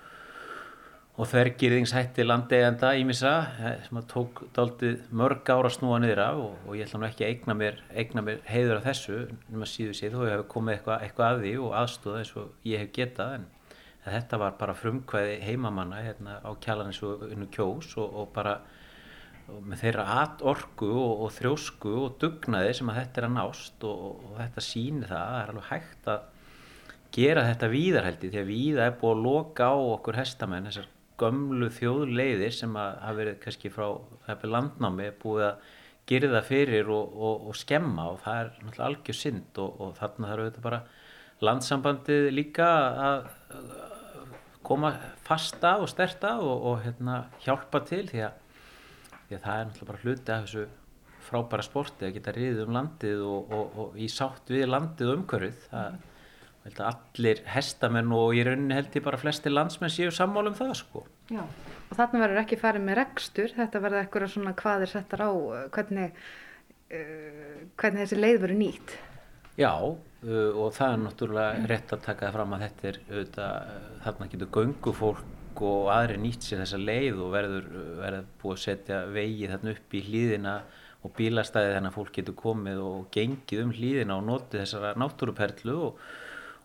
og 1.17 1.25
þvergirðingshætti 1.25 2.21
landegenda 2.25 2.91
ímissa 2.99 3.33
eh, 3.57 3.77
sem 3.87 3.97
að 3.97 4.09
tók 4.11 4.43
daldið 4.53 4.99
mörg 5.17 5.49
ára 5.49 5.71
snúa 5.73 5.97
niður 6.01 6.21
af 6.21 6.41
og, 6.43 6.55
og 6.67 6.77
ég 6.77 6.85
ætla 6.85 7.01
nú 7.01 7.07
ekki 7.07 7.25
að 7.25 7.31
eigna 7.33 7.55
mér, 7.57 7.79
eigna 7.89 8.23
mér 8.25 8.41
heiður 8.45 8.77
af 8.77 8.85
þessu 8.91 9.21
nema 9.49 9.69
síðu 9.69 9.95
séð. 9.97 10.13
Þó 10.13 10.27
ég 10.27 10.35
hef 10.35 10.43
komið 10.51 10.75
eitthvað, 10.75 11.05
eitthvað 11.07 11.29
að 11.31 11.45
því 11.45 11.53
og 11.63 11.77
aðstóða 11.81 12.19
eins 12.21 12.33
og 12.37 12.67
ég 12.69 12.83
hef 12.83 12.91
getað 12.99 13.37
en 13.39 13.47
þetta 14.07 14.39
var 14.43 14.57
bara 14.59 14.75
frumkvæði 14.77 15.39
heimamanna 15.43 16.03
hérna 16.05 16.37
á 16.45 16.49
kjalarins 16.63 17.01
og 17.03 17.25
unnu 17.31 17.47
kjós 17.51 17.95
og, 17.97 18.13
og 18.21 18.29
bara 18.35 18.59
með 19.47 19.81
þeirra 19.81 20.05
atorku 20.21 20.89
og, 20.91 21.23
og 21.25 21.33
þrjósku 21.33 21.93
og 22.03 22.17
dugnaði 22.21 22.75
sem 22.77 22.91
að 22.91 22.99
þetta 23.01 23.21
er 23.21 23.27
að 23.29 23.35
nást 23.37 23.87
og, 23.87 24.03
og 24.27 24.35
þetta 24.41 24.63
sýnir 24.63 25.11
það 25.11 25.31
það 25.31 25.39
er 25.41 25.53
alveg 25.53 25.71
hægt 25.71 26.11
að 26.13 26.53
gera 27.17 27.47
þetta 27.47 27.71
víðarheldi 27.71 28.31
því 28.31 28.41
að 28.41 28.51
víða 28.51 28.85
er 28.85 28.97
búið 29.01 29.15
að 29.15 29.25
loka 29.25 29.71
á 29.71 29.75
okkur 29.95 30.19
hestamenn 30.19 30.69
þessar 30.69 30.89
gömlu 31.17 31.69
þjóðleiðir 31.73 32.53
sem 32.53 32.77
hafa 32.77 33.15
verið 33.17 33.41
kannski 33.43 33.71
frá 33.73 33.87
landnámi 34.45 35.09
búið 35.21 35.49
að 35.49 35.73
gera 36.07 36.31
það 36.37 36.47
fyrir 36.47 36.89
og, 36.93 37.17
og 37.49 37.57
skemma 37.57 38.07
og 38.13 38.21
það 38.23 38.39
er 38.41 38.51
náttúrulega 38.61 38.87
algjör 38.87 39.17
synd 39.17 39.61
og 39.63 39.93
þarna 39.97 40.31
þarf 40.31 40.47
þetta 40.47 40.63
bara 40.63 40.81
landsambandið 41.47 42.29
líka 42.33 42.67
að 43.07 43.29
koma 44.67 44.91
fasta 45.27 45.77
og 45.81 45.89
sterta 45.91 46.37
og, 46.43 46.65
og 46.71 46.83
hérna, 46.83 47.21
hjálpa 47.43 47.81
til 47.87 48.03
því 48.09 48.23
að, 48.27 48.43
því 49.27 49.37
að 49.37 49.45
það 49.45 49.61
er 49.61 49.69
náttúrulega 49.69 49.89
bara 49.91 50.03
hluti 50.03 50.33
af 50.35 50.45
þessu 50.45 50.67
frábæra 51.27 51.65
sporti 51.65 52.07
að 52.07 52.13
geta 52.17 52.33
riðið 52.35 52.61
um 52.63 52.77
landið 52.77 53.23
og, 53.27 53.51
og, 53.57 53.79
og 53.83 53.97
í 53.99 54.07
sátt 54.11 54.51
við 54.51 54.69
landið 54.69 55.11
og 55.11 55.19
umhverfið. 55.21 55.65
Það 55.71 55.97
held 56.67 56.81
að 56.81 56.89
allir 56.91 57.41
hestamenn 57.53 58.11
og 58.15 58.35
í 58.35 58.43
rauninni 58.45 58.75
held 58.75 58.97
ég 58.97 59.05
bara 59.05 59.19
flesti 59.21 59.51
landsmenn 59.51 59.93
séu 59.93 60.11
sammála 60.13 60.51
um 60.51 60.57
það 60.57 60.73
sko. 60.81 61.05
Já, 61.31 61.43
og 61.43 61.93
þarna 61.95 62.23
verður 62.25 62.41
ekki 62.43 62.59
farið 62.61 62.85
með 62.87 62.99
rekstur, 63.01 63.53
þetta 63.55 63.83
verður 63.83 64.03
eitthvað 64.03 64.33
svona 64.33 64.55
hvað 64.57 64.85
er 64.85 64.93
settar 64.93 65.23
á, 65.23 65.31
hvernig, 65.75 66.19
uh, 66.91 67.55
hvernig 67.79 68.03
þessi 68.03 68.19
leið 68.19 68.41
verður 68.43 68.61
nýtt. 68.61 68.97
Já, 69.57 69.73
uh, 69.73 70.51
og 70.61 70.75
það 70.77 70.93
er 70.93 71.01
náttúrulega 71.05 71.71
rétt 71.71 71.95
að 71.95 72.05
taka 72.09 72.27
það 72.27 72.37
fram 72.39 72.57
að 72.57 72.65
þetta 72.67 72.91
er, 72.91 73.01
auðvitað, 73.11 73.73
þarna 74.05 74.31
getur 74.33 74.53
göngufólk 74.59 75.63
og 75.67 75.87
aðri 75.89 76.19
nýtt 76.21 76.45
sér 76.45 76.61
þessa 76.61 76.77
leið 76.77 77.23
og 77.23 77.31
verður, 77.33 77.71
verður 77.97 78.27
búið 78.43 78.57
að 78.57 78.65
setja 78.65 78.99
vegi 79.09 79.47
þarna 79.49 79.73
upp 79.73 79.95
í 79.97 80.03
hlýðina 80.05 80.53
og 81.05 81.13
bílastæði 81.17 81.73
þannig 81.73 81.91
að 81.91 81.97
fólk 81.97 82.13
getur 82.17 82.35
komið 82.37 82.79
og 82.83 83.07
gengið 83.13 83.63
um 83.63 83.73
hlýðina 83.73 84.17
og 84.17 84.27
notið 84.27 84.63
þessara 84.63 84.93
náttúruperlu 85.01 85.75
og, 85.87 86.01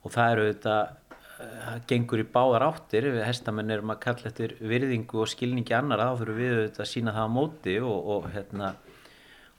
og 0.03 0.15
það 0.15 0.35
eru 0.35 0.47
auðvitað 0.49 0.99
það 1.43 1.83
gengur 1.91 2.23
í 2.23 2.29
báðar 2.35 2.67
áttir. 2.69 3.09
Við 3.17 3.27
hestamenn 3.27 3.75
erum 3.75 3.93
að 3.95 4.03
kalla 4.07 4.31
eftir 4.31 4.55
virðingu 4.61 5.23
og 5.23 5.31
skilningi 5.31 5.75
annar 5.77 6.03
þá 6.03 6.21
þurfum 6.21 6.41
við 6.41 6.55
auðvitað 6.57 6.85
að 6.85 6.91
sína 6.93 7.15
það 7.17 7.29
á 7.29 7.37
móti 7.37 7.77
og, 7.83 8.11
og 8.15 8.29
hérna 8.35 8.73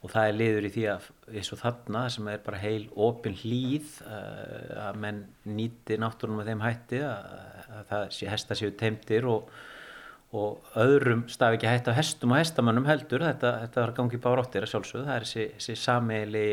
og 0.03 0.11
það 0.11 0.29
er 0.29 0.39
liður 0.39 0.65
í 0.67 0.71
því 0.75 0.85
að 0.91 1.05
eins 1.31 1.51
og 1.55 1.59
þarna 1.61 1.99
sem 2.11 2.25
er 2.27 2.41
bara 2.43 2.59
heil 2.59 2.87
opin 3.07 3.37
hlýð 3.39 3.93
að 4.83 4.97
menn 4.99 5.21
nýti 5.47 5.99
náttúrunum 6.01 6.41
með 6.41 6.49
þeim 6.51 6.65
hætti 6.65 6.99
að, 7.07 7.29
að 7.77 7.85
það 7.93 8.09
sé 8.17 8.31
hesta 8.31 8.57
séu 8.59 8.73
teimtir 8.79 9.29
og, 9.31 9.53
og 10.35 10.73
öðrum 10.83 11.23
staf 11.31 11.55
ekki 11.55 11.71
hætti 11.71 11.95
á 11.95 11.99
hestum 11.99 12.35
og 12.35 12.41
hestamannum 12.41 12.89
heldur. 12.89 13.23
Þetta, 13.29 13.53
þetta 13.63 13.85
var 13.85 13.95
gangið 14.01 14.23
bára 14.25 14.43
áttir 14.43 14.67
að 14.67 14.73
sjálfsögðu. 14.73 15.07
Það 15.07 15.15
er 15.15 15.27
þessi, 15.29 15.47
þessi 15.55 15.79
sameili 15.79 16.47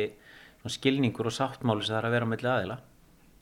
skilningur 0.70 1.30
og 1.30 1.34
sáttmáli 1.34 1.82
sem 1.82 1.96
það 1.96 2.02
er 2.02 2.08
að 2.10 2.16
vera 2.18 2.30
milli 2.30 2.50
aðila 2.54 2.78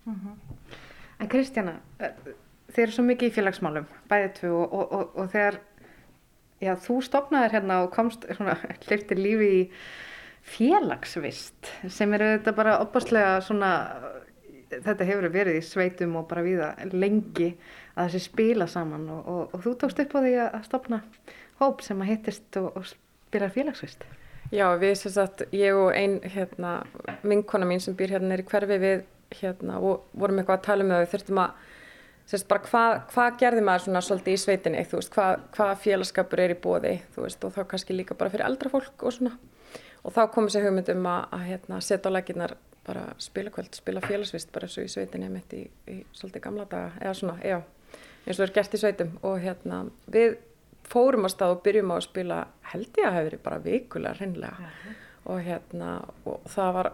mm 0.08 0.20
-hmm. 0.24 0.74
En 1.18 1.28
Kristjana, 1.28 1.72
þeir 1.98 2.82
eru 2.82 2.92
svo 2.92 3.04
mikið 3.04 3.28
í 3.28 3.34
félagsmálum 3.34 3.86
bæðið 4.10 4.34
tvö 4.36 4.50
og, 4.50 4.92
og, 4.92 5.16
og 5.16 5.30
þegar 5.32 5.60
já, 6.60 6.74
þú 6.76 7.00
stopnaðir 7.02 7.56
hérna 7.56 7.82
og 7.82 7.90
komst 7.94 8.26
hliftir 8.88 9.18
lífi 9.18 9.50
í 9.62 9.64
félagsvist 10.48 11.72
sem 11.92 12.14
eru 12.14 12.38
þetta 12.38 12.54
bara 12.56 12.78
opastlega 12.82 13.40
svona 13.44 13.72
þetta 14.68 15.08
hefur 15.08 15.28
verið 15.32 15.60
í 15.60 15.64
sveitum 15.64 16.16
og 16.20 16.28
bara 16.30 16.44
viða 16.44 16.70
lengi 16.92 17.50
að 17.96 18.08
þessi 18.08 18.20
spila 18.28 18.68
saman 18.70 19.08
og, 19.12 19.28
og, 19.28 19.42
og 19.54 19.64
þú 19.64 19.74
tókst 19.80 20.00
upp 20.04 20.16
á 20.16 20.20
því 20.20 20.32
að 20.44 20.64
stopna 20.68 21.02
hóp 21.60 21.84
sem 21.84 22.00
að 22.04 22.10
hittist 22.12 22.60
og, 22.60 22.70
og 22.76 22.88
spila 22.88 23.50
félagsvist 23.52 24.04
Já, 24.48 24.64
við 24.80 24.94
sem 24.96 25.12
sagt, 25.12 25.42
ég 25.52 25.76
og 25.76 25.90
einn 25.92 26.22
hérna, 26.24 26.78
vinkona 27.20 27.66
mín 27.68 27.82
sem 27.84 27.96
býr 27.96 28.14
hérna 28.14 28.32
er 28.32 28.40
í 28.40 28.46
hverfi 28.48 28.78
við 28.80 29.02
hérna 29.34 29.80
og 29.82 30.08
vorum 30.12 30.40
eitthvað 30.40 30.58
að 30.58 30.66
tala 30.68 30.84
um 30.86 30.94
það 30.94 31.04
við 31.04 31.12
þurftum 31.14 31.42
að 31.42 31.66
sérst 32.28 32.48
hvað 32.68 32.96
hva 33.14 33.26
gerði 33.40 33.64
maður 33.64 33.84
svona 33.86 34.02
svolítið 34.04 34.34
í 34.34 34.40
sveitinni 34.42 34.86
veist, 34.92 35.12
hvað 35.14 35.44
hva 35.56 35.68
félagskapur 35.84 36.42
er 36.44 36.52
í 36.52 36.58
bóði 36.60 36.94
veist, 37.16 37.44
og 37.44 37.54
þá 37.56 37.62
kannski 37.70 37.96
líka 37.96 38.16
bara 38.18 38.32
fyrir 38.32 38.48
eldra 38.48 38.72
fólk 38.72 39.04
og 39.04 39.16
svona, 39.16 39.36
og 40.04 40.12
þá 40.16 40.22
komið 40.34 40.54
sér 40.54 40.68
hugmyndum 40.68 41.08
að, 41.08 41.22
að 41.36 41.46
hérna, 41.48 41.80
setja 41.84 42.12
á 42.12 42.16
laginnar 42.16 42.56
bara 42.88 43.04
spila 43.20 43.50
kvöld, 43.52 43.74
spila 43.76 44.00
félagsvist 44.04 44.52
bara 44.52 44.68
eins 44.68 44.76
og 44.80 44.86
í 44.88 44.92
sveitinni 44.92 45.28
mitt 45.32 45.52
í, 45.56 45.64
í 45.88 45.98
svolítið 46.16 46.44
gamla 46.44 46.68
daga 46.68 46.92
eða 47.02 47.16
svona, 47.16 47.36
já, 47.44 47.58
eins 48.24 48.38
og 48.38 48.46
er 48.46 48.54
gert 48.56 48.76
í 48.76 48.80
sveitum. 48.80 49.10
Og 49.28 49.40
hérna, 49.42 49.82
við 50.12 50.38
fórum 50.88 51.28
á 51.28 51.30
stað 51.32 51.56
og 51.56 51.62
byrjum 51.66 51.92
á 51.92 51.96
að 51.98 52.06
spila 52.06 52.38
held 52.72 53.00
ég 53.00 53.08
að 53.08 53.18
hefur 53.18 53.38
bara 53.44 53.60
vikulega 53.64 54.16
hreinlega. 54.20 54.72
Og 55.28 55.42
hérna, 55.44 55.90
og 56.28 56.48
það 56.48 56.74
var 56.78 56.90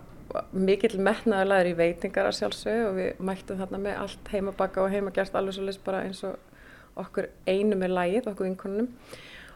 mikill 0.53 0.97
metnaðurlegar 1.03 1.71
í 1.71 1.77
veitingar 1.79 2.29
að 2.29 2.39
sjálfsög 2.39 2.81
og 2.89 2.97
við 2.99 3.23
mættum 3.29 3.61
þarna 3.61 3.81
með 3.85 4.01
allt 4.03 4.33
heimabakka 4.33 4.83
og 4.85 4.93
heimagerst 4.95 5.37
alveg 5.39 5.57
svolítið 5.59 5.85
bara 5.87 6.03
eins 6.07 6.25
og 6.27 7.01
okkur 7.01 7.31
einu 7.47 7.79
með 7.79 7.95
lægið, 7.99 8.29
okkur 8.33 8.49
vinkonunum. 8.49 8.91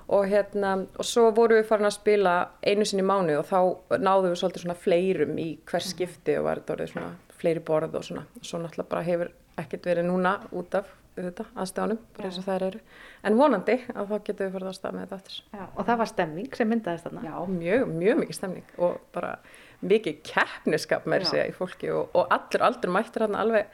Og 0.09 0.25
hérna, 0.31 0.73
og 0.97 1.05
svo 1.05 1.27
vorum 1.37 1.59
við 1.61 1.67
farin 1.69 1.89
að 1.91 1.99
spila 1.99 2.35
einu 2.65 2.87
sinni 2.89 3.05
mánu 3.05 3.35
og 3.37 3.45
þá 3.49 3.99
náðum 4.01 4.31
við 4.33 4.39
svolítið 4.41 4.65
svona 4.65 4.79
fleirum 4.81 5.35
í 5.41 5.49
hver 5.69 5.85
skipti 5.85 6.39
og 6.39 6.47
var 6.47 6.63
þetta 6.63 6.77
orðið 6.77 6.95
svona 6.95 7.11
fleiri 7.39 7.65
borð 7.65 7.99
og 7.99 8.07
svona, 8.07 8.25
svo 8.41 8.63
náttúrulega 8.63 8.93
bara 8.95 9.05
hefur 9.05 9.35
ekkert 9.61 9.91
verið 9.91 10.09
núna 10.09 10.39
út 10.57 10.79
af 10.79 10.89
þetta 11.19 11.45
aðstæðanum, 11.59 12.01
bara 12.17 12.29
eins 12.29 12.39
og 12.41 12.47
þær 12.47 12.65
eru. 12.69 12.81
En 13.27 13.39
vonandi 13.39 13.77
að 13.93 14.11
þá 14.11 14.17
getum 14.29 14.47
við 14.47 14.53
farið 14.55 14.71
að 14.71 14.77
stað 14.79 14.95
með 14.95 15.05
þetta 15.05 15.19
aftur. 15.19 15.39
Já, 15.53 15.65
og 15.67 15.89
það 15.89 16.01
var 16.01 16.11
stemning 16.13 16.59
sem 16.59 16.71
myndaðist 16.73 17.09
þarna? 17.09 17.25
Já, 17.27 17.35
mjög, 17.55 17.85
mjög 17.99 18.21
mikið 18.23 18.39
stemning 18.39 18.77
og 18.79 19.01
bara 19.15 19.33
mikið 19.87 20.23
keppniskap 20.27 21.07
með 21.07 21.27
þessi 21.27 21.45
í 21.51 21.55
fólki 21.55 21.93
og, 21.95 22.09
og 22.17 22.33
allur 22.35 22.65
aldur 22.67 22.93
mættur 22.95 23.25
hérna 23.25 23.45
alveg, 23.45 23.69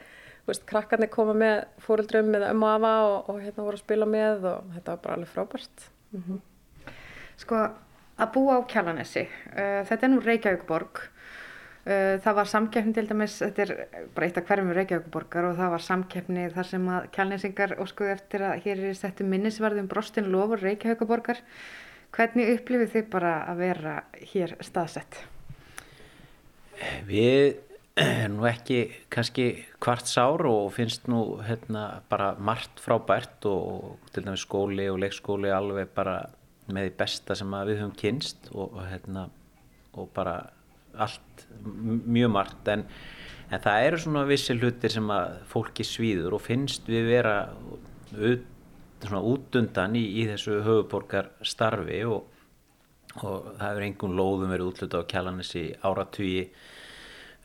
veist, 0.45 0.65
krakkarnir 0.69 1.09
koma 1.13 1.33
með 1.37 1.63
fóruldrum 1.81 2.29
með 2.35 2.45
ömmu 2.51 2.69
afa 2.75 2.93
og, 3.07 3.31
og 3.31 3.41
hérna 3.41 3.65
voru 3.65 3.79
að 3.79 3.85
spila 3.85 4.09
með 4.09 4.45
og 4.51 4.69
þetta 4.75 4.93
var 4.93 5.01
bara 5.07 5.17
alveg 5.17 5.33
frábært. 5.33 5.89
Mm 6.13 6.23
-hmm. 6.27 6.93
Sko, 7.41 7.63
að 8.15 8.31
búa 8.37 8.61
á 8.61 8.69
Kjallanessi, 8.69 9.25
uh, 9.25 9.81
þetta 9.89 10.05
er 10.05 10.13
nú 10.13 10.21
Reykjavíkborg, 10.21 11.01
uh, 11.01 12.15
það 12.21 12.33
var 12.35 12.47
samkeppni 12.53 12.93
til 12.93 13.07
dæmis, 13.09 13.41
þetta 13.41 13.61
er 13.61 14.05
bara 14.15 14.25
eitt 14.25 14.37
af 14.37 14.45
hverjum 14.45 14.73
Reykjavíkborgar 14.77 15.49
og 15.49 15.57
það 15.57 15.73
var 15.73 15.81
samkeppni 15.81 16.49
þar 16.53 16.65
sem 16.65 16.87
að 16.87 17.09
Kjallanessingar 17.11 17.77
óskuði 17.81 18.11
eftir 18.11 18.41
að 18.41 18.61
hér 18.63 18.85
er 18.85 18.93
settu 18.93 19.23
minnisvarðum 19.23 19.87
brostin 19.87 20.31
lofur 20.31 20.61
Reykjavíkborgar. 20.61 21.41
Hvernig 22.11 22.59
upplifið 22.59 22.91
þið 22.93 23.09
bara 23.09 23.39
að 23.49 23.57
vera 23.57 24.03
hér 24.31 24.55
staðsett? 24.61 25.34
Við 27.07 27.61
erum 27.95 28.39
nú 28.41 28.47
ekki 28.49 28.79
kannski 29.13 29.45
kvart 29.79 30.09
sár 30.11 30.43
og 30.49 30.73
finnst 30.75 31.07
nú 31.07 31.39
hérna 31.45 32.01
bara 32.11 32.33
margt 32.35 32.81
frábært 32.83 33.47
og 33.47 34.01
til 34.11 34.25
dæmis 34.25 34.43
skóli 34.43 34.89
og 34.91 34.99
leikskóli 34.99 35.53
alveg 35.55 35.93
bara 35.95 36.17
með 36.67 36.89
því 36.89 36.95
besta 36.99 37.37
sem 37.37 37.55
við 37.55 37.79
höfum 37.79 37.95
kynst 37.95 38.49
og, 38.51 38.75
hérna, 38.89 39.29
og 39.95 40.09
bara 40.15 40.35
allt 40.97 41.45
mjög 41.63 42.33
margt. 42.33 42.67
En, 42.73 42.85
en 43.51 43.63
það 43.63 43.87
eru 43.87 44.01
svona 44.01 44.25
vissi 44.27 44.57
hlutir 44.57 44.91
sem 44.91 45.11
að 45.13 45.39
fólki 45.51 45.85
svíður 45.87 46.35
og 46.37 46.43
finnst 46.43 46.89
við 46.89 47.11
vera 47.13 47.37
svona 48.11 49.21
útundan 49.23 49.95
í, 49.95 50.03
í 50.21 50.27
þessu 50.31 50.59
höfuborgar 50.65 51.31
starfi 51.45 52.01
og 52.09 52.34
og 53.23 53.51
það 53.59 53.67
hefur 53.67 53.85
einhvern 53.87 54.17
lóðum 54.19 54.53
verið 54.53 54.71
útluta 54.71 55.01
á 55.01 55.09
kjalanissi 55.11 55.65
áratugi. 55.85 56.47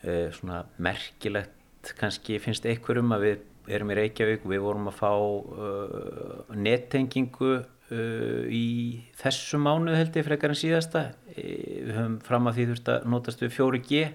Uh, 0.00 0.30
svona 0.32 0.64
merkilegt 0.80 1.92
kannski 2.00 2.38
finnst 2.40 2.66
einhverjum 2.68 3.12
að 3.16 3.26
við 3.26 3.74
erum 3.76 3.92
í 3.92 3.98
Reykjavík 3.98 4.46
og 4.46 4.54
við 4.54 4.64
vorum 4.64 4.88
að 4.90 4.96
fá 4.98 5.12
uh, 5.12 6.56
nettengingu 6.56 7.52
uh, 7.60 8.42
í 8.48 8.66
þessu 9.20 9.60
mánu 9.60 9.94
held 9.94 10.16
ég 10.16 10.26
frekar 10.26 10.54
en 10.54 10.60
síðasta. 10.60 11.04
Við 11.36 11.92
höfum 11.94 12.18
fram 12.26 12.48
að 12.48 12.58
því 12.58 12.68
þurft 12.72 12.92
að 12.94 13.06
notast 13.14 13.44
við 13.44 13.54
4G 13.58 14.08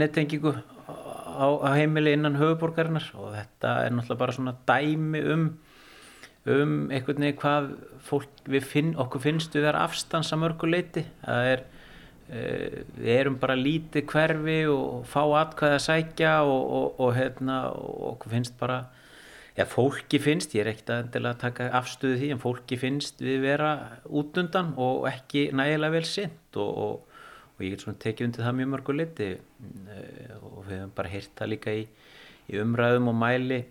nettengingu 0.00 0.54
á 1.32 1.48
heimili 1.76 2.14
innan 2.16 2.38
höfuborgarinnar 2.40 3.10
og 3.18 3.34
þetta 3.36 3.74
er 3.84 3.94
náttúrulega 3.94 4.20
bara 4.20 4.34
svona 4.36 4.54
dæmi 4.68 5.22
um 5.34 5.44
um 6.50 6.88
einhvern 6.90 7.22
veginn 7.22 7.38
hvað 7.38 7.68
fólk, 8.02 8.40
finn, 8.66 8.96
okkur 8.98 9.22
finnst 9.22 9.54
við 9.54 9.68
vera 9.68 9.84
afstans 9.86 10.32
að 10.34 10.42
mörgu 10.42 10.70
leiti 10.70 11.04
það 11.22 11.50
er 11.52 11.62
uh, 11.62 12.80
við 12.96 13.12
erum 13.14 13.36
bara 13.42 13.58
lítið 13.58 14.08
hverfi 14.10 14.56
og 14.72 15.04
fá 15.06 15.22
atkvæði 15.44 15.78
að 15.78 15.84
sækja 15.86 16.34
og, 16.42 16.64
og, 16.80 16.98
og 16.98 17.14
hérna 17.18 17.60
okkur 17.76 18.34
finnst 18.34 18.58
bara 18.58 18.80
já 19.54 19.66
fólki 19.68 20.18
finnst, 20.22 20.56
ég 20.56 20.64
er 20.64 20.72
ekkert 20.72 20.90
að 20.90 21.04
endilega 21.04 21.40
taka 21.44 21.70
afstöðu 21.78 22.18
því 22.18 22.32
en 22.34 22.42
fólki 22.42 22.78
finnst 22.80 23.22
við 23.22 23.42
vera 23.44 23.72
út 24.08 24.38
undan 24.40 24.74
og 24.80 25.06
ekki 25.12 25.50
nægilega 25.54 25.94
vel 25.94 26.06
sint 26.08 26.58
og, 26.58 27.02
og 27.52 27.62
ég 27.62 27.76
get 27.76 27.84
svona 27.84 28.02
tekið 28.02 28.30
undir 28.30 28.48
það 28.48 28.58
mjög 28.58 28.72
mörgu 28.74 28.98
leiti 28.98 29.32
uh, 29.36 30.36
og 30.42 30.62
við 30.66 30.78
hefum 30.80 30.94
bara 30.98 31.14
heyrt 31.14 31.34
það 31.38 31.54
líka 31.54 31.78
í, 31.78 31.86
í 32.50 32.62
umræðum 32.64 33.12
og 33.12 33.20
mæli 33.22 33.64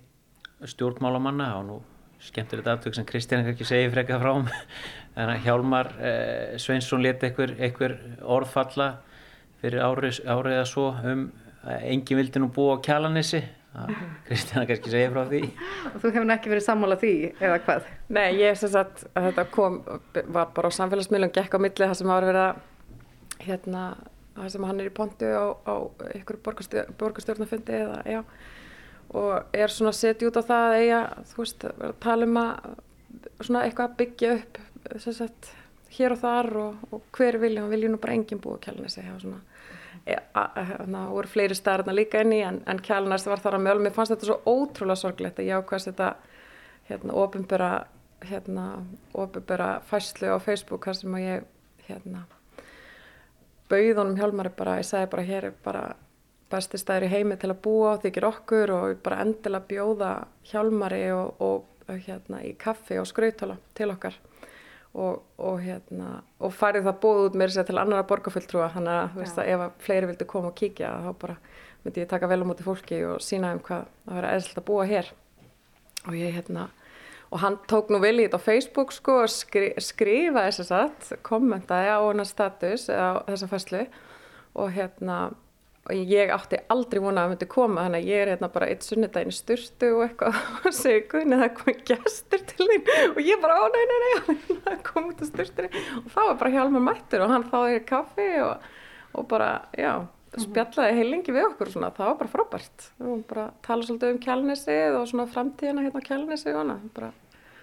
stjórnmálamanna 0.61 1.55
og 1.57 1.65
nú 1.67 1.81
skemmtilegt 2.21 2.67
aftök 2.67 2.93
sem 2.93 3.05
Kristján 3.05 3.47
ekki 3.49 3.65
segi 3.65 3.89
frekka 3.93 4.19
frá 4.21 4.33
um 4.35 4.49
en 5.19 5.31
Hjálmar 5.43 5.89
eh, 5.99 6.57
Sveinsson 6.61 7.01
leti 7.01 7.29
einhver, 7.29 7.55
einhver 7.59 7.97
orðfalla 8.21 8.91
fyrir 9.61 9.81
árið, 9.85 10.21
árið 10.29 10.59
að 10.59 10.69
svo 10.69 10.91
um 11.13 11.25
að 11.61 11.87
enginn 11.93 12.21
vildi 12.21 12.41
nú 12.41 12.51
búa 12.53 12.77
á 12.77 12.83
kjalanissi 12.85 13.41
Kristján 14.27 14.65
ekki 14.67 14.91
segi 14.91 15.09
frá 15.13 15.21
því. 15.29 15.41
Og 15.93 15.99
þú 16.03 16.09
hefði 16.11 16.33
ekki 16.35 16.51
verið 16.51 16.65
sammála 16.65 16.97
því 16.99 17.11
eða 17.39 17.59
hvað? 17.63 17.85
Nei, 18.11 18.25
ég 18.41 18.51
er 18.51 18.57
sem 18.59 18.71
sagt 18.73 19.05
að 19.15 19.29
þetta 19.29 19.45
kom 19.53 19.77
var 20.35 20.49
bara 20.55 20.71
á 20.71 20.77
samfélagsmiðlum, 20.77 21.31
gekk 21.37 21.55
á 21.55 21.59
milli 21.63 21.87
það 21.87 21.99
sem 22.01 22.11
var 22.11 22.27
verið 22.27 22.47
að 22.49 23.45
hérna, 23.45 23.83
það 24.35 24.49
sem 24.55 24.65
hann 24.67 24.81
er 24.83 24.89
í 24.89 24.95
pontu 24.97 25.29
á, 25.31 25.45
á 25.63 25.75
einhverju 26.11 26.91
borgarstjórnafundi 26.99 27.79
eða 27.79 28.01
já 28.11 28.19
og 29.17 29.55
er 29.55 29.73
svona 29.73 29.91
að 29.91 29.99
setja 29.99 30.29
út 30.29 30.39
á 30.39 30.43
það 30.47 30.65
að 30.67 30.77
eiga, 30.79 31.01
þú 31.31 31.41
veist, 31.41 31.65
að 31.67 31.95
tala 32.03 32.27
um 32.27 32.39
að 32.41 32.69
svona 33.41 33.63
eitthvað 33.65 33.89
að 33.89 33.97
byggja 34.01 34.33
upp 34.37 34.59
sagt, 35.03 35.51
hér 35.97 36.15
og 36.15 36.21
þar 36.21 36.51
og, 36.61 36.83
og 36.91 37.07
hver 37.17 37.37
vilja, 37.41 37.65
og 37.65 37.73
vilja 37.73 37.91
nú 37.91 37.99
bara 38.01 38.15
enginn 38.15 38.41
búa 38.41 38.59
kjálnesi 38.61 39.03
og 39.11 39.23
svona 39.23 39.41
e, 40.05 40.17
það 40.35 41.13
voru 41.15 41.31
fleiri 41.31 41.57
starfna 41.57 41.95
líka 41.95 42.23
inn 42.23 42.35
í 42.35 42.41
en, 42.47 42.61
en 42.69 42.81
kjálnesi 42.81 43.31
var 43.31 43.43
þar 43.43 43.59
að 43.59 43.65
mjöl, 43.67 43.79
mér 43.85 43.95
fannst 43.95 44.15
þetta 44.15 44.29
svo 44.29 44.39
ótrúlega 44.47 45.01
sorglegt 45.03 45.41
að 45.41 45.49
ég 45.51 45.61
ákvæmst 45.63 45.91
þetta 45.91 46.11
hérna, 46.89 47.17
ofinböra 47.23 47.71
hérna, 48.27 48.67
ofinböra 49.13 49.73
fæslu 49.89 50.31
á 50.31 50.37
Facebook 50.39 50.87
þar 50.87 51.01
sem 51.01 51.17
að 51.17 51.27
ég 51.27 51.49
hérna 51.89 52.23
bauðunum 53.71 54.17
hjálmari 54.19 54.51
bara, 54.55 54.79
ég 54.81 54.87
sagði 54.87 55.11
bara 55.11 55.27
hér 55.27 55.49
er 55.49 55.59
bara 55.65 55.83
besti 56.51 56.79
staður 56.79 57.07
í 57.07 57.11
heimi 57.11 57.37
til 57.39 57.51
að 57.53 57.61
búa 57.63 57.93
og 57.95 58.03
þykir 58.03 58.27
okkur 58.27 58.73
og 58.75 58.99
bara 59.05 59.21
endilega 59.25 59.67
bjóða 59.69 60.11
hjálmari 60.51 61.05
og, 61.15 61.39
og 61.41 61.95
hérna 62.05 62.41
í 62.47 62.53
kaffi 62.59 62.99
og 63.01 63.07
skrautála 63.09 63.57
til 63.77 63.89
okkar. 63.93 64.17
Og, 64.91 65.21
og 65.39 65.61
hérna 65.63 66.17
og 66.43 66.51
farið 66.51 66.89
það 66.89 66.97
búið 67.05 67.25
út 67.29 67.37
þess 67.39 67.61
að 67.61 67.69
til 67.69 67.77
annara 67.79 68.07
borgarfulltrúa 68.09 68.67
þannig 68.73 68.97
að, 68.97 69.13
veist, 69.21 69.37
að 69.39 69.51
ef 69.53 69.63
að 69.63 69.77
fleiri 69.85 70.09
vildi 70.09 70.27
koma 70.27 70.51
og 70.51 70.57
kíkja 70.59 70.89
þá 71.05 71.11
bara 71.21 71.37
myndi 71.85 72.03
ég 72.03 72.09
taka 72.11 72.27
vel 72.27 72.41
á 72.43 72.49
móti 72.49 72.65
fólki 72.65 72.99
og 73.07 73.23
sína 73.23 73.53
um 73.55 73.61
hvað 73.63 73.85
að 73.87 74.17
vera 74.19 74.33
eðslt 74.35 74.59
að 74.59 74.67
búa 74.67 74.87
hér. 74.89 75.13
Og 76.09 76.17
ég 76.19 76.35
hérna 76.35 76.67
og 77.31 77.39
hann 77.39 77.57
tók 77.71 77.91
nú 77.91 78.01
vel 78.03 78.17
í 78.19 78.25
þetta 78.25 78.41
á 78.43 78.47
Facebook 78.47 78.91
sko 78.91 79.21
og 79.23 79.31
skri, 79.31 79.71
skrifa 79.79 80.43
þess 80.49 80.73
að 80.75 81.13
kommentaði 81.23 81.93
á 81.95 81.99
hennar 82.03 82.27
status 82.27 82.89
á 82.91 83.23
þessa 83.29 83.47
fæslu 83.47 83.85
og 84.59 84.73
hérna 84.75 85.19
og 85.89 85.97
ég 85.97 86.29
átti 86.29 86.59
aldrei 86.71 87.01
vona 87.01 87.23
að 87.23 87.25
það 87.25 87.31
myndi 87.33 87.47
koma 87.49 87.85
þannig 87.87 88.03
að 88.03 88.11
ég 88.11 88.21
er 88.21 88.31
hérna 88.31 88.49
bara 88.53 88.67
eitt 88.69 88.85
sunnudaginn 88.85 89.33
styrstu 89.33 89.89
og 89.95 90.03
eitthvað. 90.05 90.37
Og 90.69 90.75
segi 90.77 91.01
guðni 91.09 91.39
það 91.41 91.51
komið 91.57 91.83
gæstur 91.89 92.45
til 92.51 92.67
þín. 92.69 92.87
Og 93.15 93.21
ég 93.25 93.41
bara 93.41 93.57
ó 93.57 93.65
nei 93.73 93.83
nei 93.89 93.99
nei 94.05 94.39
það 94.67 94.77
kom 94.87 95.09
út 95.09 95.23
á 95.23 95.25
styrstunni 95.25 95.83
og 96.03 96.09
það 96.13 96.29
var 96.29 96.39
bara 96.43 96.53
hjálmar 96.55 96.85
mættur 96.85 97.25
og 97.25 97.33
hann 97.33 97.47
þáði 97.49 97.79
í 97.79 97.85
kaffi 97.89 98.29
og, 98.45 98.69
og 99.17 99.27
bara 99.31 99.49
já 99.73 99.93
spjallaði 100.39 100.95
heilingi 100.95 101.33
við 101.35 101.47
okkur 101.49 101.71
og 101.71 101.73
svona. 101.73 101.89
Það 101.97 102.11
var 102.11 102.21
bara 102.21 102.33
frábært. 102.35 102.87
Og 103.03 103.25
bara 103.31 103.49
tala 103.65 103.87
svolítið 103.87 104.13
um 104.13 104.21
kjálnesið 104.27 105.01
og 105.01 105.09
svona 105.09 105.27
framtíðina 105.33 105.87
hérna 105.87 106.05
á 106.05 106.07
kjálnesið 106.07 106.53
og 106.53 106.61
hana 106.61 106.77
bara 106.93 107.11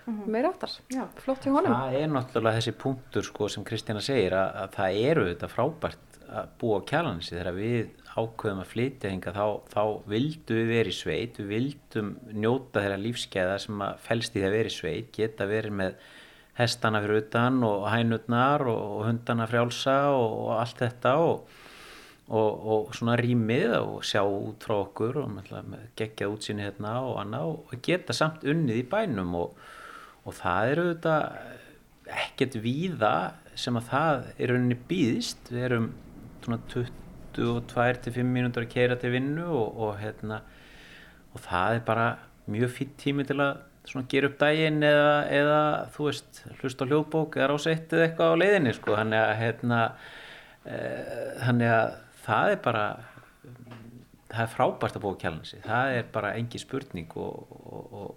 -hmm. 0.09 0.29
meira 0.33 0.53
áttar, 0.53 0.75
flott 1.23 1.47
í 1.47 1.53
honum. 1.53 1.73
Það 1.75 1.97
er 2.01 2.13
náttúrulega 2.13 2.61
þessi 2.61 2.75
punktur 2.81 3.27
sko 3.27 3.49
sem 3.53 3.65
Kristina 3.67 4.03
segir 4.05 4.37
að, 4.37 4.61
að 4.65 4.77
það 4.77 5.01
eru 5.11 5.27
þetta 5.31 5.51
frábært 5.53 6.21
að 6.29 6.51
búa 6.61 6.81
á 6.81 6.89
kjálnesið 6.89 7.39
þegar 7.39 7.57
við 7.57 7.91
ákveðum 8.19 8.63
að 8.63 8.71
flytja 8.73 9.13
hinga 9.13 9.35
þá, 9.37 9.45
þá 9.73 9.83
vildum 10.13 10.61
við 10.61 10.73
verið 10.73 10.97
sveit, 10.99 11.39
við 11.41 11.53
vildum 11.55 12.13
njóta 12.35 12.83
þeirra 12.85 13.03
lífskeiða 13.05 13.61
sem 13.65 13.85
að 13.87 14.03
fælst 14.09 14.37
í 14.37 14.45
það 14.45 14.57
verið 14.59 14.75
sveit, 14.75 15.13
geta 15.15 15.49
verið 15.49 15.79
með 15.83 16.03
hestana 16.59 17.01
fyrir 17.05 17.23
utan 17.23 17.63
og 17.67 17.87
hænutnar 17.93 18.67
og 18.67 19.07
hundana 19.07 19.47
frjálsa 19.51 19.99
og, 20.17 20.53
allt 20.59 20.85
þetta 20.85 21.17
og 21.23 21.57
og, 22.29 22.65
og 22.69 22.97
svona 22.97 23.17
rýmið 23.17 23.75
og 23.79 24.03
sjá 24.05 24.21
út 24.21 24.65
frá 24.67 24.77
okkur 24.83 25.23
og 25.23 25.39
gegja 25.97 26.29
útsýni 26.29 26.67
hérna 26.67 26.99
og 27.07 27.21
annað 27.23 27.53
og 27.55 27.75
geta 27.85 28.17
samt 28.17 28.45
unnið 28.45 28.83
í 28.83 28.89
bænum 28.91 29.35
og, 29.39 29.55
og 30.29 30.37
það 30.37 30.73
eru 30.75 30.87
þetta 30.91 31.17
ekkert 32.19 32.59
víða 32.65 33.15
sem 33.59 33.77
að 33.81 33.89
það 33.91 34.29
er 34.39 34.55
unni 34.55 34.79
býðist 34.91 35.53
við 35.53 35.69
erum 35.71 35.91
svona 36.45 36.61
22-5 37.39 38.29
mínútur 38.29 38.67
að 38.67 38.73
keira 38.75 38.99
til 39.01 39.13
vinnu 39.15 39.47
og, 39.47 39.81
og 39.87 39.99
hérna 40.03 40.43
og 41.35 41.43
það 41.45 41.79
er 41.79 41.83
bara 41.87 42.07
mjög 42.49 42.73
fyrir 42.77 42.95
tími 43.01 43.27
til 43.29 43.41
að 43.45 43.59
gera 44.09 44.29
upp 44.29 44.39
daginn 44.41 44.83
eða, 44.85 45.13
eða 45.33 45.61
þú 45.95 46.09
veist 46.09 46.41
hlust 46.61 46.83
á 46.83 46.89
hljóðbók 46.89 47.39
eða 47.39 47.51
ráseitt 47.53 47.93
eða 47.93 48.09
eitthvað 48.09 48.35
á 48.37 48.41
leiðinni 48.43 48.73
sko. 48.77 48.97
Þannig 48.99 49.23
að 49.25 49.35
hérna 49.43 49.83
e, 50.65 50.81
þannig 51.45 51.75
að 51.75 51.93
það 52.27 52.55
er 52.55 52.63
bara 52.65 52.87
það 54.29 54.43
er 54.45 54.51
frábært 54.53 54.99
að 54.99 55.05
búa 55.05 55.21
kjálnsi 55.23 55.63
það 55.65 55.95
er 55.99 56.11
bara 56.13 56.35
engi 56.37 56.61
spurning 56.61 57.15
og, 57.17 57.55
og, 57.57 57.95
og 57.97 58.11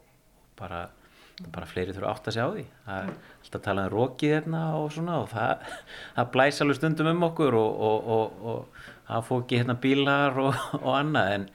bara, 0.60 0.82
bara 1.52 1.70
fleiri 1.70 1.96
þurfa 1.96 2.12
átt 2.12 2.28
að 2.30 2.36
segja 2.36 2.48
á 2.48 2.56
því. 2.56 2.66
Það 2.86 2.98
er 2.98 3.12
alltaf 3.12 3.60
að 3.60 3.68
tala 3.68 3.86
um 3.86 3.94
rókið 3.96 4.36
hérna 4.36 4.64
og 4.80 4.90
svona 4.96 5.20
og 5.24 5.30
það, 5.32 5.70
það 6.18 6.32
blæs 6.36 6.62
alveg 6.66 6.80
stundum 6.80 7.12
um 7.14 7.28
okkur 7.32 7.58
og, 7.62 7.86
og 8.12 8.84
það 9.12 9.30
fóki 9.30 9.62
hérna 9.62 9.78
bílar 9.84 10.42
og 10.42 10.90
annað 10.96 11.36
en, 11.36 11.48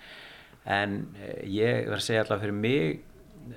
en 0.78 0.96
eh, 1.20 1.42
ég 1.56 1.84
verð 1.88 2.00
að 2.00 2.06
segja 2.06 2.24
alltaf 2.24 2.42
fyrir 2.44 2.58
mig 2.60 3.02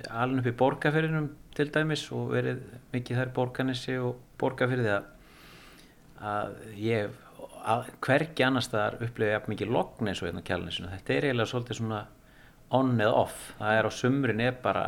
alveg 0.10 0.44
upp 0.44 0.52
í 0.52 0.58
borgarferinum 0.60 1.32
til 1.58 1.70
dæmis 1.74 2.06
og 2.16 2.30
verið 2.36 2.62
mikið 2.94 3.24
þær 3.24 3.34
borgarnissi 3.36 3.98
og 4.02 4.20
borgarferði 4.40 4.94
að, 4.96 5.10
að 6.34 6.62
ég 6.80 7.18
hvergi 8.06 8.46
annar 8.46 8.64
staðar 8.64 9.02
upplifið 9.04 9.34
jafn 9.34 9.54
mikið 9.54 9.74
logn 9.76 10.10
eins 10.10 10.22
og 10.24 10.30
hérna 10.30 10.46
kjálninsinu 10.46 10.92
þetta 10.94 11.16
er 11.16 11.28
eiginlega 11.28 11.52
svolítið 11.52 11.80
svona 11.82 12.06
on 12.76 12.96
eða 13.00 13.16
off. 13.24 13.38
Það 13.60 13.78
er 13.78 13.90
á 13.90 13.92
sumrin 13.94 14.44
er 14.44 14.58
bara, 14.64 14.86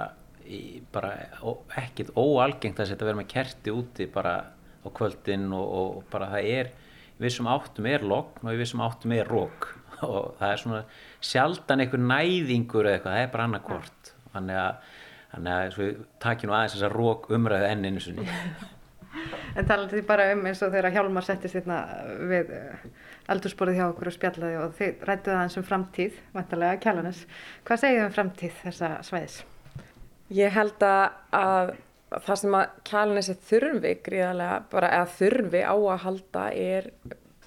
bara 0.93 1.11
ekkit 1.81 2.13
óalgengt 2.15 2.79
að 2.79 2.93
þetta 2.93 3.07
verður 3.07 3.21
með 3.21 3.31
kerti 3.33 3.73
úti 3.73 4.07
bara 4.11 4.35
á 4.81 4.87
kvöldin 4.89 5.49
og, 5.55 5.67
og 5.81 6.03
bara 6.13 6.29
það 6.35 6.49
er 6.51 6.71
við 7.21 7.35
sem 7.37 7.51
áttum 7.51 7.87
er 7.91 8.07
logn 8.13 8.49
og 8.49 8.57
við 8.57 8.71
sem 8.71 8.83
áttum 8.83 9.15
er 9.15 9.31
rók 9.31 9.69
og 10.07 10.35
það 10.39 10.49
er 10.49 10.61
svona 10.63 10.81
sjaldan 11.31 11.85
einhver 11.85 12.03
næðingur 12.03 12.89
eða 12.89 12.97
eitthvað, 12.97 13.15
það 13.15 13.23
er 13.23 13.31
bara 13.35 13.47
annarkort 13.49 14.13
þannig 14.33 14.61
að, 14.65 14.91
þannig 15.35 15.55
að 15.55 15.79
við 15.81 16.03
takjum 16.25 16.53
aðeins 16.57 16.77
þessar 16.77 16.99
rók 17.01 17.31
umræðu 17.37 17.71
enninu 17.71 18.03
sinni 18.03 18.27
En 19.59 19.67
talaðu 19.67 19.97
því 19.97 20.01
bara 20.07 20.29
um 20.31 20.45
eins 20.47 20.61
og 20.63 20.71
þegar 20.71 20.93
Hjálmar 20.95 21.25
settist 21.27 21.57
hérna 21.57 21.79
við 22.29 22.51
eldursporið 23.31 23.79
hjá 23.79 23.85
okkur 23.89 24.09
og 24.11 24.15
spjallaði 24.15 24.59
og 24.61 24.75
þið 24.77 25.05
rættuðu 25.09 25.35
aðeins 25.35 25.57
um 25.59 25.65
framtíð, 25.67 26.19
vantarlega 26.35 26.79
kjalanis. 26.85 27.23
Hvað 27.67 27.81
segir 27.81 27.99
þið 27.99 28.05
um 28.05 28.15
framtíð 28.15 28.59
þessa 28.61 28.91
svæðis? 29.07 29.37
Ég 30.31 30.55
held 30.55 30.85
að 30.87 31.73
það 32.11 32.41
sem 32.41 32.57
að 32.59 32.75
kjalanisi 32.89 33.37
þurfi 33.49 33.93
gríðarlega, 34.05 34.57
bara 34.71 34.91
eða 34.97 35.11
þurfi 35.19 35.63
á 35.63 35.75
að 35.75 36.03
halda 36.05 36.43
er 36.57 36.91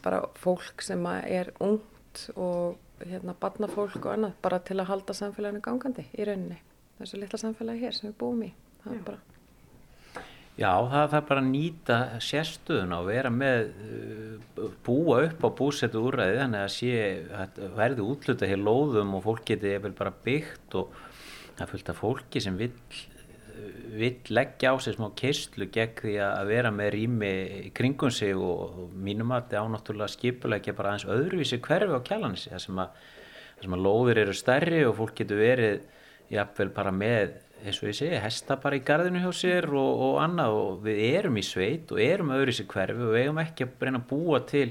bara 0.05 0.23
fólk 0.41 0.85
sem 0.85 1.07
er 1.11 1.53
ungt 1.65 2.27
og 2.37 2.81
hérna 3.05 3.35
barnafólk 3.41 4.01
og 4.01 4.11
annað 4.15 4.41
bara 4.45 4.63
til 4.65 4.79
að 4.79 4.91
halda 4.93 5.17
samfélaginu 5.17 5.65
gangandi 5.65 6.07
í 6.15 6.27
rauninni. 6.29 6.61
Þessu 7.01 7.21
litla 7.21 7.41
samfélagi 7.41 7.85
hér 7.85 7.97
sem 7.97 8.11
við 8.11 8.19
búum 8.21 8.45
í. 8.47 8.53
Það 8.85 8.99
er 8.99 9.07
bara 9.09 9.23
Já, 10.55 10.71
það 10.87 11.09
þarf 11.11 11.25
bara 11.27 11.41
að 11.43 11.49
nýta 11.51 11.97
sérstöðun 12.23 12.93
og 12.95 13.09
vera 13.09 13.31
með, 13.35 13.73
uh, 13.83 14.69
búa 14.87 15.17
upp 15.27 15.43
á 15.43 15.51
búsettu 15.59 16.03
úrræði 16.07 16.37
þannig 16.39 16.61
að 16.63 16.71
sé, 16.77 17.01
að 17.35 17.59
verði 17.75 18.05
útluta 18.07 18.47
hér 18.47 18.63
lóðum 18.63 19.17
og 19.19 19.25
fólk 19.25 19.43
geti 19.49 19.73
bara 19.89 20.13
byggt 20.15 20.77
og 20.79 20.95
það 21.59 21.73
fylgta 21.73 21.97
fólki 21.99 22.45
sem 22.45 22.61
vill, 22.61 22.71
vill 23.95 24.35
leggja 24.35 24.73
á 24.73 24.77
sig 24.83 24.97
smá 24.97 25.09
keistlu 25.17 25.69
gegn 25.73 25.99
því 26.01 26.15
að 26.27 26.51
vera 26.51 26.71
með 26.75 26.93
rými 26.97 27.35
kringum 27.77 28.13
sig 28.15 28.35
og, 28.35 28.79
og 28.85 28.95
mínum 28.95 29.35
að 29.35 29.45
þetta 29.45 29.65
ánáttúrulega 29.65 30.15
skipulegja 30.15 30.75
bara 30.75 30.95
aðeins 30.95 31.11
öðruvísi 31.15 31.61
hverfi 31.63 31.95
á 31.95 32.07
kjalanissi, 32.09 32.51
það 32.55 32.65
sem 32.67 32.81
sem 33.65 33.75
að 33.77 33.85
lóðir 33.87 34.21
eru 34.25 34.37
stærri 34.37 34.85
og 34.85 34.97
fólk 34.99 35.19
getur 35.21 35.41
verið 35.41 35.85
jafnvel 36.33 36.71
bara 36.75 36.93
með 36.95 37.37
eins 37.65 37.79
og 37.81 37.89
ég 37.89 37.97
segi, 37.97 38.17
hesta 38.21 38.59
bara 38.61 38.77
í 38.77 38.83
gardinu 38.85 39.23
hjá 39.23 39.31
sér 39.37 39.69
og, 39.73 40.03
og 40.09 40.19
annað. 40.25 40.57
Og 40.61 40.83
við 40.85 41.01
erum 41.15 41.39
í 41.41 41.45
sveit 41.47 41.93
og 41.95 42.01
erum 42.03 42.35
öðru 42.35 42.53
í 42.53 42.59
sig 42.59 42.69
hverfi 42.71 43.07
og 43.07 43.15
við 43.15 43.23
eigum 43.23 43.41
ekki 43.41 43.67
að 43.67 43.87
reyna 43.87 44.01
að 44.03 44.09
búa 44.11 44.41
til 44.49 44.67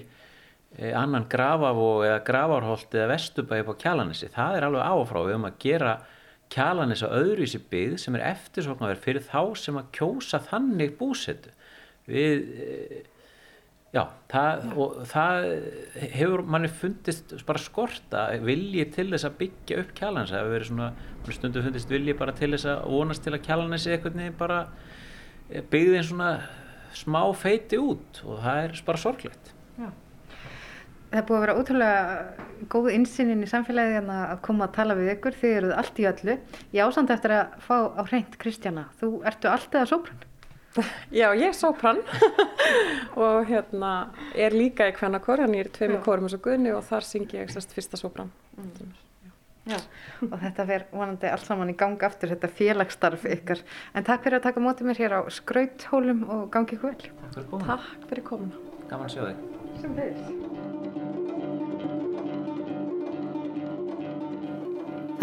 eh, 0.78 0.92
annan 0.98 1.26
grafavó 1.32 1.90
eða 2.06 2.20
gravarholt 2.28 2.98
eða 2.98 3.10
vestubæði 3.16 3.68
på 3.70 3.78
kjalanissi, 3.86 4.30
það 4.34 4.60
er 4.60 4.68
alveg 4.70 4.92
áfrá 4.92 5.24
við 5.24 5.34
eigum 5.34 5.50
að 5.50 5.60
gera 5.66 5.96
kjalanissi 6.54 7.10
á 7.10 7.18
öðru 7.18 7.46
í 7.46 7.50
sig 7.50 7.66
byggð 7.72 7.98
sem 8.04 8.18
er 8.18 8.28
eftirsoknaverð 8.30 9.04
fyrir 9.04 9.26
þá 9.26 9.42
sem 9.60 9.80
að 9.80 9.90
kjósa 9.98 10.42
þannig 10.48 10.96
búsetu. 11.00 11.54
Við 12.10 12.48
eh, 12.64 13.02
Já, 13.94 14.08
það, 14.26 14.64
og 14.82 14.94
það 15.06 15.44
hefur 16.16 16.42
manni 16.50 16.70
fundist 16.74 17.36
bara 17.46 17.62
skorta 17.62 18.24
vilji 18.42 18.88
til 18.96 19.06
þess 19.12 19.28
að 19.28 19.36
byggja 19.44 19.84
upp 19.84 19.92
kjálans 20.00 20.32
það 20.34 20.40
hefur 20.40 20.54
verið 20.56 20.70
svona, 20.72 20.88
stundu 21.38 21.62
fundist 21.62 21.94
vilji 21.94 22.16
bara 22.18 22.34
til 22.40 22.50
þess 22.56 22.72
að 22.72 22.88
vonast 22.90 23.22
til 23.22 23.36
að 23.36 23.44
kjálans 23.46 23.86
eitthvað 23.86 24.18
niður 24.18 24.40
bara 24.40 24.58
eh, 25.52 25.62
byggði 25.62 26.00
einn 26.00 26.08
svona 26.10 26.32
smá 26.98 27.22
feiti 27.38 27.78
út 27.78 28.24
og 28.26 28.42
það 28.42 28.64
er 28.64 28.82
bara 28.90 29.04
sorglegt. 29.04 29.54
Já. 29.78 29.92
Það 31.14 31.20
er 31.20 31.26
búið 31.30 31.38
að 31.38 31.44
vera 31.44 31.56
ótrúlega 31.62 32.68
góð 32.74 32.88
insýnin 32.96 33.46
í 33.46 33.50
samfélagið 33.52 34.00
en 34.00 34.08
að 34.16 34.36
koma 34.48 34.66
að 34.66 34.76
tala 34.80 34.98
við 34.98 35.12
ykkur, 35.14 35.36
þið 35.38 35.58
eruð 35.60 35.74
allt 35.78 36.00
í 36.02 36.08
öllu 36.10 36.38
ég 36.74 36.88
ásand 36.88 37.14
eftir 37.14 37.36
að 37.38 37.58
fá 37.62 37.76
á 37.94 38.02
hreint 38.08 38.38
Kristjana, 38.42 38.88
þú 38.98 39.10
ertu 39.30 39.52
alltaf 39.52 39.84
að 39.84 39.92
sópran 39.92 40.30
Já, 41.20 41.28
ég 41.38 41.52
er 41.52 41.54
sopran 41.54 42.02
og 43.24 43.46
hérna 43.50 43.94
er 44.34 44.56
líka 44.58 44.90
í 44.90 44.96
hvernakor, 44.98 45.44
hann 45.44 45.56
er 45.58 45.70
í 45.70 45.74
tveimu 45.76 46.02
korum 46.06 46.28
eins 46.28 46.38
og 46.38 46.44
Gunni 46.48 46.74
og 46.74 46.84
þar 46.88 47.06
syngi 47.06 47.42
ég 47.44 47.54
sérst 47.54 47.76
fyrsta 47.76 48.00
sopran. 48.00 48.34
Mm. 48.58 48.94
Já, 49.70 49.78
og 50.28 50.36
þetta 50.42 50.66
verð 50.68 50.98
vonandi 50.98 51.30
alls 51.30 51.46
saman 51.48 51.72
í 51.72 51.78
gang 51.80 52.02
aftur, 52.04 52.34
þetta 52.34 52.50
félagsstarf 52.58 53.24
ykkar. 53.38 53.64
En 53.96 54.04
takk 54.08 54.26
fyrir 54.26 54.42
að 54.42 54.50
taka 54.50 54.66
mótið 54.66 54.90
mér 54.90 55.04
hér 55.06 55.18
á 55.18 55.22
skrauthólum 55.32 56.26
og 56.28 56.46
gangi 56.52 56.76
ykkur 56.76 56.92
vel. 56.92 57.12
Takk 57.30 57.38
fyrir 57.38 57.52
komuna. 57.54 57.82
Takk 57.86 58.08
fyrir 58.12 58.32
komuna. 58.34 58.64
Gaman 58.90 59.08
að 59.08 59.16
sjá 59.16 59.28
þig. 59.30 59.53
Sem 59.82 59.96
þeir. 59.98 60.18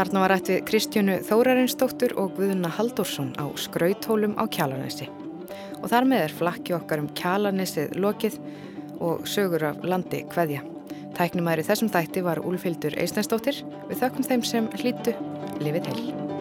Þarna 0.01 0.20
var 0.22 0.32
rætt 0.32 0.48
við 0.48 0.62
Kristjánu 0.64 1.14
Þórarinsdóttur 1.28 2.14
og 2.16 2.38
Guðuna 2.38 2.70
Halldórsson 2.72 3.34
á 3.36 3.44
skrauthólum 3.61 4.32
á 4.40 4.48
Kjalarnesi. 4.48 5.11
Og 5.80 5.90
þar 5.92 6.09
með 6.09 6.24
er 6.24 6.36
flakki 6.38 6.76
okkar 6.76 7.03
um 7.03 7.11
Kjalarnesið 7.20 7.98
lokið 8.01 8.38
og 9.05 9.28
sögur 9.28 9.66
af 9.72 9.84
landi 9.84 10.22
hverja. 10.32 10.64
Tæknumæri 11.18 11.66
þessum 11.68 11.92
þætti 11.92 12.24
var 12.24 12.40
Úlfildur 12.40 12.96
Eistensdóttir. 12.96 13.61
Við 13.90 14.01
þökkum 14.01 14.28
þeim 14.30 14.48
sem 14.55 14.72
hlýtu 14.80 15.16
lifið 15.61 15.92
heil. 15.92 16.39